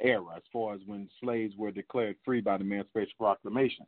[0.00, 3.86] era, as far as when slaves were declared free by the Emancipation Proclamation.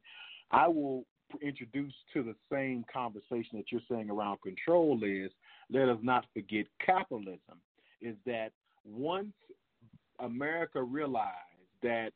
[0.50, 1.04] I will
[1.42, 5.30] introduce to the same conversation that you're saying around control is
[5.70, 7.60] let us not forget capitalism.
[8.00, 8.50] Is that
[8.84, 9.32] once
[10.20, 11.30] America realized
[11.82, 12.10] that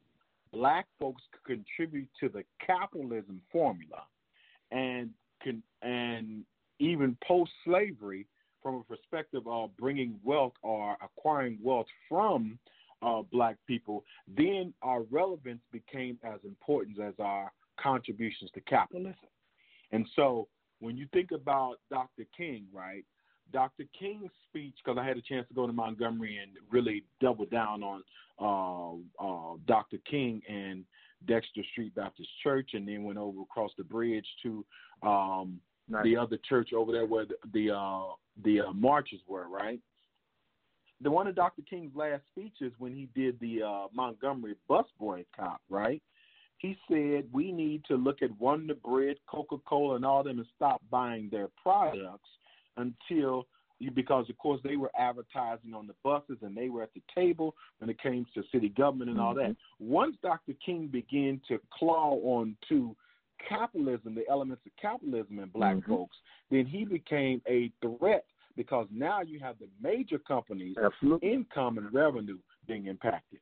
[0.53, 4.03] black folks could contribute to the capitalism formula,
[4.71, 5.11] and
[5.43, 6.45] can and
[6.79, 8.27] even post slavery
[8.63, 12.59] from a perspective of bringing wealth or acquiring wealth from
[13.03, 14.05] uh, black people,
[14.37, 19.15] then our relevance became as important as our contributions to capitalism.
[19.93, 20.49] And so
[20.81, 22.25] when you think about Dr.
[22.37, 23.05] King, right?
[23.53, 23.85] Dr.
[23.99, 27.83] King's speech, because I had a chance to go to Montgomery and really double down
[27.83, 28.03] on
[28.41, 29.99] uh, uh, Dr.
[30.09, 30.85] King and
[31.27, 34.65] Dexter Street Baptist Church, and then went over across the bridge to
[35.03, 36.05] um, Nice.
[36.05, 38.13] the other church over there where the the, uh,
[38.45, 39.81] the uh, marches were, right?
[41.01, 41.63] The one of Dr.
[41.69, 46.03] King's last speeches when he did the uh, Montgomery bus boycott, right?
[46.59, 50.49] He said we need to look at Wonder Bread, Coca Cola, and all them and
[50.57, 52.29] stop buying their products
[52.79, 53.47] until
[53.95, 57.55] because of course they were advertising on the buses and they were at the table
[57.79, 59.51] when it came to city government and all that.
[59.51, 59.89] Mm-hmm.
[59.89, 60.53] Once Dr.
[60.65, 62.97] King began to claw on to
[63.49, 65.93] capitalism, the elements of capitalism in black mm-hmm.
[65.93, 66.17] folks,
[66.51, 68.25] then he became a threat
[68.57, 70.77] because now you have the major companies
[71.23, 73.39] income and revenue being impacted.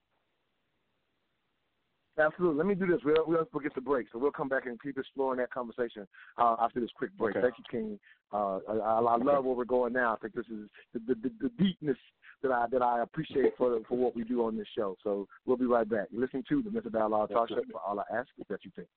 [2.19, 2.57] Absolutely.
[2.57, 3.01] Let me do this.
[3.05, 6.07] We'll, we'll we'll get the break, so we'll come back and keep exploring that conversation
[6.39, 7.37] uh, after this quick break.
[7.37, 7.43] Okay.
[7.43, 7.99] Thank you, King.
[8.33, 10.15] Uh, I, I, I love where we're going now.
[10.15, 11.99] I think this is the, the, the deepness
[12.43, 14.97] that I that I appreciate for for what we do on this show.
[15.05, 16.09] So we'll be right back.
[16.11, 17.61] You're listening to the Mental Dialogue Talk Show.
[17.71, 18.89] For all I ask is that you think.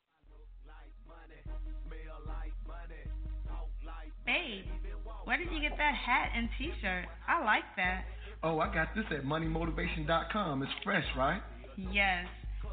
[4.25, 4.65] Babe,
[5.25, 7.05] where did you get that hat and T-shirt?
[7.27, 8.03] I like that.
[8.43, 10.61] Oh, I got this at moneymotivation.com.
[10.61, 11.41] It's fresh, right?
[11.77, 12.27] Yes,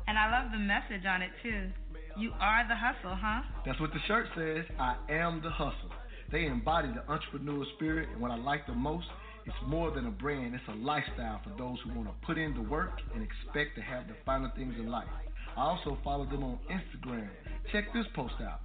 [0.06, 1.70] and I love the message on it too.
[2.18, 3.42] You are the hustle, huh?
[3.64, 4.64] That's what the shirt says.
[4.78, 5.90] I am the hustle.
[6.32, 9.06] They embody the entrepreneur spirit, and what I like the most,
[9.44, 12.54] it's more than a brand, it's a lifestyle for those who want to put in
[12.54, 15.08] the work and expect to have the finer things in life.
[15.56, 17.28] I also follow them on Instagram.
[17.70, 18.60] Check this post out.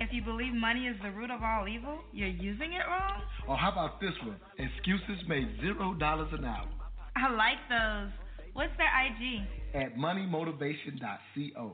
[0.00, 3.22] If you believe money is the root of all evil, you're using it wrong?
[3.46, 4.36] Or how about this one?
[4.58, 6.68] Excuses made zero dollars an hour
[7.16, 8.12] I like those.
[8.54, 9.46] What's their IG?
[9.74, 11.72] At moneymotivation.co.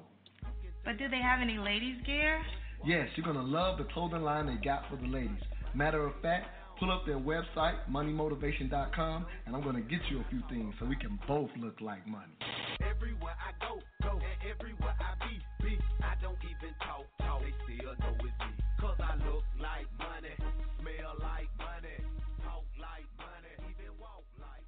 [0.84, 2.40] But do they have any ladies' gear?
[2.84, 5.42] Yes, you're gonna love the clothing line they got for the ladies.
[5.74, 6.46] Matter of fact,
[6.78, 10.96] pull up their website, moneymotivation.com, and I'm gonna get you a few things so we
[10.96, 12.32] can both look like money.
[12.80, 17.40] Everywhere I go, go, and everywhere I be, be, I don't even talk, talk.
[17.42, 18.54] They still know it's me.
[18.80, 20.36] Cause I look like money,
[20.80, 21.98] smell like money,
[22.44, 24.62] talk like money, even walk like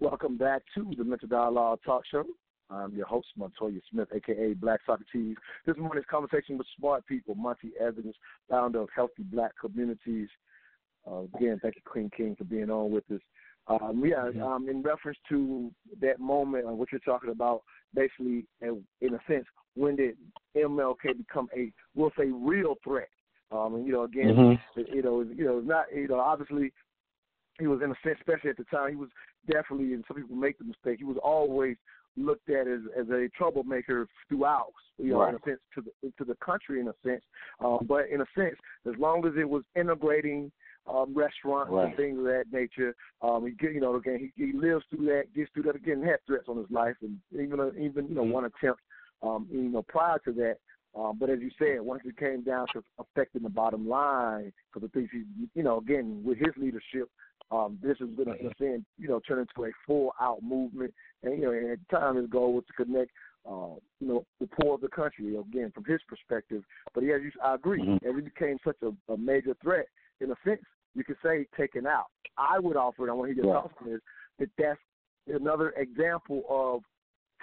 [0.00, 2.24] Welcome back to the Mental Dialogue Talk Show.
[2.72, 5.36] I'm your host, Montoya Smith, aka Black Socrates.
[5.66, 8.14] This morning's conversation with smart people, Monty Evans,
[8.48, 10.28] founder of Healthy Black Communities.
[11.06, 13.20] Uh, again, thank you, Queen King, for being on with us.
[13.68, 15.70] Um, yeah, um, in reference to
[16.00, 17.62] that moment on what you're talking about,
[17.94, 19.44] basically, in, in a sense,
[19.74, 20.16] when did
[20.56, 23.08] MLK become a, we'll say, real threat?
[23.52, 24.60] Um, and you know, again, Mhm.
[24.92, 26.72] you know, you know, not, you know, obviously,
[27.58, 29.10] he was in a sense, especially at the time, he was
[29.46, 31.76] definitely, and some people make the mistake, he was always
[32.16, 36.24] looked at as as a troublemaker throughout, you know, in a sense to the to
[36.24, 37.22] the country in a sense.
[37.60, 38.56] Um, but in a sense,
[38.86, 40.50] as long as it was integrating
[40.86, 41.88] um, restaurants Right.
[41.88, 45.34] and things of that nature, um, he you know again he, he lives through that,
[45.34, 48.24] gets through that again, had threats on his life, and even uh, even you know
[48.24, 48.80] one attempt,
[49.22, 50.56] um, you know prior to that.
[50.94, 54.86] Um, but as you said, once it came down to affecting the bottom line, because
[54.86, 55.22] the things he,
[55.54, 57.08] you know, again with his leadership,
[57.52, 60.92] um, this is going to, you know, turn into a full out movement.
[61.22, 63.10] And you know, and at the time his goal was to connect
[63.48, 65.36] uh, you know, the poor of the country.
[65.36, 66.62] Again, from his perspective,
[66.94, 67.82] but yeah, I agree.
[67.82, 68.06] Mm-hmm.
[68.08, 69.86] As it became such a, a major threat,
[70.20, 70.62] in a sense,
[70.94, 72.06] you could say taken out.
[72.38, 73.62] I would offer, and I want to hear your Right.
[73.62, 74.00] thoughts on this,
[74.38, 74.80] that that's
[75.40, 76.82] another example of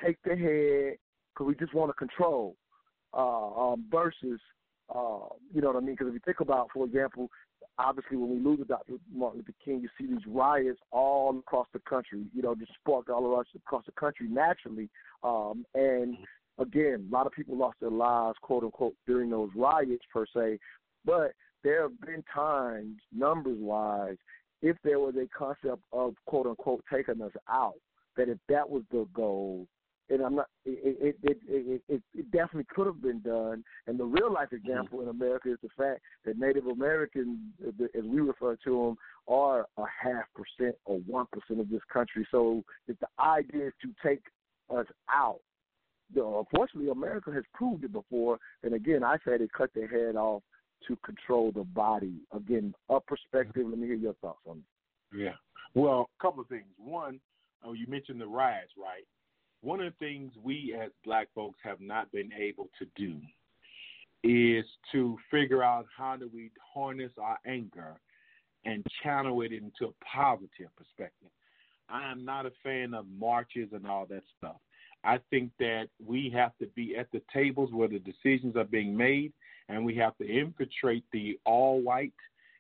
[0.04, 0.98] take the head
[1.34, 2.56] because we just want to control
[3.14, 4.40] uh, um, versus,
[4.94, 5.96] uh, you know what I mean?
[5.96, 7.30] Because if you think about, for example,
[7.80, 8.94] obviously when we lose Dr.
[9.12, 13.10] Martin Luther King, you see these riots all across the country, you know, just sparked
[13.10, 14.90] all across across the country naturally.
[15.24, 16.18] Um, and
[16.60, 20.60] again, a lot of people lost their lives, quote unquote, during those riots per se.
[21.06, 21.32] But
[21.64, 24.18] there have been times, numbers wise,
[24.62, 27.80] if there was a concept of quote unquote taking us out,
[28.18, 29.66] that if that was the goal,
[30.10, 33.64] and I'm not, it it it it, it, it definitely could have been done.
[33.88, 38.04] And the real life example in America is the fact that Native Americans, uh, as
[38.06, 42.28] we refer to them, are a half percent or one percent of this country.
[42.32, 44.22] So if the idea is to take
[44.70, 45.40] us out,
[46.16, 48.40] unfortunately, America has proved it before.
[48.64, 50.44] And again, I say they cut their head off
[50.88, 52.22] to control the body.
[52.34, 53.68] Again, a perspective.
[53.68, 55.18] Let me hear your thoughts on it.
[55.18, 55.34] Yeah.
[55.76, 56.66] Well, a couple of things.
[56.78, 57.20] One,
[57.64, 59.06] oh, you mentioned the riots, right?
[59.62, 63.18] One of the things we as black folks have not been able to do
[64.24, 67.96] is to figure out how do we harness our anger
[68.66, 71.30] and channel it into a positive perspective.
[71.90, 74.58] I am not a fan of marches and all that stuff.
[75.04, 78.96] I think that we have to be at the tables where the decisions are being
[78.96, 79.32] made,
[79.70, 82.14] and we have to infiltrate the all white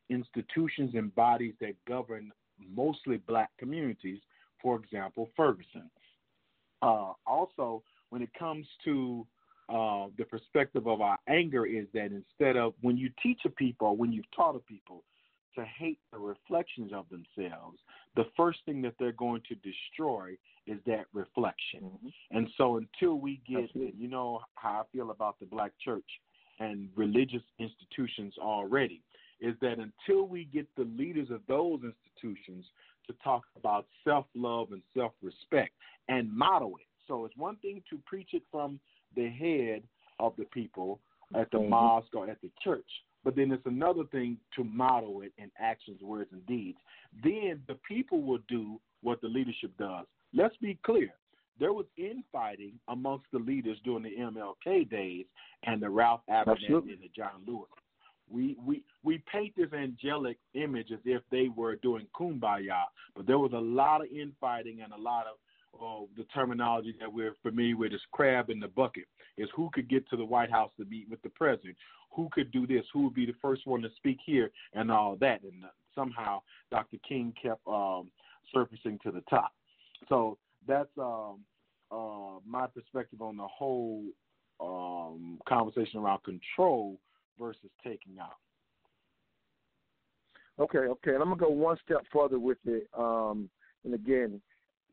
[0.09, 2.31] institutions and bodies that govern
[2.73, 4.19] mostly black communities,
[4.61, 5.89] for example, Ferguson.
[6.81, 9.25] Uh, also, when it comes to
[9.69, 13.95] uh, the perspective of our anger, is that instead of when you teach a people,
[13.95, 15.03] when you've taught a people
[15.55, 17.77] to hate the reflections of themselves,
[18.15, 20.35] the first thing that they're going to destroy
[20.65, 21.89] is that reflection.
[22.31, 26.05] And so until we get, and you know how I feel about the black church
[26.59, 29.01] and religious institutions already,
[29.41, 32.65] is that until we get the leaders of those institutions
[33.09, 35.73] to talk about self love and self respect
[36.07, 36.87] and model it.
[37.07, 38.79] So it's one thing to preach it from
[39.15, 39.83] the head
[40.19, 40.99] of the people
[41.33, 41.69] at the Mhm.
[41.69, 46.01] mosque or at the church, but then it's another thing to model it in actions,
[46.01, 46.79] words, and deeds.
[47.23, 50.05] Then the people will do what the leadership does.
[50.33, 51.13] Let's be clear.
[51.57, 55.25] There was infighting amongst the leaders during the MLK days
[55.63, 57.69] and the Ralph Abernathy and the John Lewis.
[58.29, 62.83] We we we paint this angelic image as if they were doing kumbaya,
[63.15, 65.37] but there was a lot of infighting and a lot of
[66.17, 69.05] the terminology that we're familiar with is crab in the bucket.
[69.37, 71.75] Is who could get to the White House to meet with the president?
[72.11, 72.85] Who could do this?
[72.93, 74.51] Who would be the first one to speak here?
[74.73, 75.43] And all that.
[75.43, 76.41] And uh, somehow
[76.71, 76.97] Dr.
[77.07, 78.09] King kept um,
[78.53, 79.53] surfacing to the top.
[80.09, 80.37] So
[80.67, 81.39] that's um,
[81.91, 84.03] uh, my perspective on the whole
[84.59, 86.97] um, conversation around control
[87.39, 88.37] versus taking out.
[90.59, 92.87] Okay, okay, and I'm gonna go one step further with it.
[92.97, 93.49] Um,
[93.85, 94.41] and again,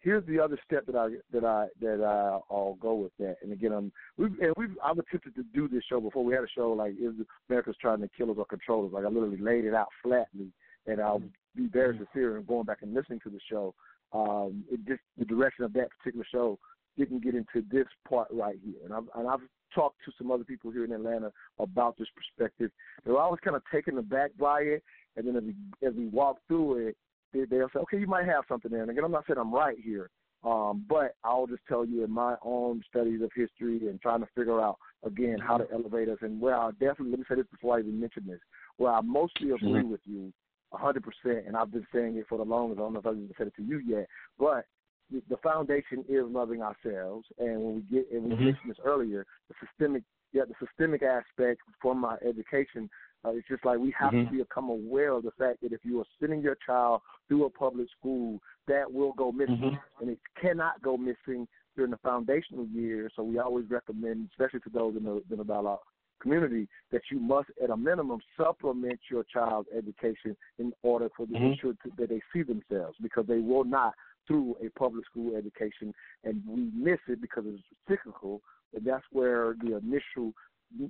[0.00, 3.36] here's the other step that I that I that I, I'll go with that.
[3.42, 6.24] And again, I'm we've and we've I've attempted to do this show before.
[6.24, 7.14] We had a show like is
[7.48, 8.92] America's trying to kill us or control us.
[8.92, 10.52] Like I literally laid it out flatly,
[10.86, 11.22] and I'll
[11.56, 13.74] be very sincere in going back and listening to the show.
[14.12, 16.58] Um, it just the direction of that particular show
[16.96, 18.76] didn't get into this part right here.
[18.84, 19.40] And I've and I've
[19.74, 22.70] talked to some other people here in Atlanta about this perspective.
[23.04, 24.82] They were always kind of taken aback by it,
[25.16, 25.54] and then as we
[25.86, 26.96] as we walk through it,
[27.32, 29.54] they, they'll say, "Okay, you might have something there." And again, I'm not saying I'm
[29.54, 30.10] right here,
[30.44, 34.28] um, but I'll just tell you in my own studies of history and trying to
[34.34, 37.46] figure out again how to elevate us, and where I definitely let me say this
[37.50, 38.40] before I even mention this,
[38.76, 39.90] where I mostly agree Mhm.
[39.90, 40.32] with you.
[40.72, 42.80] a hundred percent, and I've been saying it for the longest.
[42.80, 44.66] I don't know if I've even said it to you yet, but
[45.10, 47.26] the- foundation is loving ourselves.
[47.38, 48.44] And when we get, and we Mhm.
[48.44, 50.02] mentioned this earlier, the systemic,
[50.32, 52.90] yeah, the systemic aspect from our education.
[53.24, 54.30] Uh, it's just like we have Mhm.
[54.30, 57.50] to become aware of the fact that if you are sending your child through a
[57.50, 59.80] public school, that will go missing, Mhm.
[60.00, 63.12] and it cannot go missing during the foundational years.
[63.16, 65.80] So we always recommend, especially to those in the, in the dialogue
[66.20, 71.34] community, that you must, at a minimum, supplement your child's education in order for them
[71.34, 71.50] to Mhm.
[71.52, 73.94] ensure that they see themselves, because they will not
[74.26, 75.94] through a public school education,
[76.24, 78.42] and we miss it because it's cyclical.
[78.74, 80.32] And that's where the initial,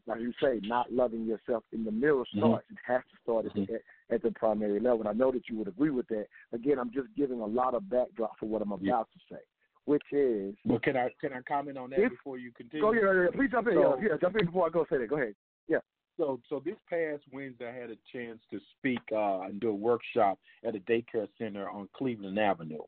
[0.07, 2.39] like you say, not loving yourself in the mirror Mhm.
[2.39, 2.71] starts.
[2.71, 3.81] It has to start at, the,
[4.11, 5.01] at the primary level.
[5.01, 6.27] And I know that you would agree with that.
[6.53, 9.41] Again, I'm just giving a lot of backdrop for what I'm about to say,
[9.85, 12.81] which is Well, can I can I comment on that If- before you continue?
[12.83, 13.75] go yeah, yeah, please jump in.
[13.75, 15.09] So- yeah, yeah, jump in before I go say that.
[15.09, 15.35] Go ahead.
[15.69, 15.81] Yeah.
[16.17, 19.75] So, so this past Wednesday, I had a chance to speak uh, and do a
[19.75, 22.81] workshop at a daycare center on Cleveland Avenue,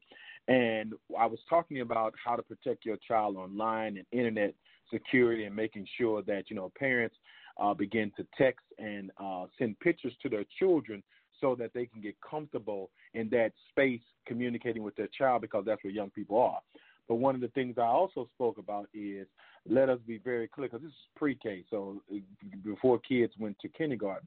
[0.49, 4.55] And I was talking about how to protect your child online and internet
[4.91, 7.17] security and making sure that, you know, parents
[7.61, 11.03] uh, begin to text and uh, send pictures to their children
[11.41, 15.85] so that they can get comfortable in that space communicating with their child because that's
[15.85, 16.61] where young people are.
[17.09, 19.27] But one of the things I also spoke about is
[19.69, 22.19] let us be very clear because this is pre-K, so uh,
[22.65, 24.27] before kids went to kindergarten.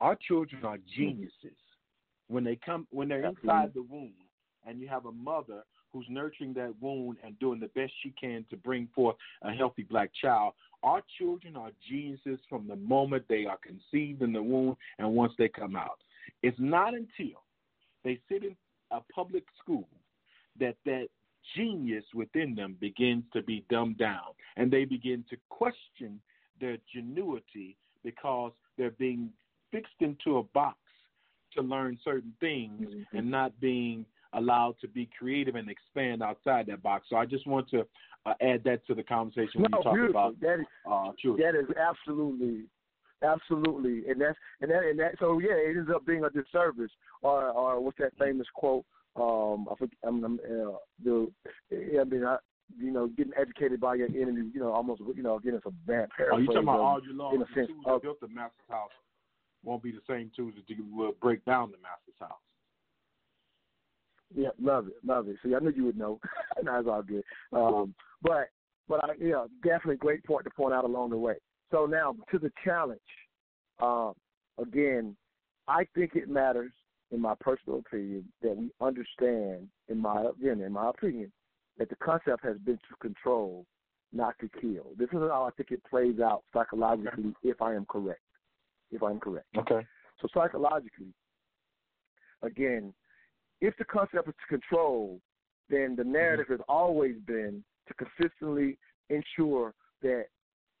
[0.00, 1.56] Our children are geniuses
[2.28, 4.12] when they come when they're inside the womb,
[4.66, 8.44] and you have a mother who's nurturing that wound and doing the best she can
[8.50, 10.54] to bring forth a healthy black child.
[10.82, 15.32] Our children are geniuses from the moment they are conceived in the womb and once
[15.38, 15.98] they come out.
[16.42, 17.42] It's not until
[18.04, 18.56] they sit in
[18.90, 19.88] a public school
[20.58, 21.08] that that
[21.56, 26.20] genius within them begins to be dumbed down and they begin to question
[26.60, 29.30] their genuity because they're being
[29.72, 30.76] fixed into a box
[31.54, 33.16] to learn certain things mm-hmm.
[33.16, 37.06] and not being allowed to be creative and expand outside that box.
[37.10, 37.86] So I just want to
[38.26, 40.20] uh, add that to the conversation when no, you talk beautiful.
[40.20, 41.52] about that is, uh, children.
[41.52, 42.64] That is absolutely,
[43.22, 45.12] absolutely, and that's and that and that.
[45.18, 46.90] So yeah, it ends up being a disservice.
[47.22, 48.84] Or or what's that famous quote?
[49.16, 51.30] Um, I forget, I'm, I'm, uh, the
[51.72, 52.36] I mean, I,
[52.78, 54.50] you know, getting educated by your enemy.
[54.54, 56.32] You know, almost you know, again, it's a bad paraphrase.
[56.32, 57.34] Are you talking about of, Audre Lorde?
[57.34, 58.90] in a sense the of, built the master's house
[59.62, 62.40] won't be the same tools that you will break down the master's house.
[64.34, 65.36] Yeah, love it, love it.
[65.42, 66.20] See, I knew you would know.
[66.62, 67.24] That's all good.
[67.52, 68.48] Um, but
[68.88, 71.34] but I yeah, definitely great point to point out along the way.
[71.70, 73.00] So now to the challenge.
[73.80, 74.12] Um,
[74.60, 75.16] again,
[75.68, 76.72] I think it matters,
[77.10, 81.32] in my personal opinion, that we understand, in my again, in my opinion,
[81.78, 83.64] that the concept has been to control,
[84.12, 84.92] not to kill.
[84.98, 88.20] This is how I think it plays out psychologically, if I am correct.
[88.92, 89.46] If I am correct.
[89.56, 89.86] Okay.
[90.20, 91.14] So psychologically,
[92.42, 92.92] again,
[93.60, 95.20] if the concept is to control,
[95.68, 98.78] then the narrative has always been to consistently
[99.08, 100.26] ensure that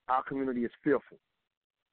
[0.08, 1.18] our community is fearful.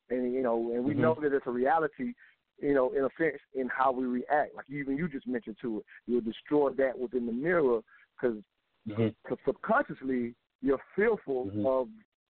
[0.10, 1.00] And you know, and we Mhm.
[1.00, 2.14] know that it's a reality,
[2.60, 4.56] you know, in a sense, in how we react.
[4.56, 7.82] Like even you just mentioned to it, you'll destroy that within the mirror
[8.16, 8.42] because
[8.88, 9.14] Mhm.
[9.46, 11.90] subconsciously you're fearful of,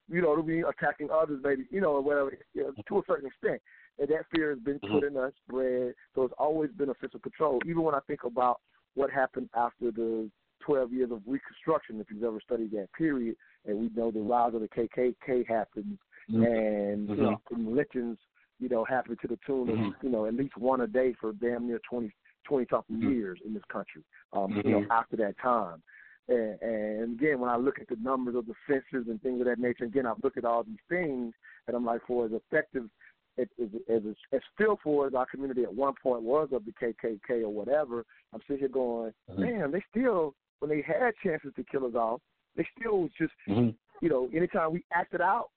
[0.09, 3.03] you know, to be attacking others, maybe, you know, or whatever, you know, to a
[3.05, 3.61] certain extent.
[3.99, 5.93] And that fear has been put in us, bred.
[6.13, 7.59] So it's always been a sense of control.
[7.65, 8.61] Even when I think about
[8.95, 10.29] what happened after the
[10.61, 14.53] 12 years of Reconstruction, if you've ever studied that period, and we know the rise
[14.53, 15.99] of the KKK happens,
[16.29, 16.45] Mhm.
[16.45, 17.23] and you Mhm.
[17.23, 18.17] know, and lynchings,
[18.59, 19.95] you know, happened to the tune of, Mhm.
[20.01, 22.11] you know, at least one a day for damn near 20,
[22.43, 23.09] 20 something Mhm.
[23.11, 24.03] years in this country,
[24.33, 25.81] um, you know, after that time.
[26.27, 29.47] And, and again, when I look at the numbers of the census and things of
[29.47, 31.33] that nature, again, I look at all these things,
[31.67, 32.89] and I'm like, for as effective
[33.37, 34.01] as, as, as,
[34.33, 38.41] as fearful as our community at one point was of the KKK or whatever, I'm
[38.41, 39.37] sitting here going, Mhm.
[39.37, 42.21] man, they still, when they had chances to kill us off,
[42.55, 43.75] they still was just, Mhm.
[44.01, 45.51] you know, anytime we acted out,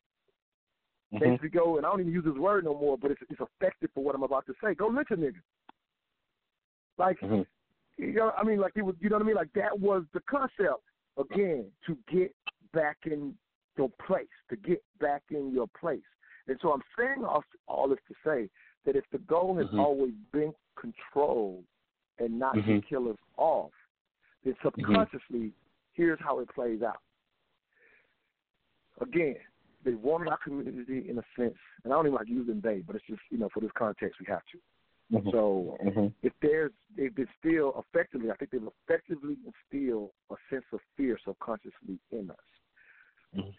[1.13, 1.21] Mhm.
[1.21, 3.91] basically go, and I don't even use this word no more, but it's, it's effective
[3.93, 4.75] for what I'm about to say.
[4.75, 5.41] Go lynch a nigga.
[6.99, 7.47] Like, Mhm.
[7.97, 9.37] you know, I mean, like it was, you know what I mean?
[9.37, 10.85] Like that was the concept
[11.17, 12.35] again to get
[12.73, 13.37] back in
[13.77, 16.05] your place, to get back in your place.
[16.51, 18.51] And so I'm saying all, all this to say
[18.85, 19.79] that if the goal has Mhm.
[19.79, 21.63] always been control
[22.19, 22.85] and not to Mhm.
[22.89, 23.73] kill us off,
[24.43, 25.55] then subconsciously,
[25.93, 27.01] here's how it plays out.
[29.01, 29.37] Again,
[29.85, 32.97] they wanted our community in a sense, and I don't even like using they, but
[32.97, 34.61] it's just you know for this context we have to.
[35.13, 35.31] Mhm.
[35.31, 36.13] So Mhm.
[36.23, 42.01] if there's it's still effectively, I think they've effectively instilled a sense of fear subconsciously
[42.11, 42.47] in us.
[43.35, 43.55] Mhm.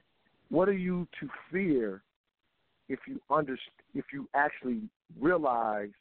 [0.49, 2.03] What are you to fear
[2.91, 3.57] if you under
[3.93, 4.81] if you actually
[5.19, 5.91] realize,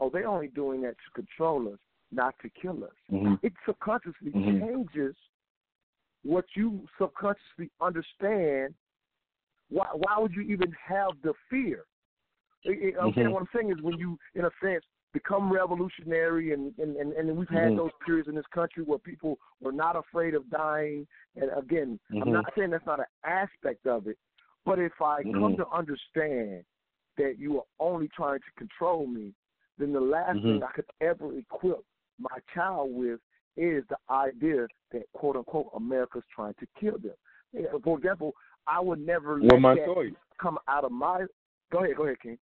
[0.00, 1.78] oh, they're only doing that to control us,
[2.12, 2.96] not to kill us?
[3.10, 3.38] Mhm.
[3.42, 4.60] It subconsciously Mhm.
[4.60, 5.16] changes
[6.22, 8.74] what you subconsciously understand.
[9.68, 11.84] Why why would you even have the fear?
[12.62, 13.32] It- it- Again, Mhm.
[13.32, 17.36] what I'm saying is when you, in a sense, become revolutionary, and and and, and
[17.36, 17.76] we've had Mhm.
[17.76, 21.06] those periods in this country where people were not afraid of dying.
[21.34, 22.32] And again, I'm Mhm.
[22.32, 24.18] not saying that's not an aspect of it,
[24.66, 25.56] but if I come Mhm.
[25.56, 26.64] to understand
[27.16, 29.32] that you are only trying to control me,
[29.78, 30.68] then the last thing Mhm.
[30.68, 31.82] I could ever equip
[32.18, 33.20] my child with
[33.56, 37.16] is the idea that quote unquote America's trying to kill them.
[37.82, 38.34] For example,
[38.66, 41.26] I would never Well, let that come out of my.
[41.70, 42.38] Go ahead, go ahead, King.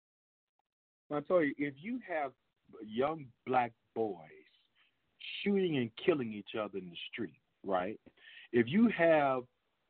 [1.09, 2.33] Montoya, if you have
[2.83, 4.47] young black boys
[5.43, 7.99] shooting and killing each other in the street, right?
[8.53, 9.45] If you have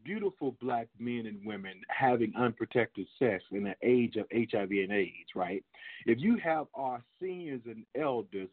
[0.05, 5.31] beautiful black men and women having unprotected sex in the age of HIV and AIDS,
[5.35, 5.65] right?
[6.07, 8.49] If you have our seniors and elders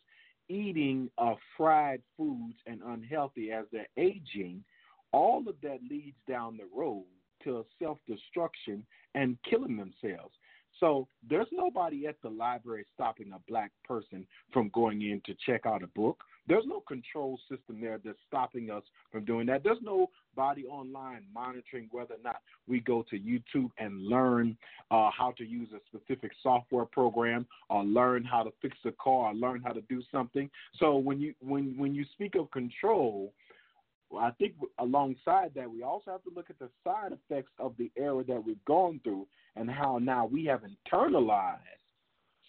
[0.49, 4.63] eating uh, fried foods and unhealthy as they're aging,
[5.11, 7.05] all of that leads down the road
[7.43, 10.33] to self destruction and killing themselves.
[10.79, 15.65] So there's nobody at the library stopping a black person from going in to check
[15.65, 16.23] out a book.
[16.47, 19.63] There's no control system there that's stopping us from doing that.
[19.63, 22.37] There's no body online monitoring whether or not
[22.67, 24.57] we go to YouTube and learn
[24.89, 29.31] uh, how to use a specific software program or learn how to fix a car
[29.31, 30.49] or learn how to do something.
[30.79, 33.33] So when you when when you speak of control,
[34.09, 37.73] well, I think alongside that, we also have to look at the side effects of
[37.77, 41.57] the era that we've gone through and how now we have internalized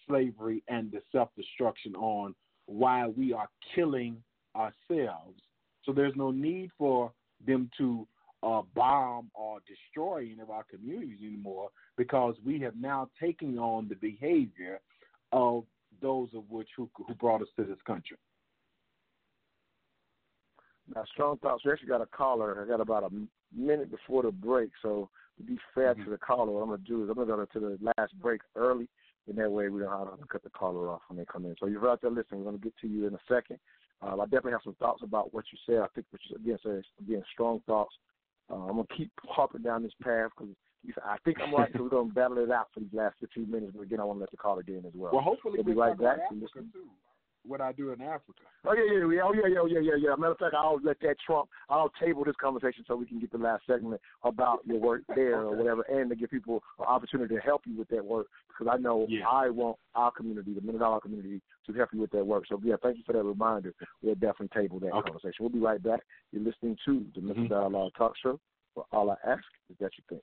[0.06, 2.34] slavery and the self destruction on
[2.68, 4.22] why we are killing
[4.54, 5.40] ourselves.
[5.84, 7.10] So there's no need for
[7.46, 8.06] them to
[8.42, 13.88] uh, bomb or destroy any of our communities anymore because we have now taken on
[13.88, 14.80] the behavior
[15.32, 15.64] of
[16.00, 18.18] those of which who, who brought us to this country.
[20.94, 21.64] Now, strong thoughts.
[21.64, 22.62] We actually got a caller.
[22.62, 23.10] I got about a
[23.54, 26.04] minute before the break, so to be fair mm-hmm.
[26.04, 28.40] to the caller, what I'm gonna do is I'm gonna go to the last break
[28.56, 28.88] early,
[29.28, 31.54] and that way we don't have to cut the caller off when they come in.
[31.60, 32.40] So you're out there listening.
[32.40, 33.58] We're gonna get to you in a second.
[34.00, 35.82] Uh, I definitely have some thoughts about what you said.
[35.82, 37.94] I think what you again said again strong thoughts.
[38.50, 40.54] Uh, I'm gonna keep hopping down this path because
[41.04, 41.70] I think I'm right.
[41.76, 43.72] so we're gonna battle it out for these last 15 minutes.
[43.74, 45.12] But again, I want to let the caller in as well.
[45.12, 46.18] Well, hopefully we'll be right back.
[46.24, 46.88] Africa too
[47.48, 48.42] what I do in Africa.
[48.64, 50.16] Oh yeah, yeah, yeah, oh yeah, yeah, yeah, yeah, yeah.
[50.16, 51.48] Matter of fact, I'll let that trump.
[51.68, 55.40] I'll table this conversation so we can get the last segment about your work there
[55.40, 58.72] or whatever, and to give people an opportunity to help you with that work because
[58.72, 59.26] I know yeah.
[59.26, 62.44] I want our community, the Mental Dialogue community, to help you with that work.
[62.48, 63.74] So yeah, thank you for that reminder.
[64.02, 65.10] We'll definitely table that okay.
[65.10, 65.36] conversation.
[65.40, 66.00] We'll be right back.
[66.32, 67.54] You're listening to the Mental Mm-hmm.
[67.54, 68.40] Dialogue Talk Show.
[68.74, 70.22] For all I ask is that you think.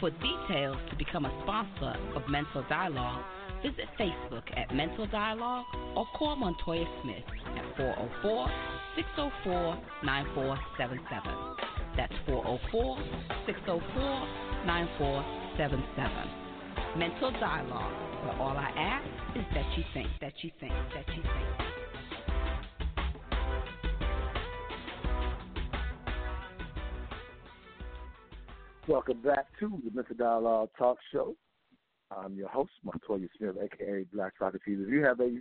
[0.00, 3.22] For details to become a sponsor of Mental Dialogue,
[3.62, 7.22] visit Facebook at Mental Dialogue or call Montoya Smith
[7.54, 8.48] at 404
[8.96, 11.60] 604 9477.
[11.98, 12.96] That's 404
[13.44, 14.02] 604
[14.64, 16.40] 9477.
[16.96, 17.92] Mental Dialogue,
[18.24, 21.69] where all I ask is that you think, that you think, that you think.
[28.88, 31.36] Welcome back to the Mental Dialogue Talk Show.
[32.10, 34.78] I'm your host, Montoya Smith, aka Black Socrates.
[34.80, 35.38] If you have a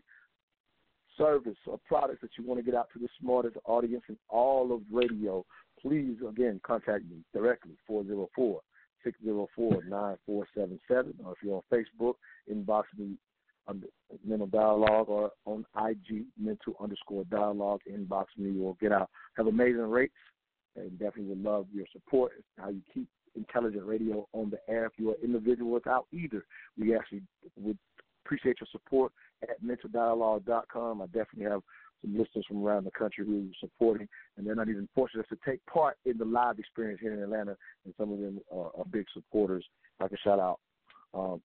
[1.18, 4.74] service or product that you want to get out to the smartest audience in all
[4.74, 5.46] of radio,
[5.82, 8.60] please again contact me directly 404
[9.06, 12.16] 604 9477 or if you're on Facebook,
[12.52, 13.16] inbox me
[13.68, 13.84] on
[14.26, 18.52] Mental Dialogue or on IG Mental underscore Dialogue, inbox me.
[18.52, 19.10] We'll get out.
[19.38, 20.14] Have amazing rates
[20.76, 22.34] and definitely would love your support.
[22.58, 24.86] How you keep intelligent radio on the air.
[24.86, 26.46] If you're an individual without either,
[26.78, 27.22] we actually
[27.58, 27.78] would
[28.26, 29.12] appreciate your support
[29.44, 31.02] at mentaldialogue.com.
[31.02, 31.62] I definitely have
[32.02, 34.08] some listeners from around the country who are supporting,
[34.38, 37.56] and they're not even fortunate to take part in the live experience here in Atlanta,
[37.86, 39.66] and some of them are, are big supporters.
[40.00, 40.60] I can shout out
[41.14, 41.42] um,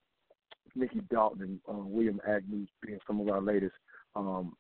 [0.77, 3.75] Mickey Dalton and uh, William Agnew being some of our latest
[4.15, 4.55] um,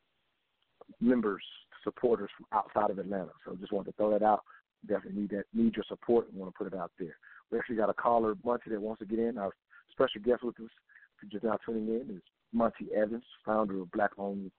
[1.01, 1.42] members,
[1.82, 3.30] supporters from outside of Atlanta.
[3.44, 4.42] So I just wanted to throw that out
[4.86, 7.16] definitely need that need your support and want to put it out there.
[7.51, 9.39] We actually got a caller, Monty, that wants to get in.
[9.39, 9.52] Our
[9.93, 10.70] special guest with us,
[11.16, 14.51] if you're just now tuning in, is Monty Evans, founder of Black Owned,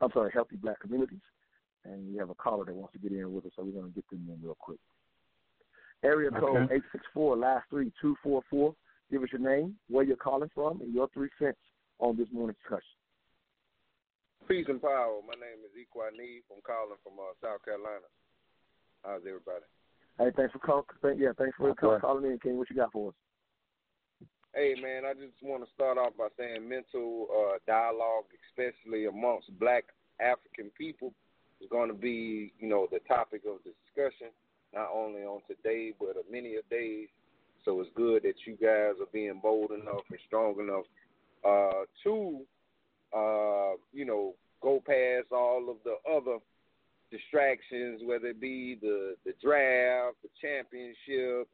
[0.00, 1.20] I'm sorry, Healthy Black Communities.
[1.84, 3.92] And we have a caller that wants to get in with us, so we're going
[3.92, 4.78] to get them in real quick.
[6.04, 8.74] Area code eight six four last three two four four.
[9.10, 11.58] Give us your name, where you're calling from, and your three cents
[11.98, 12.98] on this morning's discussion.
[14.48, 15.18] Peace and power.
[15.26, 16.46] My name is Equanese.
[16.52, 18.06] I'm calling from uh, South Carolina.
[19.06, 19.62] How's everybody?
[20.18, 21.18] Hey, thanks for calling.
[21.20, 22.58] Yeah, thanks for calling in, King.
[22.58, 23.14] What you got for us?
[24.52, 29.56] Hey, man, I just want to start off by saying mental uh, dialogue, especially amongst
[29.60, 29.84] Black
[30.18, 31.12] African people,
[31.60, 34.28] is going to be, you know, the topic of discussion,
[34.74, 37.06] not only on today but many of days.
[37.64, 40.84] So it's good that you guys are being bold enough and strong enough
[41.44, 42.40] uh, to,
[43.16, 46.38] uh, you know, go past all of the other
[47.10, 51.48] distractions, whether it be the the draft, the championship,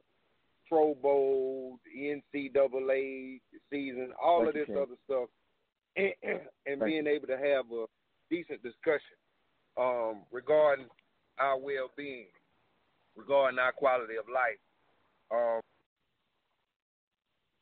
[0.67, 3.39] Pro Bowl, NCAA
[3.69, 5.29] season, all Thank of this other stuff,
[5.95, 7.85] and, and being able to have a
[8.29, 9.17] decent discussion
[9.77, 10.87] um, regarding
[11.39, 12.27] our well-being,
[13.15, 14.59] regarding our quality of life.
[15.31, 15.61] Um,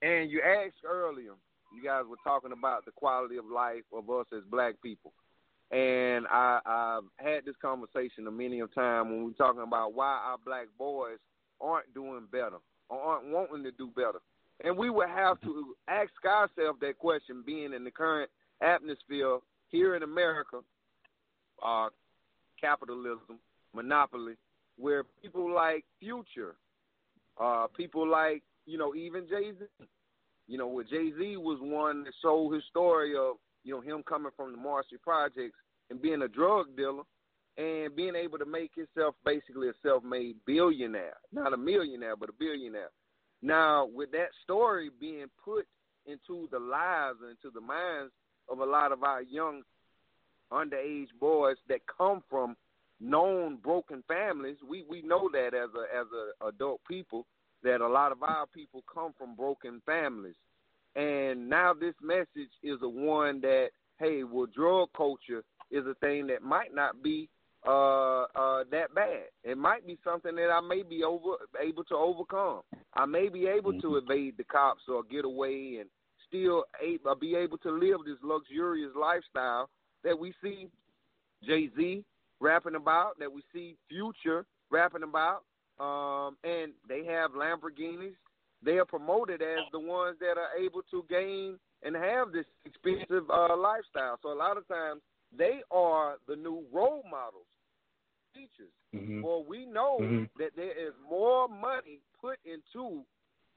[0.02, 1.34] and you asked earlier,
[1.76, 5.14] you guys were talking about the quality of life of us as black people.
[5.72, 10.20] And I, I've had this conversation a many of time when we're talking about why
[10.26, 11.18] our black boys
[11.62, 12.58] aren't doing better
[12.90, 14.20] or aren't wanting to do better.
[14.64, 18.30] And we would have to ask ourselves that question, being in the current
[18.62, 19.40] atmosphere
[19.70, 20.58] here in America,
[21.66, 21.88] uh,
[22.60, 23.40] capitalism,
[23.74, 24.34] monopoly,
[24.78, 26.56] where people like Future,
[27.40, 29.86] uh, people like, you know, even Jay Z,
[30.48, 34.04] you know, where Jay Z was one that sold his story of, you know, him
[34.04, 35.58] coming from the Marcy Projects
[35.90, 37.04] and being a drug dealer
[37.58, 41.18] and being able to make himself basically a self made billionaire.
[41.34, 42.90] Not a millionaire, but a billionaire.
[43.42, 45.66] Now, with that story being put
[46.06, 48.12] into the lives and into the minds
[48.50, 49.64] of a lot of our young
[50.52, 52.56] underage boys that come from
[53.00, 57.26] known broken families, we, we know that as a as a adult people
[57.64, 60.36] that a lot of our people come from broken families.
[60.96, 63.70] And now this message is a one that,
[64.00, 67.30] hey, well drug culture is a thing that might not be
[67.66, 69.26] uh uh that bad.
[69.44, 72.62] It might be something that I may be over able to overcome.
[72.96, 75.90] I may be able to evade the cops or get away and
[76.28, 79.70] still able, be able to live this luxurious lifestyle
[80.04, 80.68] that we see
[81.46, 82.04] Jay Z
[82.40, 85.44] rapping about, that we see Future rapping about,
[85.80, 88.16] um, and they have Lamborghinis.
[88.64, 93.30] They are promoted as the ones that are able to gain and have this expensive
[93.30, 94.20] uh, lifestyle.
[94.22, 95.02] So a lot of times
[95.36, 97.48] they are the new role models,
[98.34, 98.72] teachers.
[98.94, 99.24] Mhm.
[99.24, 100.30] Well, we know Mhm.
[100.38, 103.06] that there is more money put into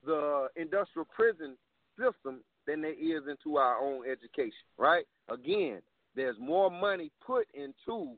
[0.04, 1.58] the industrial prison
[1.98, 5.06] system than there is into our own education, right?
[5.28, 5.82] Again,
[6.14, 8.16] there's more money put into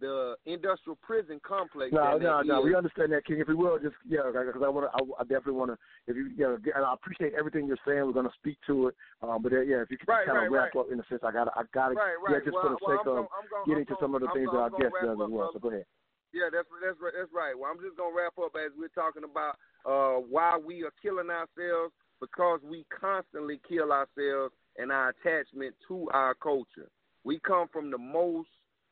[0.00, 1.92] the industrial prison complex.
[1.92, 2.58] No, no, no.
[2.58, 3.38] is- We understand that, King.
[3.40, 5.78] If we will, just yeah, because I want to, I, I definitely want to.
[6.06, 8.04] If you, yeah, and I appreciate everything you're saying.
[8.04, 8.94] We're going to speak to it.
[9.22, 10.80] Um, but uh, yeah, if you could Right, kind right, of wrap right.
[10.80, 11.94] up in a sense, I got, I got to,
[12.28, 14.02] yeah, just Well, for the well, sake I'm of gon- I'm gon- getting I'm to
[14.02, 15.50] some of the I'm things gon- that our gonna guests does as well.
[15.52, 15.86] So go ahead.
[16.34, 17.14] Yeah, that's that's right.
[17.14, 17.54] That's right.
[17.54, 19.54] Well, I'm just gonna wrap up as we're talking about
[19.86, 26.08] uh, why we are killing ourselves because we constantly kill ourselves and our attachment to
[26.10, 26.90] our culture.
[27.22, 28.50] We come from the most,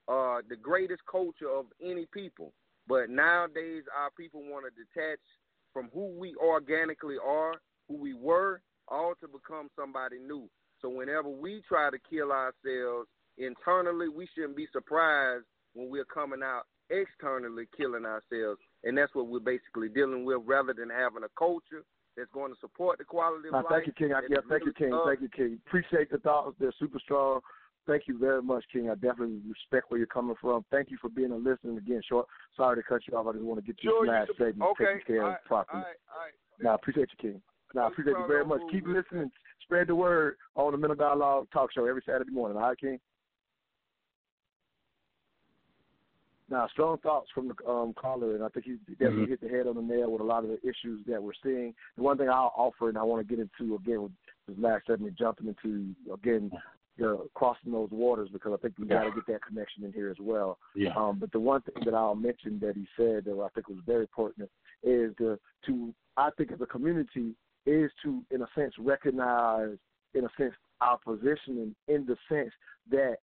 [0.09, 2.53] uh, the greatest culture of any people,
[2.89, 5.21] but nowadays our people want to detach
[5.73, 7.55] from who we organically are,
[7.89, 10.49] who we were, all to become somebody new.
[10.81, 13.09] So whenever we try to kill ourselves
[13.39, 18.61] internally, we shouldn't be surprised when we're coming out externally killing ourselves.
[18.85, 21.85] And that's what we're basically dealing with rather than having a culture
[22.17, 23.67] that's going to support the quality of No, life.
[23.71, 24.13] thank you, King.
[24.13, 24.93] I, yeah, thank you, King.
[24.93, 25.05] up.
[25.07, 25.59] Thank you, King.
[25.67, 26.55] Appreciate the thoughts.
[26.61, 27.41] They're super strong.
[27.87, 28.91] Thank you very much, King.
[28.91, 30.65] I definitely respect where you're coming from.
[30.71, 31.77] Thank you for being a listener.
[31.79, 32.27] Again, short.
[32.57, 33.27] Sorry to cut you off.
[33.27, 35.25] I just want to get to Sure, this you last could- segment okay, taken care
[35.25, 35.83] all of properly.
[35.83, 36.33] all right, all right.
[36.61, 37.43] No, I appreciate you, King.
[37.75, 38.61] No, I appreciate you very much.
[38.71, 39.33] Keep listening.
[39.63, 42.57] Spread the word on the Mental Dialogue Talk Show every Saturday morning.
[42.57, 43.01] All right, King?
[46.51, 49.29] Now, strong thoughts from the um, caller, and I think he definitely Mhm.
[49.31, 51.75] hit the head on the nail with a lot of the issues that we're seeing.
[51.97, 54.13] The one thing I'll offer, and I want to get into again with
[54.47, 56.53] this last segment, jumping into again
[56.99, 60.11] the crossing those waters, because I think we got to get that connection in here
[60.11, 60.59] as well.
[60.75, 60.91] Yeah.
[60.97, 63.79] Um, but the one thing that I'll mention that he said that I think was
[63.87, 64.51] very pertinent
[64.83, 67.35] is the to I think as a community
[67.67, 69.77] is to in a sense recognize
[70.15, 72.51] in a sense our positioning in the sense
[72.91, 73.17] that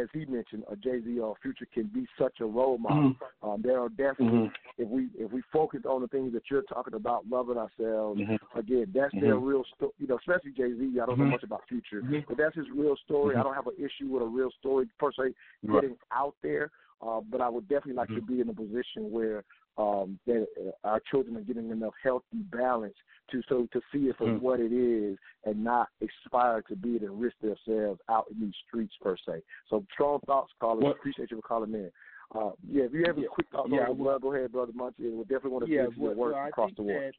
[0.00, 3.14] as he mentioned, a Jay Z or Future can be such a role model.
[3.14, 3.16] Mhm.
[3.42, 4.52] Um, there are definitely Mhm.
[4.78, 8.38] if we if we focus on the things that you're talking about, loving ourselves, Mhm.
[8.54, 9.46] again, that's their Mhm.
[9.46, 9.92] real story.
[9.98, 11.00] You know, especially Jay Z.
[11.00, 11.30] I don't know Mhm.
[11.30, 12.26] much about Future, Mhm.
[12.28, 13.36] but that's his real story.
[13.36, 15.82] I don't have an issue with a real story per se Right.
[15.82, 16.70] getting out there.
[17.00, 19.44] Uh, but I would definitely like to be in a position where
[19.78, 22.94] um, that uh, our children are getting enough healthy balance
[23.30, 24.40] to so to see it for Mhm.
[24.40, 28.54] what it is and not aspire to be it and risk themselves out in these
[28.66, 29.42] streets per se.
[29.68, 30.52] So strong thoughts.
[30.60, 31.92] Well- Appreciate you for calling in.
[32.34, 34.72] Uh, yeah, if you have a quick thought yeah, on well- well, go ahead, brother
[34.74, 35.10] Muncie.
[35.10, 37.12] We definitely want to yeah, get to your work well, across the water.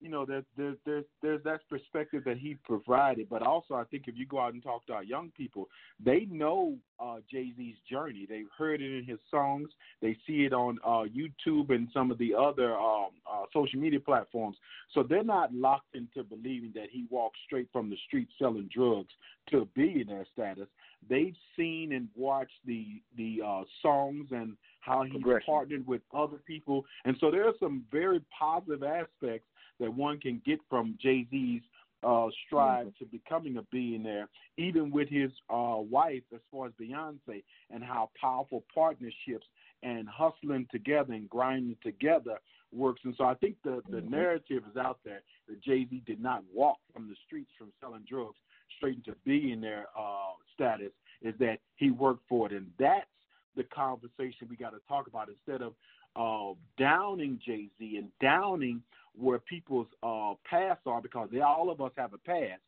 [0.00, 3.84] You know there's there's there's there's that perspective perspective that he provided, but also I
[3.84, 5.68] think if you go out and talk to our young people,
[6.04, 8.26] they know uh, Jay Z's journey.
[8.28, 9.68] They've heard it in his songs.
[10.02, 14.00] They see it on uh, YouTube and some of the other um, uh, social media
[14.00, 14.56] platforms.
[14.94, 19.12] So they're not locked into believing that he walked straight from the street selling drugs
[19.50, 20.68] to a billionaire status.
[21.08, 26.84] They've seen and watched the the uh, songs and how he's partnered with other people,
[27.04, 29.46] and so there are some very positive aspects
[29.80, 31.62] that one can get from Jay Z's
[32.02, 33.04] uh, strive mm-hmm.
[33.04, 38.10] to becoming a billionaire, even with his uh, wife, as far as Beyonce, and how
[38.20, 39.46] powerful partnerships
[39.82, 42.38] and hustling together and grinding together
[42.72, 43.00] works.
[43.04, 44.10] And so I think the, the mm-hmm.
[44.10, 48.04] narrative is out there that Jay Z did not walk from the streets from selling
[48.08, 48.38] drugs
[48.76, 50.92] straight into billionaire uh, status,
[51.22, 52.52] is that he worked for it.
[52.52, 53.06] And that's
[53.56, 55.74] the conversation we got to talk about instead of
[56.16, 58.82] uh, downing Jay Z and downing
[59.16, 62.60] where people's uh, past are because they, all of us have a past.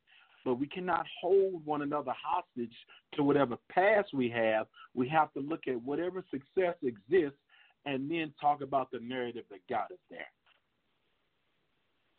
[0.44, 2.74] But we cannot hold one another hostage
[3.14, 4.66] to whatever past we have.
[4.92, 7.38] We have to look at whatever success exists
[7.86, 10.26] and then talk about the narrative that got us there.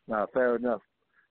[0.08, 0.82] No, fair enough.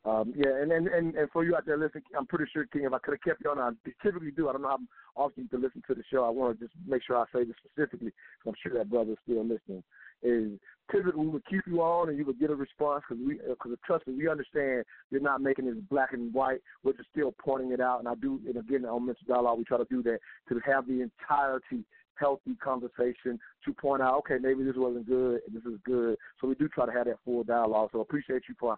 [0.05, 2.85] Um, yeah, and, and, and, and for you out there listening, I'm pretty sure, King,
[2.85, 3.71] if I could have kept you on, I
[4.03, 4.49] typically do.
[4.49, 4.79] I don't know how
[5.15, 6.25] often you can listen to the show.
[6.25, 8.11] I want to just make sure I say this specifically
[8.45, 9.85] I'm sure that brother's still listening.
[10.23, 10.53] Is
[10.91, 13.77] typically we would keep you on and you would get a response because we, because
[13.85, 16.61] trust me, we understand you're not making it black and white.
[16.85, 17.99] We're just still pointing it out.
[17.99, 20.19] And I do, and again, on mental dialogue, we try to do that
[20.49, 21.85] to have the entirety
[22.15, 26.17] healthy conversation to point out, okay, maybe this wasn't good and this is good.
[26.41, 27.91] So we do try to have that full dialogue.
[27.93, 28.77] So appreciate you for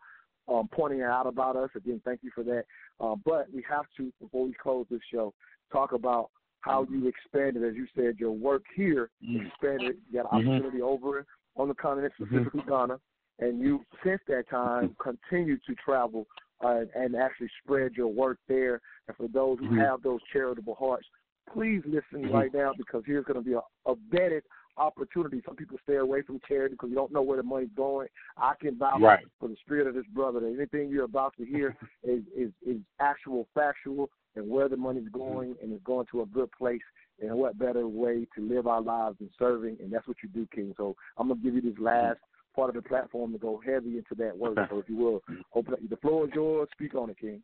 [0.49, 1.71] um, pointing out about us.
[1.77, 2.65] Again, thank you for that.
[3.01, 5.35] Uh, but we have to, before we close this show,
[5.73, 6.31] talk about
[6.65, 9.47] how you expanded, as you said, your work here mm-hmm.
[9.47, 9.97] expanded.
[10.11, 10.49] You got mm-hmm.
[10.49, 11.27] opportunity over
[11.57, 12.25] on the continent, mm-hmm.
[12.25, 12.71] specifically mm-hmm.
[12.71, 12.99] Ghana,
[13.41, 16.27] and you, since that time, continue to travel
[16.65, 18.81] uh, and actually spread your work there.
[19.09, 19.81] And for those who mm-hmm.
[19.81, 21.07] have those charitable hearts,
[21.53, 22.35] please listen mm-hmm.
[22.35, 24.43] right now because here's going to be a, a vetted
[24.77, 25.43] opportunity.
[25.47, 28.09] Some people stay away from charity because you don't know where the money's going.
[28.39, 29.25] I can vouch right.
[29.39, 32.79] for the spirit of this brother that anything you're about to hear is, is is
[33.01, 35.19] actual, factual, and where the money's mm-hmm.
[35.19, 36.83] going, and it's going to a good place.
[37.21, 39.77] And what better way to live our lives than serving?
[39.81, 40.75] And that's what you do, King.
[40.77, 41.85] So I'm gonna give you this mm-hmm.
[41.85, 42.19] last
[42.55, 44.57] part of the platform to go heavy into that work.
[44.71, 45.43] So if you will, mm-hmm.
[45.55, 45.81] open up.
[45.89, 46.69] The floor is yours.
[46.73, 47.43] Speak on it, King.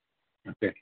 [0.49, 0.75] Okay.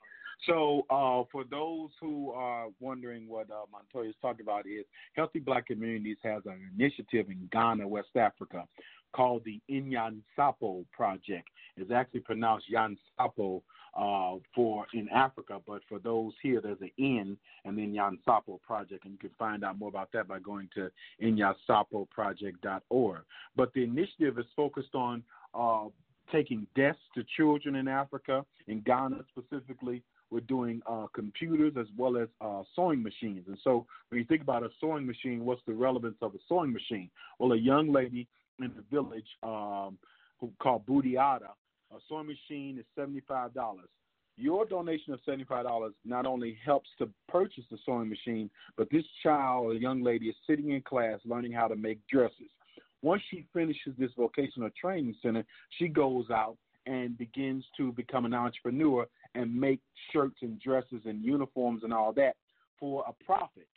[0.45, 5.39] So, uh, for those who are wondering what uh, Montoya is talking about, is Healthy
[5.39, 8.65] Black Communities has an initiative in Ghana, West Africa,
[9.13, 11.49] called the Inyansapo Project.
[11.75, 13.61] It's actually pronounced Yansapo
[13.97, 19.03] uh, for in Africa, but for those here, there's an N and then Yansapo Project,
[19.03, 20.89] and you can find out more about that by going to
[21.21, 23.21] inyansapoproject.org.
[23.55, 25.21] But the initiative is focused on
[25.53, 25.85] uh,
[26.31, 32.17] taking desks to children in Africa, in Ghana specifically, we're doing uh, computers as well
[32.17, 33.45] as uh, sewing machines.
[33.47, 36.71] And so when you think about a sewing machine, what's the relevance of a sewing
[36.71, 37.09] machine?
[37.39, 38.27] Well, a young lady
[38.59, 39.97] in the village um,
[40.39, 41.49] who called Budiata,
[41.91, 43.51] a sewing machine is $75.
[44.37, 49.75] Your donation of $75 not only helps to purchase the sewing machine, but this child,
[49.75, 52.49] a young lady, is sitting in class learning how to make dresses.
[53.01, 55.43] Once she finishes this vocational training center,
[55.77, 59.79] she goes out and begins to become an entrepreneur and make
[60.11, 62.35] shirts and dresses and uniforms and all that
[62.79, 63.67] for a profit,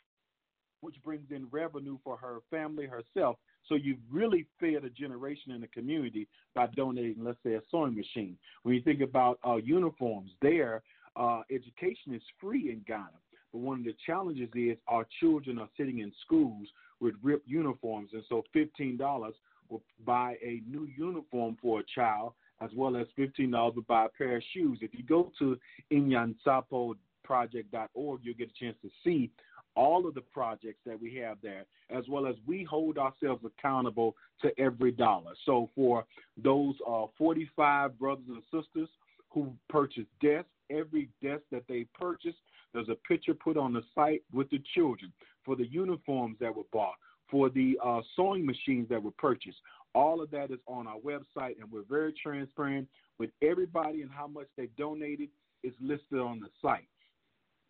[0.81, 3.37] which brings in revenue for her family, herself.
[3.67, 7.95] So you've really fed a generation in the community by donating, let's say, a sewing
[7.95, 8.37] machine.
[8.63, 10.83] When you think about uh, uniforms, there,
[11.15, 13.19] uh, education is free in Ghana.
[13.51, 16.67] But one of the challenges is our children are sitting in schools
[16.99, 19.35] with ripped uniforms, and so fifteen dollars
[19.69, 22.33] will buy a new uniform for a child
[22.63, 24.79] as well as $15 to buy a pair of shoes.
[24.81, 25.57] If you go to
[25.91, 29.29] inyansapoproject.org, you'll get a chance to see
[29.75, 34.15] all of the projects that we have there, as well as we hold ourselves accountable
[34.41, 35.33] to every dollar.
[35.45, 36.05] So for
[36.37, 38.89] those uh, 45 brothers and sisters
[39.31, 42.35] who purchase desks, every desk that they purchase,
[42.73, 45.11] there's a picture put on the site with the children.
[45.43, 46.95] For the uniforms that were bought,
[47.29, 49.57] for the uh, sewing machines that were purchased,
[49.95, 52.87] all of that is on our website, and we're very transparent
[53.19, 55.29] with everybody and how much they donated
[55.63, 56.87] is listed on the site.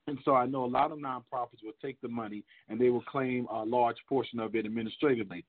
[0.07, 3.03] And so I know a lot of nonprofits will take the money and they will
[3.03, 5.45] claim a large portion of it administratively.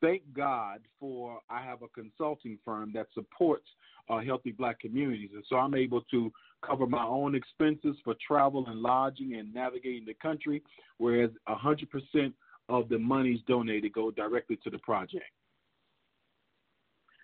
[0.00, 3.66] Thank God for I have a consulting firm that supports
[4.08, 5.30] uh, healthy black communities.
[5.34, 6.32] And so I'm able to
[6.66, 10.62] cover my own expenses for travel and lodging and navigating the country,
[10.98, 12.32] whereas 100%
[12.68, 15.24] of the monies donated go directly to the project.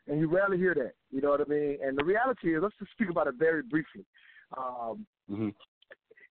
[0.08, 0.92] And you rarely hear that.
[1.10, 1.78] You know what I mean?
[1.82, 4.04] And the reality is, let's just speak about it very briefly.
[4.56, 5.48] Um, Mm-hmm.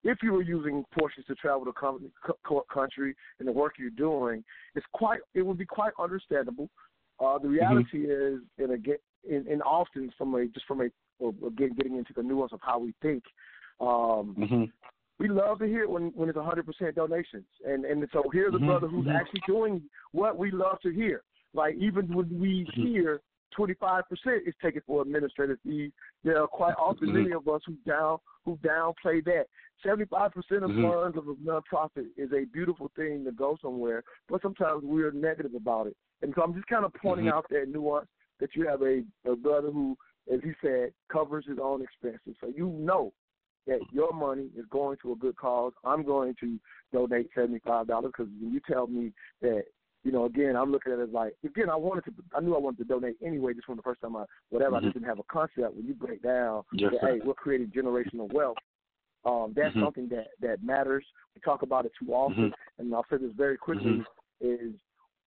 [0.06, 2.12] if you were using portions to travel com-
[2.46, 4.44] co- country and the work you're doing,
[4.76, 6.70] it's quite it would be quite understandable.
[7.20, 8.98] Uh, the reality is, and again,
[9.30, 10.88] in, in often from a just from a
[11.20, 13.24] or again getting into the nuance of how we think,
[13.82, 14.64] um, Mm-hmm.
[15.20, 18.60] we love to hear it when when it's 100% donations, and and so here's a
[18.60, 19.20] Mhm, brother who's mhm.
[19.20, 19.82] actually doing
[20.12, 21.24] what we love to hear.
[21.54, 22.86] Like even when we Mm-hmm.
[22.86, 23.22] hear
[23.58, 24.04] 25%
[24.46, 25.92] is taken for administrative fees,
[26.24, 27.14] there are quite often Mhm.
[27.14, 29.48] many of us who down who downplay that.
[29.84, 30.82] 75% of Mhm.
[30.82, 35.56] funds of a nonprofit is a beautiful thing to go somewhere, but sometimes we're negative
[35.56, 35.98] about it.
[36.22, 37.34] And so I'm just kind of pointing Mhm.
[37.34, 38.10] out that nuance
[38.40, 39.98] that you have a, a brother who,
[40.32, 42.36] as he said, covers his own expenses.
[42.40, 43.14] So you know
[43.68, 45.74] that your money is going to a good cause.
[45.84, 46.60] I'm going to
[46.94, 49.12] donate seventy five dollars because when you tell me
[49.42, 49.66] that,
[50.06, 52.60] you know, again, I'm looking at it like again, I wanted to, I knew I
[52.60, 54.84] wanted to donate anyway, just from the first time I, whatever, I Mhm.
[54.84, 55.76] just didn't have a concept.
[55.76, 58.58] When you break down, Yes, that, hey, we're creating generational wealth.
[59.26, 59.80] Um, that's Mhm.
[59.80, 61.04] something that that matters.
[61.34, 62.54] We talk about it too often, Mhm.
[62.78, 64.06] and I'll say this very quickly: Mhm.
[64.42, 64.76] is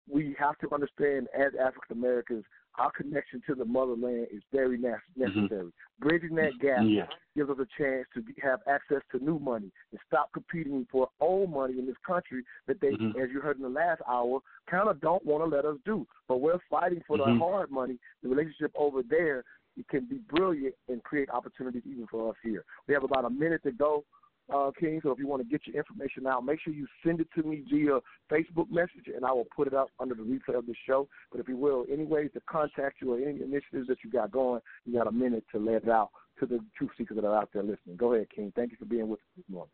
[0.09, 2.43] we have to understand as African Americans,
[2.77, 5.71] our connection to the motherland is very ne- necessary.
[5.99, 7.07] Bridging that gap Yeah.
[7.35, 11.09] gives us a chance to be, have access to new money and stop competing for
[11.19, 13.15] old money in this country that they, Mhm.
[13.15, 16.05] as you heard in the last hour, kind of don't want to let us do.
[16.27, 17.25] But we're fighting for Mhm.
[17.25, 17.99] the hard money.
[18.21, 19.43] The relationship over there
[19.77, 22.63] it can be brilliant and create opportunities even for us here.
[22.87, 24.05] We have about a minute to go,
[24.53, 24.99] uh, King.
[25.03, 27.43] So if you want to get your information out, make sure you send it to
[27.43, 27.99] me via
[28.31, 31.07] Facebook message, and I will put it up under the replay of the show.
[31.31, 34.31] But if you will, any ways to contact you or any initiatives that you got
[34.31, 36.09] going, you got a minute to let it out
[36.39, 37.95] to the truth seekers that are out there listening.
[37.97, 38.51] Go ahead, King.
[38.55, 39.71] Thank you for being with us this morning.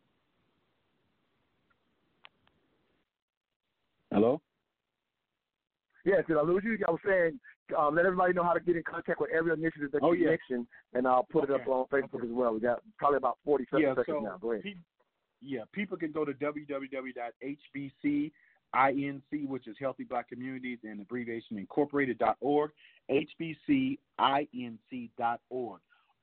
[4.10, 4.40] Hello.
[6.04, 6.76] Yes, did I lose you?
[6.86, 7.38] I was saying,
[7.78, 10.24] um, let everybody know how to get in contact with every initiative that Oh, you
[10.24, 10.30] yeah.
[10.30, 12.54] mentioned, and I'll put it up on Facebook as well.
[12.54, 14.36] We got probably about 47 yeah, seconds so now.
[14.40, 14.64] Go ahead.
[14.64, 14.74] pe-
[15.40, 18.32] yeah, people can go to www.hbcinc,
[19.48, 22.70] which is Healthy Black Communities and abbreviation incorporated.org,
[23.10, 23.98] hbcinc.org.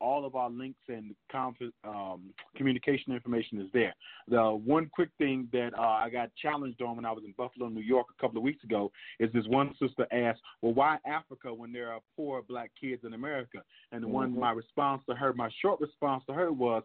[0.02, 3.94] All of our links and conf- um, communication information is there.
[4.28, 7.68] The one quick thing that uh, I got challenged on when I was in Buffalo,
[7.68, 11.54] New York, a couple of weeks ago, is this one sister asked, "Well, why Africa
[11.54, 13.60] when there are poor black kids in America?"
[13.92, 16.84] And the one, my response to her, my short response to her was,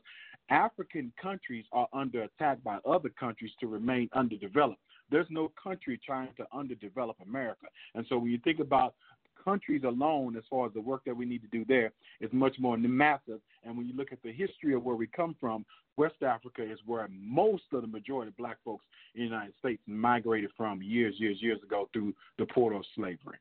[0.50, 4.80] African countries are under attack by other countries to remain underdeveloped.
[5.10, 7.66] There's no country trying to underdevelop America.
[7.94, 8.94] And so when you think about
[9.44, 12.56] countries alone, as far as the work that we need to do there, is much
[12.58, 13.40] more massive.
[13.64, 15.64] And when you look at the history of where we come from,
[15.96, 18.84] West Africa is where most of the majority of black folks
[19.14, 23.38] in the United States migrated from years, years, years ago through the port of slavery.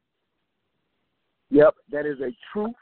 [1.50, 2.74] Yep, that is a truth,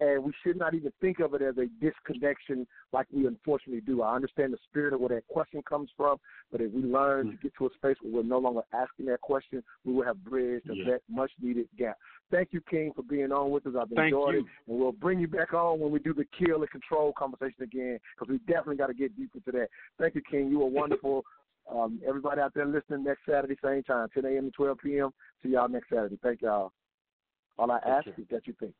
[0.00, 4.02] and we should not even think of it as a disconnection like we unfortunately do.
[4.02, 6.18] I understand the spirit of where that question comes from,
[6.50, 9.20] but if we learn to get to a space where we're no longer asking that
[9.20, 10.84] question, we will have bridged Yeah.
[10.84, 11.98] that much needed gap.
[12.30, 13.74] Thank you, King, for being on with us.
[13.76, 14.40] I've Thank enjoyed you.
[14.40, 17.62] it, and we'll bring you back on when we do the kill and control conversation
[17.62, 19.68] again because we definitely got to get deeper into that.
[19.98, 20.48] Thank you, King.
[20.50, 21.24] You were wonderful.
[21.70, 24.46] Um, everybody out there listening next Saturday, same time, 10 a.m.
[24.46, 25.10] to 12 p.m.
[25.40, 26.18] See y'all next Saturday.
[26.20, 26.72] Thank y'all.
[27.58, 28.74] All I ask is that you think.